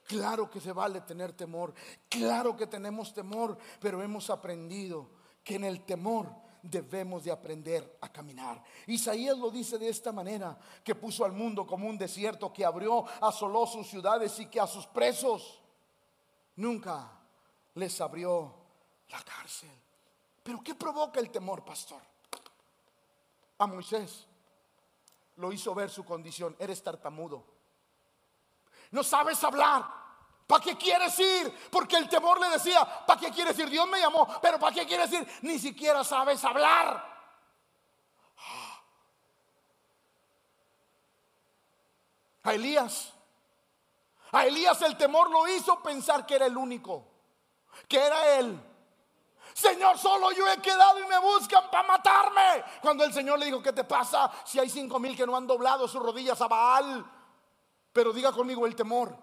Claro 0.06 0.50
que 0.50 0.60
se 0.60 0.72
vale 0.72 1.02
tener 1.02 1.32
temor, 1.34 1.74
claro 2.08 2.56
que 2.56 2.66
tenemos 2.66 3.12
temor, 3.12 3.58
pero 3.78 4.02
hemos 4.02 4.30
aprendido 4.30 5.10
que 5.44 5.56
en 5.56 5.64
el 5.64 5.84
temor 5.84 6.30
debemos 6.62 7.24
de 7.24 7.30
aprender 7.30 7.98
a 8.00 8.10
caminar. 8.10 8.62
Isaías 8.86 9.36
lo 9.36 9.50
dice 9.50 9.76
de 9.76 9.88
esta 9.88 10.12
manera, 10.12 10.58
que 10.82 10.94
puso 10.94 11.24
al 11.24 11.32
mundo 11.32 11.66
como 11.66 11.88
un 11.88 11.98
desierto, 11.98 12.52
que 12.52 12.64
abrió, 12.64 13.04
asoló 13.20 13.66
sus 13.66 13.86
ciudades 13.86 14.38
y 14.40 14.46
que 14.46 14.60
a 14.60 14.66
sus 14.66 14.86
presos 14.86 15.60
nunca 16.56 17.10
les 17.74 18.00
abrió 18.00 18.54
la 19.08 19.22
cárcel. 19.22 19.70
Pero 20.42 20.62
¿qué 20.62 20.74
provoca 20.74 21.20
el 21.20 21.30
temor, 21.30 21.64
pastor? 21.64 22.00
A 23.58 23.66
Moisés 23.66 24.27
lo 25.38 25.52
hizo 25.52 25.74
ver 25.74 25.90
su 25.90 26.04
condición, 26.04 26.54
eres 26.58 26.82
tartamudo 26.82 27.58
no 28.90 29.02
sabes 29.02 29.42
hablar. 29.44 29.84
¿Para 30.46 30.64
qué 30.64 30.76
quieres 30.76 31.18
ir? 31.18 31.68
Porque 31.70 31.96
el 31.96 32.08
temor 32.08 32.40
le 32.40 32.48
decía, 32.48 32.84
¿para 33.06 33.20
qué 33.20 33.30
quieres 33.30 33.58
ir? 33.58 33.68
Dios 33.68 33.86
me 33.86 34.00
llamó, 34.00 34.26
pero 34.40 34.58
¿para 34.58 34.74
qué 34.74 34.86
quieres 34.86 35.12
ir? 35.12 35.26
Ni 35.42 35.58
siquiera 35.58 36.02
sabes 36.04 36.42
hablar. 36.42 37.18
A 42.44 42.54
Elías, 42.54 43.12
a 44.32 44.46
Elías 44.46 44.80
el 44.80 44.96
temor 44.96 45.30
lo 45.30 45.46
hizo 45.48 45.82
pensar 45.82 46.24
que 46.24 46.36
era 46.36 46.46
el 46.46 46.56
único, 46.56 47.06
que 47.86 47.98
era 47.98 48.38
él. 48.38 48.58
Señor, 49.58 49.98
solo 49.98 50.30
yo 50.30 50.46
he 50.46 50.58
quedado 50.58 51.00
y 51.00 51.06
me 51.06 51.18
buscan 51.18 51.68
para 51.68 51.88
matarme. 51.88 52.62
Cuando 52.80 53.02
el 53.02 53.12
Señor 53.12 53.40
le 53.40 53.46
dijo, 53.46 53.60
¿qué 53.60 53.72
te 53.72 53.82
pasa 53.82 54.30
si 54.44 54.60
hay 54.60 54.70
cinco 54.70 55.00
mil 55.00 55.16
que 55.16 55.26
no 55.26 55.36
han 55.36 55.48
doblado 55.48 55.88
sus 55.88 56.00
rodillas 56.00 56.40
a 56.40 56.46
Baal? 56.46 57.04
Pero 57.92 58.12
diga 58.12 58.30
conmigo, 58.30 58.66
el 58.66 58.76
temor 58.76 59.16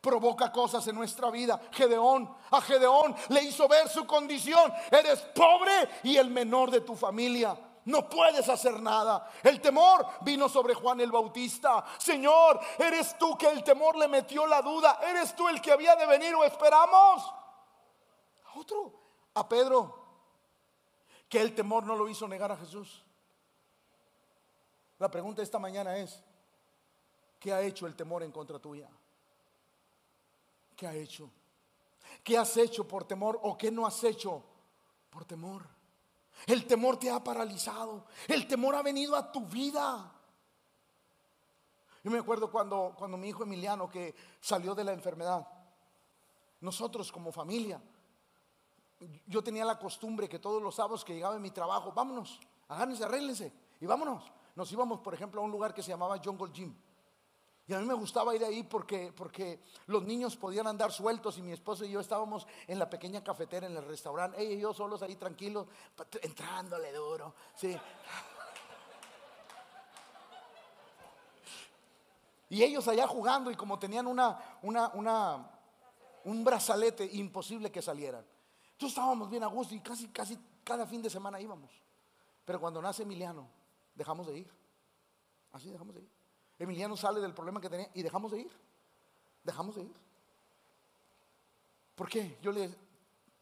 provoca 0.00 0.50
cosas 0.50 0.84
en 0.88 0.96
nuestra 0.96 1.30
vida. 1.30 1.60
Gedeón, 1.70 2.36
a 2.50 2.60
Gedeón 2.60 3.14
le 3.28 3.44
hizo 3.44 3.68
ver 3.68 3.88
su 3.88 4.04
condición. 4.04 4.72
Eres 4.90 5.20
pobre 5.20 6.00
y 6.02 6.16
el 6.16 6.28
menor 6.28 6.72
de 6.72 6.80
tu 6.80 6.96
familia. 6.96 7.56
No 7.84 8.08
puedes 8.08 8.48
hacer 8.48 8.82
nada. 8.82 9.30
El 9.44 9.60
temor 9.60 10.08
vino 10.22 10.48
sobre 10.48 10.74
Juan 10.74 11.00
el 11.00 11.12
Bautista. 11.12 11.84
Señor, 11.98 12.58
eres 12.76 13.16
tú 13.16 13.38
que 13.38 13.46
el 13.46 13.62
temor 13.62 13.94
le 13.94 14.08
metió 14.08 14.44
la 14.44 14.60
duda. 14.60 14.98
Eres 15.06 15.36
tú 15.36 15.48
el 15.48 15.62
que 15.62 15.70
había 15.70 15.94
de 15.94 16.06
venir 16.06 16.34
o 16.34 16.42
esperamos. 16.42 17.22
A 18.46 18.58
otro, 18.58 19.03
a 19.34 19.48
Pedro, 19.48 20.02
que 21.28 21.40
el 21.40 21.54
temor 21.54 21.84
no 21.84 21.96
lo 21.96 22.08
hizo 22.08 22.26
negar 22.28 22.52
a 22.52 22.56
Jesús. 22.56 23.02
La 24.98 25.10
pregunta 25.10 25.42
esta 25.42 25.58
mañana 25.58 25.96
es, 25.96 26.22
¿Qué 27.44 27.52
ha 27.52 27.60
hecho 27.60 27.86
el 27.86 27.94
temor 27.94 28.22
en 28.22 28.32
contra 28.32 28.58
tuya? 28.58 28.88
¿Qué 30.74 30.86
ha 30.86 30.94
hecho? 30.94 31.28
¿Qué 32.22 32.38
has 32.38 32.56
hecho 32.56 32.88
por 32.88 33.04
temor 33.04 33.38
o 33.42 33.54
qué 33.58 33.70
no 33.70 33.86
has 33.86 34.02
hecho 34.02 34.42
por 35.10 35.26
temor? 35.26 35.62
El 36.46 36.66
temor 36.66 36.98
te 36.98 37.10
ha 37.10 37.22
paralizado. 37.22 38.06
El 38.28 38.48
temor 38.48 38.74
ha 38.76 38.82
venido 38.82 39.14
a 39.14 39.30
tu 39.30 39.44
vida. 39.44 40.10
Yo 42.02 42.10
me 42.10 42.20
acuerdo 42.20 42.50
cuando, 42.50 42.94
cuando 42.96 43.18
mi 43.18 43.28
hijo 43.28 43.42
Emiliano 43.42 43.90
que 43.90 44.14
salió 44.40 44.74
de 44.74 44.84
la 44.84 44.94
enfermedad. 44.94 45.46
Nosotros 46.62 47.12
como 47.12 47.30
familia, 47.30 47.78
yo 49.26 49.42
tenía 49.42 49.64
la 49.64 49.78
costumbre 49.78 50.28
que 50.28 50.38
todos 50.38 50.62
los 50.62 50.74
sábados 50.74 51.04
que 51.04 51.14
llegaba 51.14 51.36
en 51.36 51.42
mi 51.42 51.50
trabajo, 51.50 51.92
vámonos, 51.92 52.40
agárrense, 52.68 53.04
arréglense 53.04 53.52
y 53.80 53.86
vámonos. 53.86 54.30
Nos 54.54 54.70
íbamos, 54.70 55.00
por 55.00 55.14
ejemplo, 55.14 55.40
a 55.40 55.44
un 55.44 55.50
lugar 55.50 55.74
que 55.74 55.82
se 55.82 55.90
llamaba 55.90 56.20
Jungle 56.22 56.52
Gym. 56.52 56.74
Y 57.66 57.72
a 57.72 57.78
mí 57.78 57.86
me 57.86 57.94
gustaba 57.94 58.34
ir 58.34 58.44
ahí 58.44 58.62
porque, 58.62 59.10
porque 59.16 59.60
los 59.86 60.04
niños 60.04 60.36
podían 60.36 60.66
andar 60.66 60.92
sueltos 60.92 61.38
y 61.38 61.42
mi 61.42 61.52
esposo 61.52 61.84
y 61.84 61.90
yo 61.90 62.00
estábamos 62.00 62.46
en 62.66 62.78
la 62.78 62.90
pequeña 62.90 63.24
cafetera 63.24 63.66
en 63.66 63.76
el 63.76 63.84
restaurante, 63.84 64.40
ella 64.40 64.54
y 64.54 64.60
yo 64.60 64.74
solos 64.74 65.02
ahí 65.02 65.16
tranquilos, 65.16 65.66
entrándole 66.20 66.92
duro, 66.92 67.34
sí. 67.56 67.74
Y 72.50 72.62
ellos 72.62 72.86
allá 72.86 73.06
jugando 73.06 73.50
y 73.50 73.56
como 73.56 73.78
tenían 73.78 74.06
una, 74.06 74.58
una, 74.62 74.88
una, 74.88 75.50
un 76.24 76.44
brazalete 76.44 77.08
imposible 77.12 77.72
que 77.72 77.80
salieran. 77.80 78.24
Entonces 78.74 78.96
estábamos 78.96 79.30
bien 79.30 79.42
a 79.42 79.46
gusto 79.46 79.74
y 79.74 79.80
casi, 79.80 80.08
casi 80.08 80.38
cada 80.62 80.86
fin 80.86 81.00
de 81.00 81.08
semana 81.08 81.40
íbamos. 81.40 81.70
Pero 82.44 82.60
cuando 82.60 82.82
nace 82.82 83.02
Emiliano, 83.02 83.48
dejamos 83.94 84.26
de 84.26 84.38
ir. 84.38 84.50
Así 85.52 85.70
dejamos 85.70 85.94
de 85.94 86.02
ir. 86.02 86.10
Emiliano 86.58 86.96
sale 86.96 87.20
del 87.20 87.32
problema 87.32 87.60
que 87.60 87.70
tenía 87.70 87.90
y 87.94 88.02
dejamos 88.02 88.32
de 88.32 88.40
ir. 88.40 88.52
Dejamos 89.42 89.76
de 89.76 89.82
ir. 89.82 89.94
¿Por 91.94 92.08
qué? 92.08 92.38
Yo 92.42 92.50
le 92.50 92.74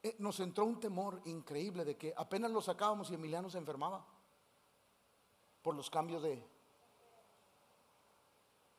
eh, 0.02 0.16
nos 0.18 0.40
entró 0.40 0.64
un 0.64 0.80
temor 0.80 1.22
increíble 1.24 1.84
de 1.84 1.96
que 1.96 2.12
apenas 2.16 2.50
lo 2.50 2.60
sacábamos 2.60 3.10
y 3.10 3.14
Emiliano 3.14 3.48
se 3.48 3.58
enfermaba 3.58 4.04
por 5.62 5.74
los 5.74 5.88
cambios 5.88 6.22
de 6.22 6.44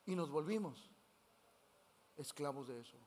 y 0.05 0.15
nos 0.15 0.29
volvimos 0.29 0.89
esclavos 2.17 2.67
de 2.67 2.79
eso. 2.81 2.97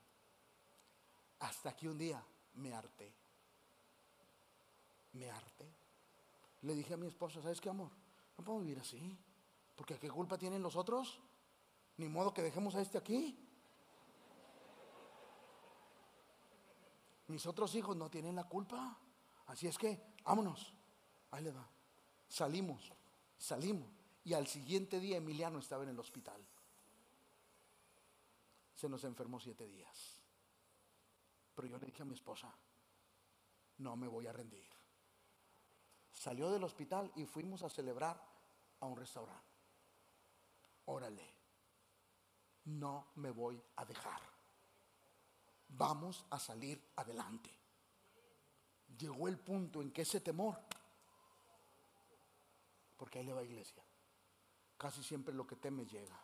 Hasta 1.39 1.75
que 1.75 1.87
un 1.87 1.97
día 1.97 2.23
me 2.55 2.73
harté. 2.73 3.13
Me 5.17 5.29
harté. 5.31 5.67
Le 6.61 6.75
dije 6.75 6.93
a 6.93 6.97
mi 6.97 7.07
esposa, 7.07 7.41
¿sabes 7.41 7.59
qué 7.59 7.69
amor? 7.69 7.91
No 8.37 8.43
puedo 8.43 8.59
vivir 8.59 8.79
así. 8.79 9.17
Porque 9.75 9.97
¿qué 9.97 10.09
culpa 10.09 10.37
tienen 10.37 10.61
los 10.61 10.75
otros? 10.75 11.19
Ni 11.97 12.07
modo 12.07 12.33
que 12.33 12.43
dejemos 12.43 12.75
a 12.75 12.81
este 12.81 12.97
aquí. 12.97 13.37
Mis 17.27 17.45
otros 17.47 17.73
hijos 17.75 17.95
no 17.95 18.09
tienen 18.09 18.35
la 18.35 18.43
culpa. 18.43 18.97
Así 19.47 19.67
es 19.67 19.77
que, 19.77 19.99
vámonos. 20.23 20.73
Ahí 21.31 21.43
le 21.43 21.51
va. 21.51 21.67
Salimos, 22.27 22.93
salimos. 23.37 23.89
Y 24.23 24.33
al 24.33 24.45
siguiente 24.45 24.99
día 24.99 25.17
Emiliano 25.17 25.59
estaba 25.59 25.83
en 25.83 25.89
el 25.89 25.99
hospital. 25.99 26.45
Se 28.75 28.87
nos 28.87 29.03
enfermó 29.03 29.39
siete 29.39 29.65
días. 29.65 30.21
Pero 31.55 31.67
yo 31.67 31.79
le 31.79 31.87
dije 31.87 32.03
a 32.03 32.05
mi 32.05 32.13
esposa, 32.13 32.53
no 33.79 33.95
me 33.95 34.07
voy 34.07 34.27
a 34.27 34.33
rendir. 34.33 34.76
Salió 36.17 36.49
del 36.49 36.63
hospital 36.63 37.11
y 37.15 37.25
fuimos 37.25 37.63
a 37.63 37.69
celebrar 37.69 38.19
a 38.79 38.85
un 38.85 38.97
restaurante 38.97 39.47
órale, 40.87 41.33
no 42.65 43.07
me 43.15 43.31
voy 43.31 43.61
a 43.75 43.85
dejar. 43.85 44.21
Vamos 45.69 46.25
a 46.29 46.39
salir 46.39 46.81
adelante. 46.95 47.51
Llegó 48.97 49.27
el 49.27 49.37
punto 49.37 49.81
en 49.81 49.91
que 49.91 50.01
ese 50.01 50.21
temor, 50.21 50.57
porque 52.95 53.19
ahí 53.19 53.25
le 53.25 53.33
va 53.33 53.41
a 53.41 53.43
iglesia, 53.43 53.83
casi 54.77 55.03
siempre 55.03 55.33
lo 55.33 55.45
que 55.45 55.55
teme 55.55 55.85
llega. 55.85 56.19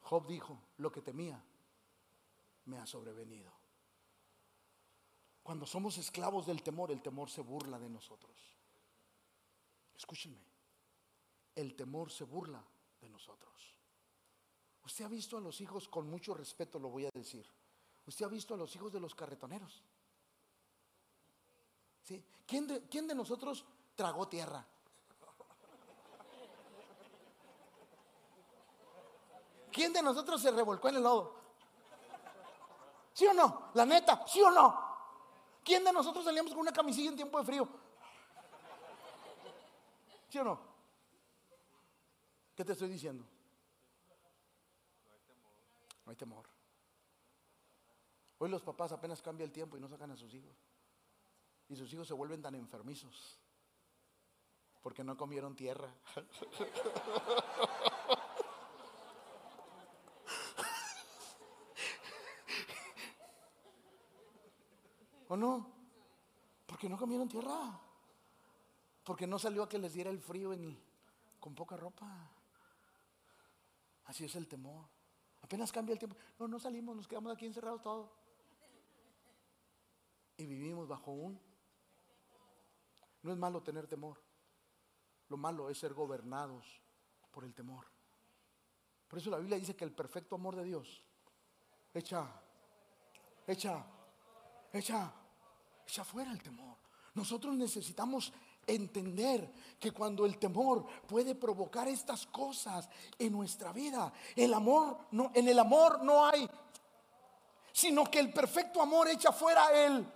Job 0.00 0.26
dijo, 0.26 0.58
lo 0.78 0.90
que 0.90 1.00
temía 1.00 1.42
me 2.66 2.78
ha 2.78 2.86
sobrevenido. 2.86 3.52
Cuando 5.44 5.66
somos 5.66 5.96
esclavos 5.98 6.46
del 6.46 6.64
temor, 6.64 6.90
el 6.90 7.00
temor 7.00 7.30
se 7.30 7.42
burla 7.42 7.78
de 7.78 7.88
nosotros. 7.88 8.34
Escúchenme 9.94 10.54
el 11.54 11.74
temor 11.76 12.10
se 12.10 12.24
burla 12.24 12.62
de 13.00 13.08
nosotros. 13.08 13.52
Usted 14.84 15.04
ha 15.04 15.08
visto 15.08 15.38
a 15.38 15.40
los 15.40 15.60
hijos, 15.60 15.88
con 15.88 16.10
mucho 16.10 16.34
respeto 16.34 16.78
lo 16.78 16.88
voy 16.88 17.06
a 17.06 17.10
decir, 17.14 17.46
usted 18.06 18.26
ha 18.26 18.28
visto 18.28 18.54
a 18.54 18.56
los 18.56 18.74
hijos 18.76 18.92
de 18.92 19.00
los 19.00 19.14
carretoneros. 19.14 19.82
¿Quién, 22.46 22.66
de, 22.66 22.82
¿Quién 22.88 23.06
de 23.06 23.14
nosotros 23.14 23.64
tragó 23.94 24.28
tierra? 24.28 24.66
¿Quién 29.72 29.92
de 29.92 30.02
nosotros 30.02 30.40
se 30.40 30.50
revolcó 30.50 30.88
en 30.90 30.96
el 30.96 31.02
lodo? 31.02 31.34
¿Sí 33.14 33.26
o 33.26 33.32
no? 33.32 33.70
La 33.74 33.86
neta, 33.86 34.24
¿sí 34.26 34.42
o 34.42 34.50
no? 34.50 34.83
¿Quién 35.64 35.82
de 35.82 35.92
nosotros 35.92 36.24
salíamos 36.24 36.52
con 36.52 36.60
una 36.60 36.72
camisilla 36.72 37.08
en 37.08 37.16
tiempo 37.16 37.38
de 37.38 37.44
frío? 37.44 37.68
¿Sí 40.28 40.38
o 40.38 40.44
no? 40.44 40.60
¿Qué 42.54 42.64
te 42.64 42.72
estoy 42.72 42.88
diciendo? 42.88 43.24
No 46.04 46.10
hay 46.10 46.16
temor. 46.16 46.46
Hoy 48.38 48.50
los 48.50 48.62
papás 48.62 48.92
apenas 48.92 49.22
cambia 49.22 49.44
el 49.44 49.52
tiempo 49.52 49.76
y 49.76 49.80
no 49.80 49.88
sacan 49.88 50.10
a 50.10 50.16
sus 50.16 50.34
hijos. 50.34 50.54
Y 51.68 51.76
sus 51.76 51.90
hijos 51.92 52.06
se 52.06 52.14
vuelven 52.14 52.42
tan 52.42 52.54
enfermizos 52.54 53.40
porque 54.82 55.02
no 55.02 55.16
comieron 55.16 55.56
tierra. 55.56 55.88
¿O 65.34 65.36
no? 65.36 65.66
Porque 66.64 66.88
no 66.88 66.96
comieron 66.96 67.28
tierra. 67.28 67.76
Porque 69.02 69.26
no 69.26 69.36
salió 69.36 69.64
a 69.64 69.68
que 69.68 69.80
les 69.80 69.92
diera 69.92 70.08
el 70.08 70.20
frío 70.20 70.52
en, 70.52 70.80
con 71.40 71.56
poca 71.56 71.76
ropa. 71.76 72.30
Así 74.04 74.24
es 74.24 74.36
el 74.36 74.46
temor. 74.46 74.86
Apenas 75.42 75.72
cambia 75.72 75.94
el 75.94 75.98
tiempo. 75.98 76.16
No, 76.38 76.46
no 76.46 76.60
salimos, 76.60 76.94
nos 76.94 77.08
quedamos 77.08 77.32
aquí 77.32 77.46
encerrados 77.46 77.82
todos. 77.82 78.08
Y 80.36 80.46
vivimos 80.46 80.86
bajo 80.86 81.10
un... 81.10 81.40
No 83.22 83.32
es 83.32 83.36
malo 83.36 83.60
tener 83.60 83.88
temor. 83.88 84.20
Lo 85.30 85.36
malo 85.36 85.68
es 85.68 85.78
ser 85.78 85.94
gobernados 85.94 86.80
por 87.32 87.44
el 87.44 87.52
temor. 87.54 87.86
Por 89.08 89.18
eso 89.18 89.30
la 89.30 89.38
Biblia 89.38 89.58
dice 89.58 89.74
que 89.74 89.84
el 89.84 89.92
perfecto 89.92 90.36
amor 90.36 90.54
de 90.54 90.62
Dios 90.62 91.02
echa, 91.92 92.40
echa, 93.48 93.84
echa, 94.72 95.12
echa 95.86 96.04
fuera 96.04 96.32
el 96.32 96.42
temor. 96.42 96.76
Nosotros 97.14 97.54
necesitamos 97.54 98.32
entender 98.66 99.52
que 99.78 99.92
cuando 99.92 100.26
el 100.26 100.38
temor 100.38 100.86
puede 101.06 101.34
provocar 101.34 101.86
estas 101.86 102.26
cosas 102.26 102.88
en 103.18 103.32
nuestra 103.32 103.72
vida, 103.72 104.12
el 104.34 104.52
amor 104.52 104.98
no 105.12 105.30
en 105.34 105.48
el 105.48 105.58
amor 105.58 106.02
no 106.02 106.26
hay 106.26 106.48
sino 107.74 108.08
que 108.08 108.20
el 108.20 108.32
perfecto 108.32 108.80
amor 108.80 109.08
echa 109.08 109.32
fuera 109.32 109.72
él, 109.72 110.06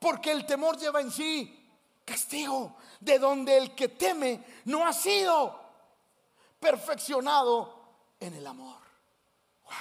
porque 0.00 0.32
el 0.32 0.44
temor 0.44 0.76
lleva 0.76 1.00
en 1.00 1.12
sí 1.12 1.56
castigo, 2.04 2.74
de 2.98 3.16
donde 3.16 3.56
el 3.56 3.76
que 3.76 3.90
teme 3.90 4.44
no 4.64 4.84
ha 4.84 4.92
sido 4.92 5.56
perfeccionado 6.58 7.72
en 8.18 8.34
el 8.34 8.44
amor. 8.44 8.80
Wow. 9.62 9.72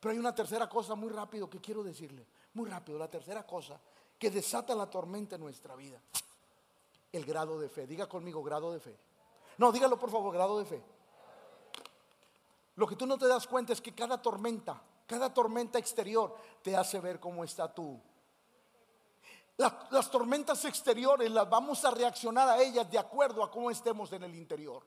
Pero 0.00 0.12
hay 0.12 0.18
una 0.18 0.34
tercera 0.34 0.68
cosa 0.68 0.96
muy 0.96 1.10
rápido 1.10 1.48
que 1.48 1.60
quiero 1.60 1.84
decirle, 1.84 2.26
muy 2.54 2.68
rápido, 2.68 2.98
la 2.98 3.08
tercera 3.08 3.46
cosa 3.46 3.80
que 4.22 4.30
desata 4.30 4.72
la 4.76 4.88
tormenta 4.88 5.34
en 5.34 5.40
nuestra 5.40 5.74
vida. 5.74 6.00
El 7.10 7.24
grado 7.24 7.58
de 7.58 7.68
fe. 7.68 7.88
Diga 7.88 8.08
conmigo 8.08 8.40
grado 8.40 8.72
de 8.72 8.78
fe. 8.78 8.96
No, 9.58 9.72
dígalo 9.72 9.98
por 9.98 10.12
favor, 10.12 10.32
grado 10.32 10.60
de 10.60 10.64
fe. 10.64 10.80
Lo 12.76 12.86
que 12.86 12.94
tú 12.94 13.04
no 13.04 13.18
te 13.18 13.26
das 13.26 13.48
cuenta 13.48 13.72
es 13.72 13.80
que 13.80 13.92
cada 13.92 14.22
tormenta, 14.22 14.80
cada 15.08 15.34
tormenta 15.34 15.80
exterior 15.80 16.36
te 16.62 16.76
hace 16.76 17.00
ver 17.00 17.18
cómo 17.18 17.42
está 17.42 17.74
tú 17.74 18.00
las, 19.90 20.10
tormentas 20.10 20.64
exteriores 20.64 21.30
las 21.30 21.48
vamos 21.48 21.84
a 21.84 21.90
reaccionar 21.90 22.48
a 22.48 22.62
ellas 22.62 22.90
de 22.90 22.98
acuerdo 22.98 23.42
a 23.42 23.50
cómo 23.50 23.70
estemos 23.70 24.12
en 24.12 24.22
el 24.22 24.34
interior. 24.34 24.82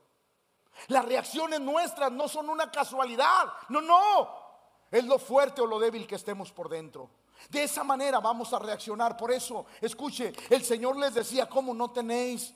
Las 0.88 1.04
reacciones 1.04 1.60
nuestras 1.60 2.12
no 2.12 2.28
son 2.28 2.50
una 2.50 2.70
casualidad, 2.70 3.52
no, 3.68 3.80
no. 3.80 4.46
Es 4.90 5.04
lo 5.04 5.18
fuerte 5.18 5.60
o 5.62 5.66
lo 5.66 5.78
débil 5.78 6.06
que 6.06 6.14
estemos 6.14 6.52
por 6.52 6.68
dentro. 6.68 7.08
De 7.50 7.62
esa 7.62 7.84
manera 7.84 8.20
vamos 8.20 8.52
a 8.52 8.58
reaccionar. 8.58 9.16
Por 9.16 9.30
eso, 9.30 9.66
escuche, 9.80 10.32
el 10.50 10.64
Señor 10.64 10.96
les 10.96 11.14
decía, 11.14 11.48
¿cómo 11.48 11.74
no 11.74 11.90
tenéis? 11.90 12.54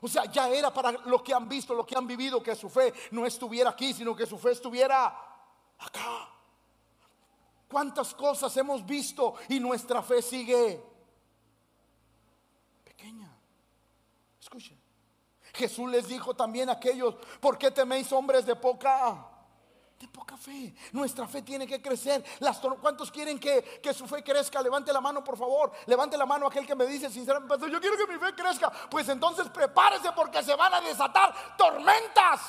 O 0.00 0.08
sea, 0.08 0.24
ya 0.24 0.48
era 0.48 0.72
para 0.72 0.92
lo 0.92 1.22
que 1.22 1.34
han 1.34 1.48
visto, 1.48 1.74
lo 1.74 1.84
que 1.84 1.96
han 1.96 2.06
vivido, 2.06 2.42
que 2.42 2.56
su 2.56 2.70
fe 2.70 2.92
no 3.10 3.26
estuviera 3.26 3.70
aquí, 3.70 3.92
sino 3.92 4.16
que 4.16 4.26
su 4.26 4.38
fe 4.38 4.52
estuviera 4.52 5.06
acá. 5.78 6.28
¿Cuántas 7.68 8.14
cosas 8.14 8.56
hemos 8.56 8.84
visto 8.84 9.34
y 9.48 9.60
nuestra 9.60 10.02
fe 10.02 10.22
sigue 10.22 10.90
Escuchen. 14.50 14.80
Jesús 15.54 15.88
les 15.88 16.08
dijo 16.08 16.34
también 16.34 16.68
a 16.68 16.72
aquellos, 16.72 17.14
¿por 17.40 17.56
qué 17.56 17.70
teméis 17.70 18.10
hombres 18.10 18.44
de 18.44 18.56
poca? 18.56 19.29
De 20.00 20.08
poca 20.08 20.34
fe. 20.34 20.74
Nuestra 20.92 21.28
fe 21.28 21.42
tiene 21.42 21.66
que 21.66 21.82
crecer. 21.82 22.24
Las 22.38 22.58
¿Cuántos 22.58 23.10
quieren 23.10 23.38
que, 23.38 23.80
que, 23.82 23.92
su 23.92 24.06
fe 24.06 24.24
crezca? 24.24 24.62
Levante 24.62 24.94
la 24.94 25.00
mano, 25.02 25.22
por 25.22 25.36
favor. 25.36 25.72
Levante 25.84 26.16
la 26.16 26.24
mano 26.24 26.46
aquel 26.46 26.66
que 26.66 26.74
me 26.74 26.86
dice 26.86 27.10
sinceramente, 27.10 27.70
yo 27.70 27.78
quiero 27.78 27.98
que 27.98 28.10
mi 28.10 28.18
fe 28.18 28.34
crezca. 28.34 28.72
Pues 28.90 29.06
entonces 29.10 29.50
prepárese 29.50 30.10
porque 30.12 30.42
se 30.42 30.54
van 30.56 30.72
a 30.72 30.80
desatar 30.80 31.54
tormentas. 31.54 32.40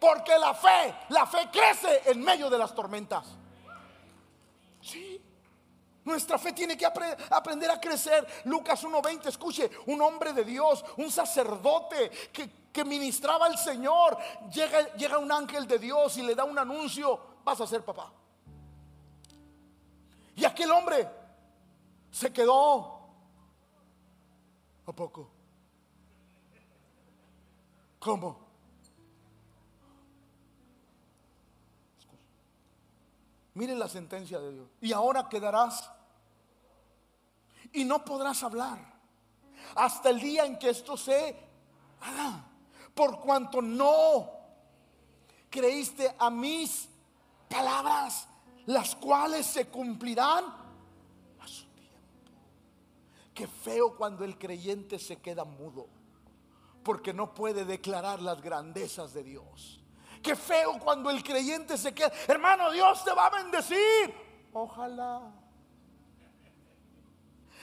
Porque 0.00 0.38
la 0.38 0.54
fe, 0.54 0.94
la 1.10 1.26
fe 1.26 1.50
crece 1.52 2.04
en 2.06 2.22
medio 2.22 2.48
de 2.48 2.56
las 2.56 2.74
tormentas. 2.74 3.26
Sí. 4.80 5.20
Nuestra 6.04 6.38
fe 6.38 6.54
tiene 6.54 6.74
que 6.74 6.86
aprender 6.86 7.70
a 7.70 7.78
crecer. 7.78 8.26
Lucas 8.44 8.82
1.20, 8.82 9.26
escuche, 9.26 9.70
un 9.88 10.00
hombre 10.00 10.32
de 10.32 10.42
Dios, 10.42 10.82
un 10.96 11.10
sacerdote 11.10 12.08
que, 12.32 12.48
ministraba 12.84 13.46
al 13.46 13.58
Señor. 13.58 14.16
Llega, 14.52 14.94
llega 14.94 15.18
un 15.18 15.30
ángel 15.30 15.66
de 15.66 15.78
Dios 15.78 16.16
y 16.18 16.22
le 16.22 16.34
da 16.34 16.44
un 16.44 16.58
anuncio, 16.58 17.20
vas 17.44 17.60
a 17.60 17.66
ser 17.66 17.84
papá. 17.84 18.12
Y 20.36 20.44
aquel 20.44 20.70
hombre 20.70 21.08
se 22.10 22.32
quedó. 22.32 22.98
¿A 24.86 24.92
poco? 24.92 25.28
¿Cómo? 27.98 28.48
Miren 33.54 33.78
la 33.78 33.88
sentencia 33.88 34.38
de 34.38 34.52
Dios. 34.52 34.68
Y 34.80 34.92
ahora 34.92 35.28
quedarás 35.28 35.90
y 37.72 37.84
no 37.84 38.04
podrás 38.04 38.42
hablar 38.44 38.78
hasta 39.74 40.10
el 40.10 40.20
día 40.20 40.44
en 40.44 40.58
que 40.58 40.70
esto 40.70 40.96
se 40.96 41.36
haga. 42.00 42.47
Por 42.98 43.20
cuanto 43.20 43.62
no 43.62 44.28
creíste 45.48 46.12
a 46.18 46.30
mis 46.30 46.88
palabras, 47.48 48.26
las 48.66 48.96
cuales 48.96 49.46
se 49.46 49.68
cumplirán 49.68 50.44
a 51.38 51.46
su 51.46 51.64
tiempo. 51.66 52.00
Qué 53.32 53.46
feo 53.46 53.96
cuando 53.96 54.24
el 54.24 54.36
creyente 54.36 54.98
se 54.98 55.18
queda 55.18 55.44
mudo, 55.44 55.86
porque 56.82 57.14
no 57.14 57.34
puede 57.34 57.64
declarar 57.64 58.20
las 58.20 58.42
grandezas 58.42 59.14
de 59.14 59.22
Dios. 59.22 59.80
Qué 60.20 60.34
feo 60.34 60.80
cuando 60.80 61.08
el 61.08 61.22
creyente 61.22 61.78
se 61.78 61.94
queda, 61.94 62.10
hermano, 62.26 62.72
Dios 62.72 63.04
te 63.04 63.12
va 63.12 63.26
a 63.26 63.30
bendecir. 63.30 64.12
Ojalá. 64.52 65.22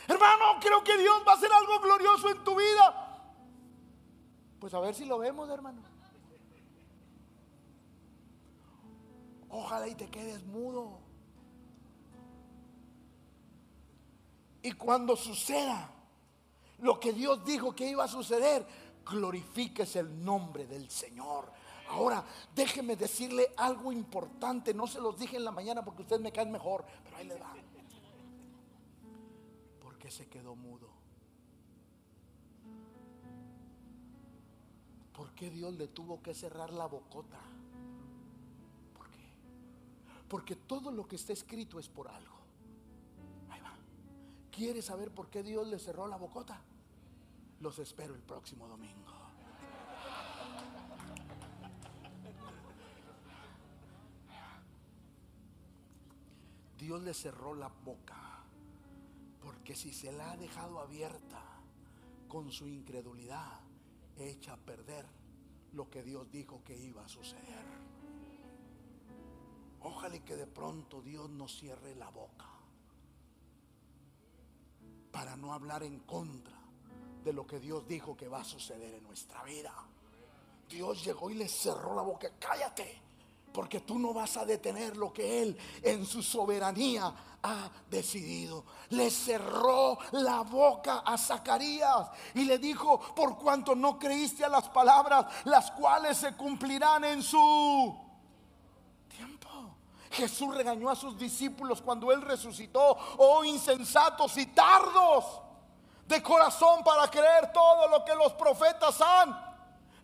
Hermano, 0.07 0.59
creo 0.61 0.81
que 0.81 0.97
Dios 0.97 1.23
va 1.27 1.33
a 1.33 1.35
hacer 1.35 1.51
algo 1.51 1.77
glorioso 1.81 2.29
en 2.29 2.41
tu 2.41 2.55
vida. 2.55 3.04
Pues 4.59 4.73
a 4.73 4.79
ver 4.79 4.95
si 4.95 5.05
lo 5.05 5.17
vemos, 5.17 5.49
hermano. 5.49 5.81
Ojalá 9.49 9.87
y 9.87 9.95
te 9.95 10.09
quedes 10.09 10.43
mudo. 10.45 10.99
Y 14.61 14.71
cuando 14.73 15.15
suceda 15.15 15.91
lo 16.79 16.99
que 16.99 17.13
Dios 17.13 17.45
dijo 17.45 17.75
que 17.75 17.87
iba 17.87 18.03
a 18.03 18.07
suceder, 18.07 18.65
glorifiques 19.05 19.95
el 19.95 20.23
nombre 20.23 20.65
del 20.65 20.89
Señor. 20.89 21.51
Ahora, 21.89 22.25
déjeme 22.55 22.95
decirle 22.95 23.53
algo 23.57 23.91
importante. 23.91 24.73
No 24.73 24.87
se 24.87 24.99
los 24.99 25.17
dije 25.17 25.37
en 25.37 25.45
la 25.45 25.51
mañana 25.51 25.85
porque 25.85 26.01
ustedes 26.01 26.21
me 26.21 26.31
caen 26.31 26.51
mejor, 26.51 26.83
pero 27.03 27.17
ahí 27.17 27.27
le 27.27 27.37
va 27.37 27.53
se 30.11 30.27
quedó 30.27 30.55
mudo? 30.55 30.94
Qué 35.35 35.49
Dios 35.49 35.73
le 35.75 35.87
tuvo 35.87 36.21
que 36.21 36.33
cerrar 36.33 36.71
la 36.73 36.85
bocota? 36.85 37.39
¿Por 38.95 39.09
qué? 39.09 39.29
Porque 40.27 40.55
todo 40.55 40.91
lo 40.91 41.07
que 41.07 41.17
está 41.17 41.33
escrito 41.33 41.79
es 41.79 41.89
por 41.89 42.07
algo. 42.07 42.35
Ahí 43.49 43.61
va. 43.61 43.73
¿Quieres 44.51 44.85
saber 44.85 45.11
por 45.11 45.29
qué 45.29 45.43
Dios 45.43 45.67
le 45.67 45.79
cerró 45.79 46.07
la 46.07 46.17
bocota? 46.17 46.61
Los 47.59 47.79
espero 47.79 48.15
el 48.15 48.21
próximo 48.21 48.67
domingo. 48.67 49.13
Dios 56.77 57.01
le 57.01 57.13
cerró 57.13 57.55
la 57.55 57.69
boca 57.83 58.43
porque 59.41 59.75
si 59.75 59.91
se 59.91 60.11
la 60.11 60.31
ha 60.31 60.37
dejado 60.37 60.79
abierta 60.79 61.41
con 62.27 62.51
su 62.51 62.67
incredulidad, 62.67 63.59
echa 64.17 64.53
a 64.53 64.57
perder 64.57 65.05
lo 65.75 65.89
que 65.89 66.01
Dios 66.01 66.31
dijo 66.31 66.63
que 66.63 66.75
iba 66.75 67.03
a 67.03 67.07
suceder. 67.07 67.65
Ojalá 69.81 70.17
que 70.25 70.35
de 70.35 70.47
pronto 70.47 71.01
Dios 71.01 71.29
nos 71.29 71.55
cierre 71.59 71.93
la 71.95 72.09
boca 72.09 72.47
para 75.11 75.35
no 75.35 75.53
hablar 75.53 75.83
en 75.83 75.99
contra 75.99 76.57
de 77.23 77.33
lo 77.33 77.45
que 77.45 77.59
Dios 77.59 77.87
dijo 77.87 78.17
que 78.17 78.27
va 78.27 78.41
a 78.41 78.43
suceder 78.43 78.93
en 78.95 79.03
nuestra 79.03 79.43
vida. 79.43 79.73
Dios 80.67 81.03
llegó 81.03 81.29
y 81.29 81.35
le 81.35 81.47
cerró 81.47 81.95
la 81.95 82.01
boca. 82.01 82.31
Cállate, 82.39 83.01
porque 83.55 83.79
tú 83.79 83.97
no 83.97 84.13
vas 84.13 84.35
a 84.35 84.43
detener 84.43 84.97
lo 84.97 85.13
que 85.13 85.41
Él 85.41 85.57
en 85.81 86.05
su 86.05 86.21
soberanía 86.21 87.13
ha 87.41 87.69
decidido. 87.89 88.65
Le 88.89 89.09
cerró 89.09 89.97
la 90.11 90.41
boca 90.41 91.03
a 91.05 91.17
Zacarías 91.17 92.09
y 92.33 92.43
le 92.43 92.57
dijo, 92.57 92.99
por 93.15 93.37
cuanto 93.37 93.73
no 93.73 93.97
creíste 93.97 94.43
a 94.43 94.49
las 94.49 94.67
palabras, 94.67 95.27
las 95.45 95.71
cuales 95.71 96.17
se 96.17 96.35
cumplirán 96.35 97.05
en 97.05 97.23
su 97.23 97.97
tiempo. 99.07 99.49
Jesús 100.11 100.53
regañó 100.53 100.89
a 100.89 100.95
sus 100.95 101.17
discípulos 101.17 101.81
cuando 101.81 102.11
Él 102.11 102.21
resucitó, 102.23 102.97
oh 103.17 103.45
insensatos 103.45 104.35
y 104.35 104.47
tardos 104.47 105.23
de 106.05 106.21
corazón 106.21 106.83
para 106.83 107.09
creer 107.09 107.53
todo 107.53 107.87
lo 107.87 108.03
que 108.03 108.15
los 108.15 108.33
profetas 108.33 108.99
han 108.99 109.44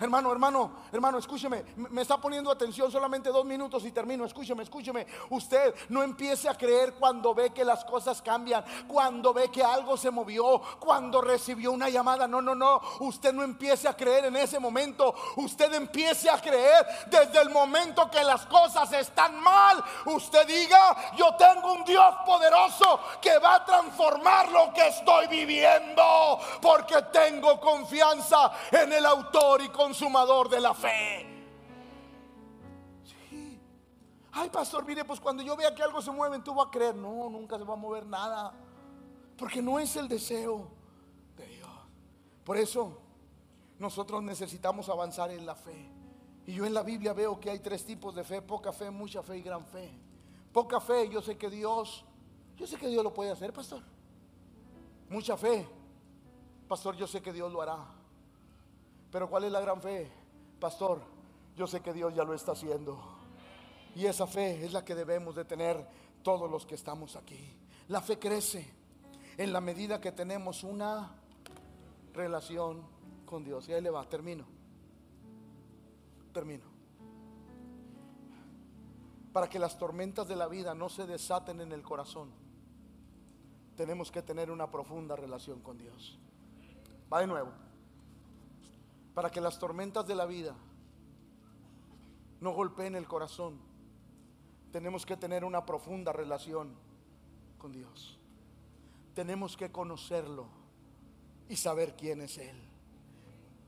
Hermano, 0.02 0.32
hermano, 0.32 0.72
hermano, 0.92 1.20
escúcheme. 1.20 1.64
Me 1.76 2.02
está 2.02 2.18
poniendo 2.18 2.50
atención 2.50 2.92
solamente 2.92 3.30
dos 3.30 3.46
minutos 3.46 3.86
y 3.86 3.92
termino. 3.92 4.26
Escúcheme, 4.26 4.64
escúcheme. 4.64 5.06
Usted 5.30 5.76
no 5.90 6.02
empiece 6.02 6.50
a 6.50 6.56
creer 6.56 6.96
cuando 6.96 7.36
ve 7.36 7.52
que 7.52 7.64
las 7.64 7.86
cosas 7.86 8.20
cambian, 8.20 8.66
cuando 8.88 9.32
ve 9.32 9.52
que 9.52 9.64
algo 9.64 9.96
se 9.98 10.10
movió, 10.10 10.60
cuando 10.80 11.22
recibió 11.22 11.72
una 11.72 11.88
llamada. 11.88 12.28
No, 12.28 12.42
no, 12.42 12.56
no. 12.56 12.82
Usted 13.02 13.32
no 13.32 13.44
empiece 13.44 13.88
a 13.88 13.96
creer 13.96 14.26
en 14.26 14.38
ese 14.38 14.58
momento. 14.60 15.14
Usted 15.36 15.72
empiece 15.76 16.32
a 16.32 16.42
creer 16.42 16.84
desde 17.06 17.40
el 17.40 17.52
momento 17.52 18.10
que 18.10 18.24
las 18.24 18.48
cosas 18.48 18.92
están 18.94 19.40
mal. 19.40 19.84
Usted 20.08 20.48
diga, 20.48 21.14
yo 21.16 21.36
tengo 21.36 21.74
un 21.74 21.84
Dios 21.84 22.16
poderoso 22.26 23.02
que 23.22 23.38
va 23.38 23.54
a 23.54 23.66
transformar 23.66 24.50
lo 24.50 24.74
que 24.74 24.88
estoy 24.88 25.28
viviendo. 25.28 26.40
Porque 26.60 27.04
tengo 27.14 27.60
confianza 27.60 28.52
en 28.72 28.94
el 28.94 29.06
autor 29.06 29.62
y 29.62 29.70
con 29.70 29.91
consumador 29.92 30.48
de 30.48 30.62
la 30.62 30.74
fe. 30.74 31.28
Ay, 34.32 34.50
pastor, 34.50 34.86
mire, 34.86 35.04
pues 35.04 35.20
cuando 35.20 35.44
yo 35.44 35.58
vea 35.58 35.76
que 35.76 35.84
algo 35.84 36.02
se 36.02 36.10
mueve, 36.10 36.40
tú 36.40 36.56
vas 36.56 36.68
a 36.68 36.72
creer. 36.72 36.96
No, 36.96 37.30
nunca 37.30 37.58
se 37.58 37.66
va 37.66 37.74
a 37.74 37.78
mover 37.78 38.06
nada. 38.06 38.54
Porque 39.38 39.62
no 39.62 39.78
es 39.80 39.94
el 39.98 40.08
deseo 40.08 40.70
de 41.36 41.46
Dios. 41.46 41.70
Por 42.46 42.56
eso 42.56 43.02
nosotros 43.80 44.24
necesitamos 44.24 44.88
avanzar 44.88 45.30
en 45.32 45.46
la 45.46 45.56
fe. 45.56 45.92
Y 46.48 46.54
yo 46.54 46.66
en 46.66 46.74
la 46.74 46.84
Biblia 46.84 47.12
veo 47.12 47.38
que 47.38 47.50
hay 47.50 47.60
tres 47.60 47.84
tipos 47.84 48.16
de 48.16 48.24
fe, 48.24 48.42
poca 48.42 48.72
fe, 48.72 48.90
mucha 48.90 49.22
fe 49.22 49.40
y 49.40 49.42
gran 49.42 49.66
fe. 49.66 49.92
Poca 50.54 50.80
fe, 50.80 51.10
yo 51.10 51.22
sé 51.22 51.38
que 51.38 51.50
Dios, 51.50 52.06
yo 52.56 52.66
sé 52.66 52.78
que 52.78 52.88
Dios 52.88 53.04
lo 53.04 53.14
puede 53.14 53.32
hacer, 53.32 53.52
pastor. 53.52 53.84
Mucha 55.10 55.36
fe, 55.36 55.68
pastor, 56.70 56.96
yo 56.96 57.08
sé 57.08 57.22
que 57.22 57.34
Dios 57.34 57.52
lo 57.52 57.62
hará. 57.62 58.01
Pero 59.12 59.30
¿cuál 59.30 59.44
es 59.44 59.52
la 59.52 59.60
gran 59.60 59.82
fe? 59.82 60.10
Pastor, 60.60 61.02
yo 61.56 61.68
sé 61.68 61.82
que 61.82 61.94
Dios 61.94 62.16
ya 62.16 62.24
lo 62.24 62.34
está 62.34 62.54
haciendo. 62.54 62.98
Y 63.96 64.06
esa 64.06 64.26
fe 64.26 64.64
es 64.64 64.72
la 64.72 64.86
que 64.86 64.96
debemos 64.96 65.36
de 65.36 65.44
tener 65.44 65.86
todos 66.24 66.50
los 66.50 66.66
que 66.66 66.76
estamos 66.76 67.18
aquí. 67.18 67.54
La 67.90 68.02
fe 68.02 68.18
crece 68.18 68.66
en 69.38 69.52
la 69.52 69.60
medida 69.60 70.00
que 70.00 70.14
tenemos 70.14 70.64
una 70.64 71.12
relación 72.14 72.84
con 73.26 73.44
Dios. 73.44 73.68
Y 73.68 73.74
ahí 73.74 73.82
le 73.82 73.90
va, 73.90 74.08
termino. 74.08 74.46
Termino. 76.34 76.64
Para 79.34 79.50
que 79.50 79.60
las 79.60 79.78
tormentas 79.78 80.28
de 80.28 80.38
la 80.38 80.48
vida 80.48 80.74
no 80.74 80.88
se 80.88 81.06
desaten 81.06 81.60
en 81.60 81.74
el 81.74 81.82
corazón, 81.82 82.32
tenemos 83.76 84.10
que 84.10 84.22
tener 84.22 84.52
una 84.52 84.72
profunda 84.72 85.18
relación 85.18 85.62
con 85.62 85.78
Dios. 85.78 86.18
Va 87.12 87.20
de 87.20 87.28
nuevo 87.28 87.52
para 89.14 89.30
que 89.30 89.42
las 89.42 89.60
tormentas 89.60 90.08
de 90.08 90.16
la 90.16 90.26
vida 90.26 90.56
no 92.40 92.52
golpeen 92.52 92.96
el 92.96 93.08
corazón, 93.08 93.60
tenemos 94.72 95.06
que 95.06 95.18
tener 95.18 95.44
una 95.44 95.66
profunda 95.66 96.12
relación 96.14 96.74
con 97.58 97.72
Dios. 97.72 98.18
Tenemos 99.14 99.58
que 99.58 99.72
conocerlo 99.72 100.48
y 101.50 101.58
saber 101.58 101.96
quién 101.96 102.22
es 102.22 102.38
Él. 102.38 102.56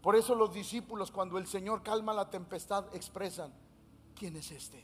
Por 0.01 0.15
eso 0.15 0.35
los 0.35 0.53
discípulos 0.53 1.11
cuando 1.11 1.37
el 1.37 1.47
Señor 1.47 1.83
calma 1.83 2.13
la 2.13 2.29
tempestad 2.29 2.93
expresan, 2.95 3.53
¿quién 4.15 4.35
es 4.35 4.51
este? 4.51 4.83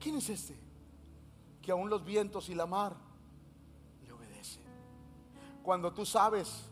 ¿Quién 0.00 0.16
es 0.16 0.28
este? 0.28 0.58
Que 1.62 1.72
aún 1.72 1.90
los 1.90 2.04
vientos 2.04 2.48
y 2.48 2.54
la 2.54 2.66
mar 2.66 2.96
le 4.04 4.12
obedecen. 4.12 4.64
Cuando 5.62 5.92
tú 5.92 6.04
sabes 6.06 6.67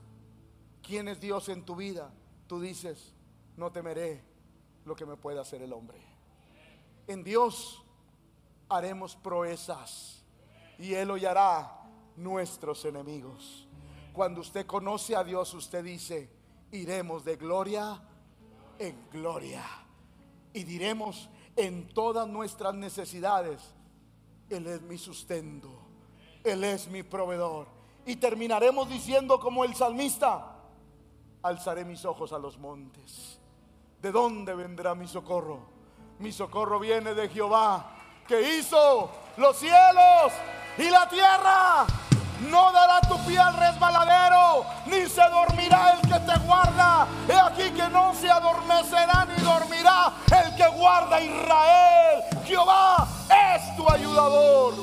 quién 0.87 1.09
es 1.09 1.20
Dios 1.20 1.49
en 1.49 1.64
tu 1.64 1.74
vida, 1.74 2.12
tú 2.47 2.61
dices, 2.61 3.12
no 3.57 3.72
temeré 3.72 4.22
lo 4.84 4.95
que 4.95 5.05
me 5.05 5.16
pueda 5.16 5.41
hacer 5.41 5.61
el 5.62 5.72
hombre. 5.72 5.99
En 7.09 7.24
Dios 7.24 7.82
haremos 8.68 9.16
proezas 9.16 10.24
y 10.78 10.95
Él 10.95 11.11
hollará 11.11 11.82
nuestros 12.16 12.84
enemigos. 12.84 13.66
Cuando 14.12 14.41
usted 14.41 14.64
conoce 14.64 15.16
a 15.16 15.24
Dios, 15.24 15.53
usted 15.55 15.84
dice, 15.84 16.30
iremos 16.70 17.24
de 17.24 17.37
gloria 17.37 18.01
en 18.78 18.97
gloria 19.11 19.64
y 20.53 20.64
diremos 20.64 21.28
en 21.57 21.89
todas 21.89 22.28
nuestras 22.28 22.74
necesidades, 22.74 23.61
Él 24.49 24.66
es 24.66 24.82
mi 24.82 24.99
sustento, 24.99 25.70
Él 26.45 26.62
es 26.62 26.89
mi 26.89 27.03
proveedor. 27.03 27.66
Y 28.07 28.16
terminaremos 28.16 28.89
diciendo 28.89 29.41
como 29.41 29.64
el 29.64 29.74
salmista, 29.74 30.55
alzaré 31.47 31.84
mis 31.84 32.05
ojos 32.05 32.32
a 32.32 32.38
los 32.38 32.59
montes. 32.59 33.38
¿De 34.01 34.12
dónde 34.12 34.55
vendrá 34.55 34.94
mi 34.94 35.07
socorro? 35.07 35.61
Mi 36.18 36.32
socorro 36.32 36.78
viene 36.78 37.14
de 37.14 37.28
Jehová, 37.28 37.86
que 38.26 38.57
hizo 38.57 39.11
los 39.36 39.57
cielos 39.57 40.32
y 40.78 40.90
la 40.90 41.09
tierra. 41.09 41.86
No 42.51 42.70
dará 42.70 43.01
tu 43.01 43.16
pie 43.24 43.38
al 43.38 43.57
resbaladero, 43.57 44.66
ni 44.86 45.07
se 45.07 45.22
dormirá 45.30 45.92
el 45.92 46.01
que 46.03 46.20
te 46.20 46.38
guarda. 46.40 47.07
He 47.28 47.38
aquí 47.38 47.70
que 47.70 47.88
no 47.88 48.14
se 48.14 48.30
adormecerá 48.30 49.26
ni 49.26 49.42
dormirá 49.42 50.12
el 50.44 50.55
que 50.55 50.68
guarda 50.68 51.20
Israel. 51.20 52.24
Jehová 52.44 53.09
es 53.55 53.76
tu 53.76 53.90
ayudador. 53.90 54.74